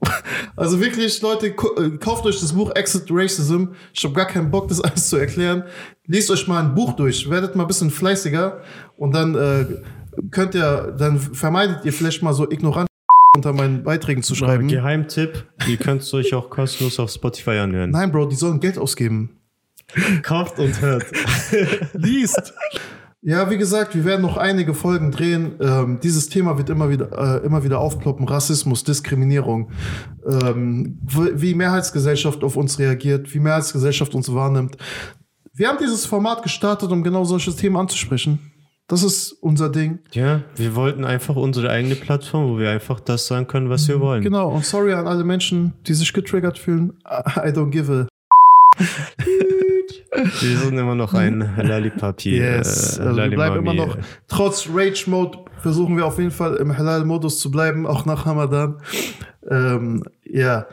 Also 0.56 0.80
wirklich, 0.80 1.20
Leute, 1.20 1.48
äh, 1.48 1.98
kauft 1.98 2.24
euch 2.24 2.40
das 2.40 2.52
Buch 2.52 2.74
Exit 2.74 3.04
Racism. 3.10 3.64
Ich 3.92 4.02
habe 4.04 4.14
gar 4.14 4.26
keinen 4.26 4.50
Bock, 4.50 4.68
das 4.68 4.80
alles 4.84 5.08
zu 5.08 5.16
erklären. 5.16 5.64
Lest 6.06 6.30
euch 6.30 6.48
mal 6.48 6.62
ein 6.62 6.74
Buch 6.74 6.94
durch, 6.94 7.28
werdet 7.28 7.56
mal 7.56 7.64
ein 7.64 7.66
bisschen 7.66 7.90
fleißiger 7.90 8.62
und 8.96 9.14
dann 9.14 9.34
äh, 9.34 9.66
könnt 10.30 10.54
ihr, 10.54 10.94
dann 10.98 11.18
vermeidet 11.18 11.84
ihr 11.84 11.92
vielleicht 11.92 12.22
mal 12.22 12.32
so 12.32 12.50
ignorant 12.50 12.88
unter 13.36 13.52
meinen 13.52 13.82
Beiträgen 13.82 14.22
zu 14.22 14.34
schreiben. 14.34 14.68
Geheimtipp, 14.68 15.44
ihr 15.66 15.76
könnt 15.76 16.02
es 16.02 16.14
euch 16.14 16.32
auch 16.32 16.48
kostenlos 16.48 16.98
auf 16.98 17.10
Spotify 17.10 17.58
anhören. 17.58 17.90
Nein, 17.90 18.10
Bro, 18.10 18.26
die 18.26 18.36
sollen 18.36 18.60
Geld 18.60 18.78
ausgeben. 18.78 19.38
Kauft 20.22 20.58
und 20.58 20.80
hört. 20.80 21.04
liest. 21.92 22.54
Ja, 23.22 23.50
wie 23.50 23.56
gesagt, 23.56 23.94
wir 23.94 24.04
werden 24.04 24.22
noch 24.22 24.36
einige 24.36 24.74
Folgen 24.74 25.10
drehen. 25.10 25.54
Ähm, 25.60 25.98
dieses 26.02 26.28
Thema 26.28 26.58
wird 26.58 26.70
immer 26.70 26.90
wieder, 26.90 27.40
äh, 27.42 27.46
immer 27.46 27.64
wieder 27.64 27.80
aufploppen. 27.80 28.28
Rassismus, 28.28 28.84
Diskriminierung, 28.84 29.70
ähm, 30.24 30.98
wie 31.02 31.54
Mehrheitsgesellschaft 31.54 32.44
auf 32.44 32.56
uns 32.56 32.78
reagiert, 32.78 33.34
wie 33.34 33.40
Mehrheitsgesellschaft 33.40 34.14
uns 34.14 34.32
wahrnimmt. 34.32 34.76
Wir 35.54 35.68
haben 35.68 35.78
dieses 35.80 36.04
Format 36.06 36.42
gestartet, 36.42 36.92
um 36.92 37.02
genau 37.02 37.24
solche 37.24 37.54
Themen 37.54 37.76
anzusprechen. 37.76 38.52
Das 38.88 39.02
ist 39.02 39.32
unser 39.40 39.70
Ding. 39.70 39.98
Ja, 40.12 40.42
wir 40.54 40.76
wollten 40.76 41.04
einfach 41.04 41.34
unsere 41.34 41.70
eigene 41.70 41.96
Plattform, 41.96 42.48
wo 42.52 42.58
wir 42.58 42.70
einfach 42.70 43.00
das 43.00 43.26
sagen 43.26 43.48
können, 43.48 43.68
was 43.68 43.88
wir 43.88 43.98
wollen. 43.98 44.22
Genau. 44.22 44.50
Und 44.50 44.64
sorry 44.64 44.92
an 44.92 45.08
alle 45.08 45.24
Menschen, 45.24 45.72
die 45.88 45.94
sich 45.94 46.12
getriggert 46.12 46.58
fühlen. 46.58 46.92
I 47.04 47.50
don't 47.50 47.70
give 47.70 47.92
a. 47.92 48.06
Wir 50.40 50.56
sind 50.58 50.78
immer 50.78 50.94
noch 50.94 51.14
ein 51.14 51.56
Halali-Papi. 51.56 52.38
Yes. 52.38 52.98
Also 52.98 53.16
wir 53.16 53.30
bleiben 53.30 53.56
immer 53.56 53.74
noch, 53.74 53.98
trotz 54.28 54.68
Rage-Mode 54.72 55.38
versuchen 55.60 55.96
wir 55.96 56.06
auf 56.06 56.18
jeden 56.18 56.30
Fall 56.30 56.56
im 56.56 56.76
Halal-Modus 56.76 57.38
zu 57.38 57.50
bleiben, 57.50 57.86
auch 57.86 58.06
nach 58.06 58.26
Ramadan. 58.26 58.80
Ähm, 59.50 60.04
ja. 60.24 60.66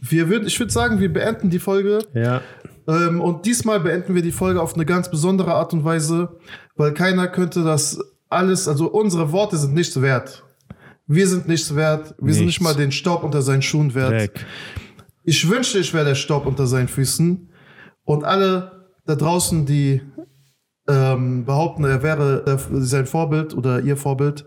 Wir 0.00 0.28
würd, 0.28 0.46
ich 0.46 0.58
würde 0.58 0.72
sagen, 0.72 1.00
wir 1.00 1.12
beenden 1.12 1.50
die 1.50 1.58
Folge. 1.58 2.00
Ja. 2.14 2.40
Ähm, 2.88 3.20
und 3.20 3.46
diesmal 3.46 3.80
beenden 3.80 4.14
wir 4.14 4.22
die 4.22 4.32
Folge 4.32 4.60
auf 4.60 4.74
eine 4.74 4.84
ganz 4.84 5.10
besondere 5.10 5.54
Art 5.54 5.72
und 5.72 5.84
Weise, 5.84 6.36
weil 6.76 6.92
keiner 6.92 7.28
könnte 7.28 7.62
das 7.62 8.00
alles, 8.28 8.66
also 8.66 8.90
unsere 8.90 9.30
Worte 9.32 9.56
sind 9.56 9.74
nichts 9.74 10.00
wert. 10.00 10.42
Wir 11.06 11.26
sind 11.28 11.46
nichts 11.46 11.74
wert. 11.76 12.14
Wir 12.18 12.32
sind 12.32 12.46
nicht 12.46 12.60
Nichts. 12.60 12.74
mal 12.74 12.74
den 12.74 12.92
Staub 12.92 13.22
unter 13.22 13.42
seinen 13.42 13.62
Schuhen 13.62 13.94
wert. 13.94 14.12
Dreck. 14.12 14.46
Ich 15.24 15.48
wünschte, 15.48 15.78
ich 15.78 15.92
wäre 15.92 16.04
der 16.04 16.14
Staub 16.14 16.46
unter 16.46 16.66
seinen 16.66 16.88
Füßen. 16.88 17.48
Und 18.04 18.24
alle 18.24 18.88
da 19.06 19.14
draußen, 19.14 19.66
die 19.66 20.02
ähm, 20.88 21.44
behaupten, 21.44 21.84
er 21.84 22.02
wäre 22.02 22.58
sein 22.70 23.06
Vorbild 23.06 23.56
oder 23.56 23.80
ihr 23.80 23.96
Vorbild, 23.96 24.44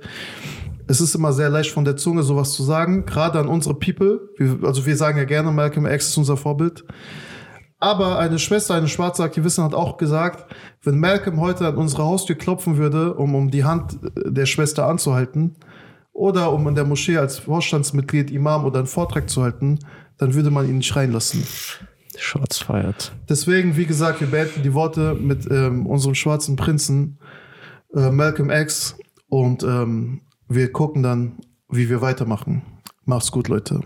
es 0.87 1.01
ist 1.01 1.15
immer 1.15 1.33
sehr 1.33 1.49
leicht 1.49 1.71
von 1.71 1.85
der 1.85 1.97
Zunge 1.97 2.23
sowas 2.23 2.53
zu 2.53 2.63
sagen, 2.63 3.05
gerade 3.05 3.39
an 3.39 3.47
unsere 3.47 3.75
People. 3.75 4.29
Also 4.63 4.85
wir 4.85 4.95
sagen 4.95 5.17
ja 5.17 5.23
gerne, 5.23 5.51
Malcolm 5.51 5.85
X 5.85 6.09
ist 6.09 6.17
unser 6.17 6.37
Vorbild. 6.37 6.85
Aber 7.79 8.19
eine 8.19 8.39
Schwester, 8.39 8.75
eine 8.75 8.87
schwarze 8.87 9.23
Aktivistin 9.23 9.63
hat 9.63 9.73
auch 9.73 9.97
gesagt, 9.97 10.45
wenn 10.83 10.99
Malcolm 10.99 11.41
heute 11.41 11.67
an 11.67 11.75
unsere 11.75 12.03
Haustür 12.05 12.35
klopfen 12.35 12.77
würde, 12.77 13.15
um, 13.15 13.35
um 13.35 13.51
die 13.51 13.63
Hand 13.63 13.99
der 14.25 14.45
Schwester 14.45 14.87
anzuhalten, 14.87 15.57
oder 16.15 16.53
um 16.53 16.65
in 16.67 16.75
der 16.75 16.85
Moschee 16.85 17.17
als 17.17 17.39
Vorstandsmitglied, 17.39 18.31
Imam 18.31 18.63
oder 18.63 18.79
einen 18.79 18.87
Vortrag 18.87 19.29
zu 19.29 19.43
halten, 19.43 19.79
dann 20.17 20.33
würde 20.33 20.49
man 20.49 20.67
ihn 20.67 20.77
nicht 20.77 20.95
reinlassen. 20.95 21.45
Shots 22.19 22.59
feiert. 22.59 23.13
Deswegen, 23.29 23.77
wie 23.77 23.85
gesagt, 23.85 24.21
wir 24.21 24.27
beenden 24.27 24.63
die 24.63 24.73
Worte 24.73 25.15
mit 25.15 25.49
ähm, 25.49 25.85
unserem 25.85 26.15
schwarzen 26.15 26.55
Prinzen 26.55 27.19
äh, 27.93 28.11
Malcolm 28.11 28.49
X 28.49 28.97
und 29.29 29.63
ähm, 29.63 30.21
wir 30.47 30.71
gucken 30.71 31.03
dann, 31.03 31.37
wie 31.69 31.89
wir 31.89 32.01
weitermachen. 32.01 32.61
Macht's 33.05 33.31
gut, 33.31 33.47
Leute. 33.47 33.81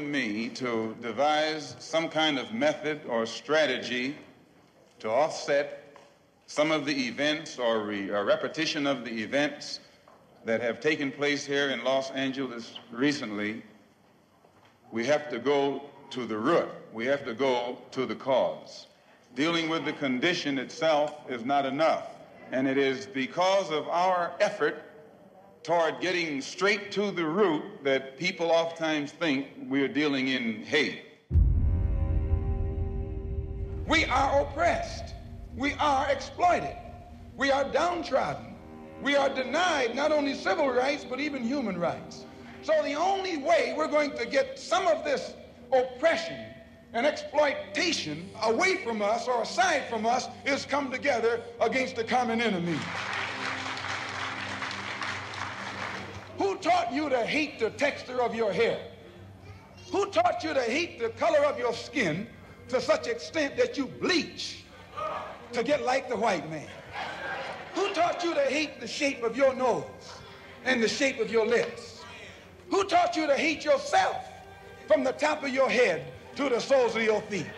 And 0.00 0.10
me 0.10 0.48
to 0.48 0.96
devise 1.02 1.76
some 1.78 2.08
kind 2.08 2.38
of 2.38 2.54
method 2.54 3.02
or 3.06 3.26
strategy 3.26 4.16
to 4.98 5.10
offset 5.10 5.94
some 6.46 6.70
of 6.70 6.86
the 6.86 7.06
events 7.06 7.58
or, 7.58 7.84
re- 7.84 8.08
or 8.10 8.24
repetition 8.24 8.86
of 8.86 9.04
the 9.04 9.10
events 9.22 9.80
that 10.46 10.62
have 10.62 10.80
taken 10.80 11.12
place 11.12 11.44
here 11.44 11.68
in 11.68 11.84
Los 11.84 12.10
Angeles 12.12 12.78
recently, 12.90 13.62
we 14.90 15.04
have 15.04 15.28
to 15.28 15.38
go 15.38 15.82
to 16.10 16.24
the 16.24 16.36
root. 16.36 16.68
We 16.94 17.04
have 17.06 17.24
to 17.26 17.34
go 17.34 17.76
to 17.90 18.06
the 18.06 18.14
cause. 18.14 18.86
Dealing 19.34 19.68
with 19.68 19.84
the 19.84 19.92
condition 19.92 20.58
itself 20.58 21.30
is 21.30 21.44
not 21.44 21.66
enough. 21.66 22.06
And 22.52 22.66
it 22.66 22.78
is 22.78 23.06
because 23.06 23.70
of 23.70 23.86
our 23.88 24.32
effort 24.40 24.82
toward 25.62 26.00
getting 26.00 26.40
straight 26.40 26.90
to 26.92 27.10
the 27.10 27.24
root 27.24 27.62
that 27.84 28.18
people 28.18 28.50
oftentimes 28.50 29.12
think 29.12 29.48
we're 29.68 29.88
dealing 29.88 30.28
in 30.28 30.62
hate. 30.62 31.02
We 33.86 34.04
are 34.06 34.42
oppressed. 34.42 35.14
We 35.56 35.74
are 35.74 36.10
exploited. 36.10 36.76
We 37.36 37.50
are 37.50 37.64
downtrodden. 37.64 38.54
We 39.02 39.16
are 39.16 39.28
denied 39.28 39.94
not 39.94 40.12
only 40.12 40.34
civil 40.34 40.68
rights, 40.68 41.04
but 41.08 41.20
even 41.20 41.42
human 41.42 41.78
rights. 41.78 42.24
So 42.62 42.72
the 42.82 42.94
only 42.94 43.38
way 43.38 43.74
we're 43.76 43.88
going 43.88 44.16
to 44.16 44.26
get 44.26 44.58
some 44.58 44.86
of 44.86 45.04
this 45.04 45.34
oppression 45.72 46.38
and 46.92 47.06
exploitation 47.06 48.28
away 48.42 48.76
from 48.84 49.00
us 49.00 49.28
or 49.28 49.42
aside 49.42 49.88
from 49.88 50.06
us 50.06 50.28
is 50.44 50.66
come 50.66 50.90
together 50.90 51.42
against 51.60 51.96
the 51.96 52.04
common 52.04 52.40
enemy. 52.40 52.78
Who 56.40 56.56
taught 56.56 56.90
you 56.90 57.10
to 57.10 57.22
hate 57.26 57.58
the 57.58 57.68
texture 57.68 58.22
of 58.22 58.34
your 58.34 58.50
hair? 58.50 58.80
Who 59.92 60.06
taught 60.06 60.42
you 60.42 60.54
to 60.54 60.62
hate 60.62 60.98
the 60.98 61.10
color 61.10 61.44
of 61.44 61.58
your 61.58 61.74
skin 61.74 62.26
to 62.68 62.80
such 62.80 63.08
extent 63.08 63.58
that 63.58 63.76
you 63.76 63.84
bleach 63.84 64.64
to 65.52 65.62
get 65.62 65.84
like 65.84 66.08
the 66.08 66.16
white 66.16 66.48
man? 66.48 66.66
Who 67.74 67.92
taught 67.92 68.24
you 68.24 68.32
to 68.32 68.40
hate 68.40 68.80
the 68.80 68.86
shape 68.86 69.22
of 69.22 69.36
your 69.36 69.52
nose 69.52 69.84
and 70.64 70.82
the 70.82 70.88
shape 70.88 71.20
of 71.20 71.30
your 71.30 71.46
lips? 71.46 72.02
Who 72.70 72.84
taught 72.84 73.16
you 73.16 73.26
to 73.26 73.36
hate 73.36 73.62
yourself 73.62 74.24
from 74.86 75.04
the 75.04 75.12
top 75.12 75.42
of 75.44 75.50
your 75.50 75.68
head 75.68 76.10
to 76.36 76.48
the 76.48 76.58
soles 76.58 76.96
of 76.96 77.02
your 77.02 77.20
feet? 77.20 77.50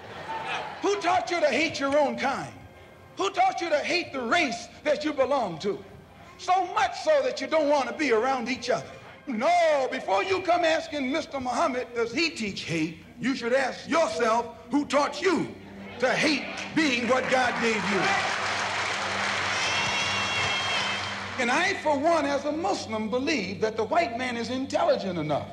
Who 0.80 1.00
taught 1.00 1.30
you 1.30 1.38
to 1.38 1.50
hate 1.50 1.78
your 1.78 1.96
own 1.96 2.18
kind? 2.18 2.52
Who 3.16 3.30
taught 3.30 3.60
you 3.60 3.68
to 3.68 3.78
hate 3.78 4.12
the 4.12 4.22
race 4.22 4.66
that 4.82 5.04
you 5.04 5.12
belong 5.12 5.60
to? 5.60 5.78
So 6.42 6.66
much 6.74 6.98
so 7.04 7.22
that 7.22 7.40
you 7.40 7.46
don't 7.46 7.68
want 7.68 7.88
to 7.88 7.94
be 7.94 8.10
around 8.10 8.48
each 8.48 8.68
other. 8.68 8.90
No, 9.28 9.86
before 9.92 10.24
you 10.24 10.40
come 10.42 10.64
asking 10.64 11.12
Mr. 11.12 11.40
Muhammad, 11.40 11.86
does 11.94 12.12
he 12.12 12.30
teach 12.30 12.62
hate? 12.62 12.98
You 13.20 13.36
should 13.36 13.52
ask 13.52 13.88
yourself 13.88 14.46
who 14.72 14.84
taught 14.84 15.22
you 15.22 15.54
to 16.00 16.08
hate 16.08 16.42
being 16.74 17.06
what 17.06 17.22
God 17.30 17.54
gave 17.62 17.76
you. 17.76 18.00
And 21.38 21.48
I, 21.48 21.74
for 21.80 21.96
one, 21.96 22.26
as 22.26 22.44
a 22.44 22.50
Muslim, 22.50 23.08
believe 23.08 23.60
that 23.60 23.76
the 23.76 23.84
white 23.84 24.18
man 24.18 24.36
is 24.36 24.50
intelligent 24.50 25.20
enough. 25.20 25.48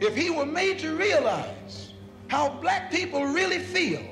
If 0.00 0.16
he 0.16 0.30
were 0.30 0.44
made 0.44 0.80
to 0.80 0.96
realize 0.96 1.92
how 2.26 2.48
black 2.60 2.90
people 2.90 3.26
really 3.26 3.60
feel 3.60 4.02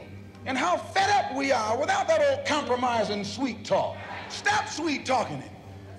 and 0.46 0.56
how 0.56 0.76
fed 0.76 1.10
up 1.10 1.36
we 1.36 1.50
are 1.50 1.76
without 1.76 2.06
that 2.06 2.20
old 2.30 2.46
compromise 2.46 3.10
and 3.10 3.26
sweet 3.26 3.64
talk. 3.64 3.96
Stop 4.30 4.68
sweet 4.68 5.04
talking 5.04 5.40
him. 5.40 5.52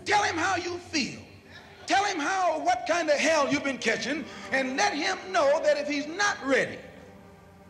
Tell 0.05 0.23
him 0.23 0.35
how 0.35 0.55
you 0.55 0.77
feel. 0.77 1.19
Tell 1.85 2.03
him 2.05 2.19
how 2.19 2.59
what 2.61 2.85
kind 2.87 3.09
of 3.09 3.17
hell 3.17 3.51
you've 3.51 3.63
been 3.63 3.77
catching 3.77 4.25
and 4.51 4.77
let 4.77 4.93
him 4.93 5.17
know 5.31 5.61
that 5.63 5.77
if 5.77 5.87
he's 5.87 6.07
not 6.07 6.37
ready 6.45 6.79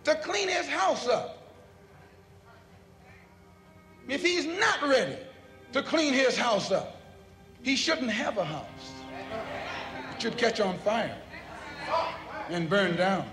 to 0.03 0.15
clean 0.15 0.47
his 0.47 0.67
house 0.67 1.07
up, 1.07 1.37
if 4.07 4.21
he's 4.21 4.45
not 4.45 4.81
ready 4.83 5.17
to 5.73 5.81
clean 5.81 6.13
his 6.13 6.37
house 6.37 6.71
up, 6.71 6.97
he 7.63 7.75
shouldn't 7.75 8.11
have 8.11 8.37
a 8.37 8.45
house. 8.45 8.93
It 10.11 10.21
should 10.21 10.37
catch 10.37 10.59
on 10.59 10.77
fire 10.79 11.17
and 12.49 12.69
burn 12.69 12.95
down. 12.95 13.25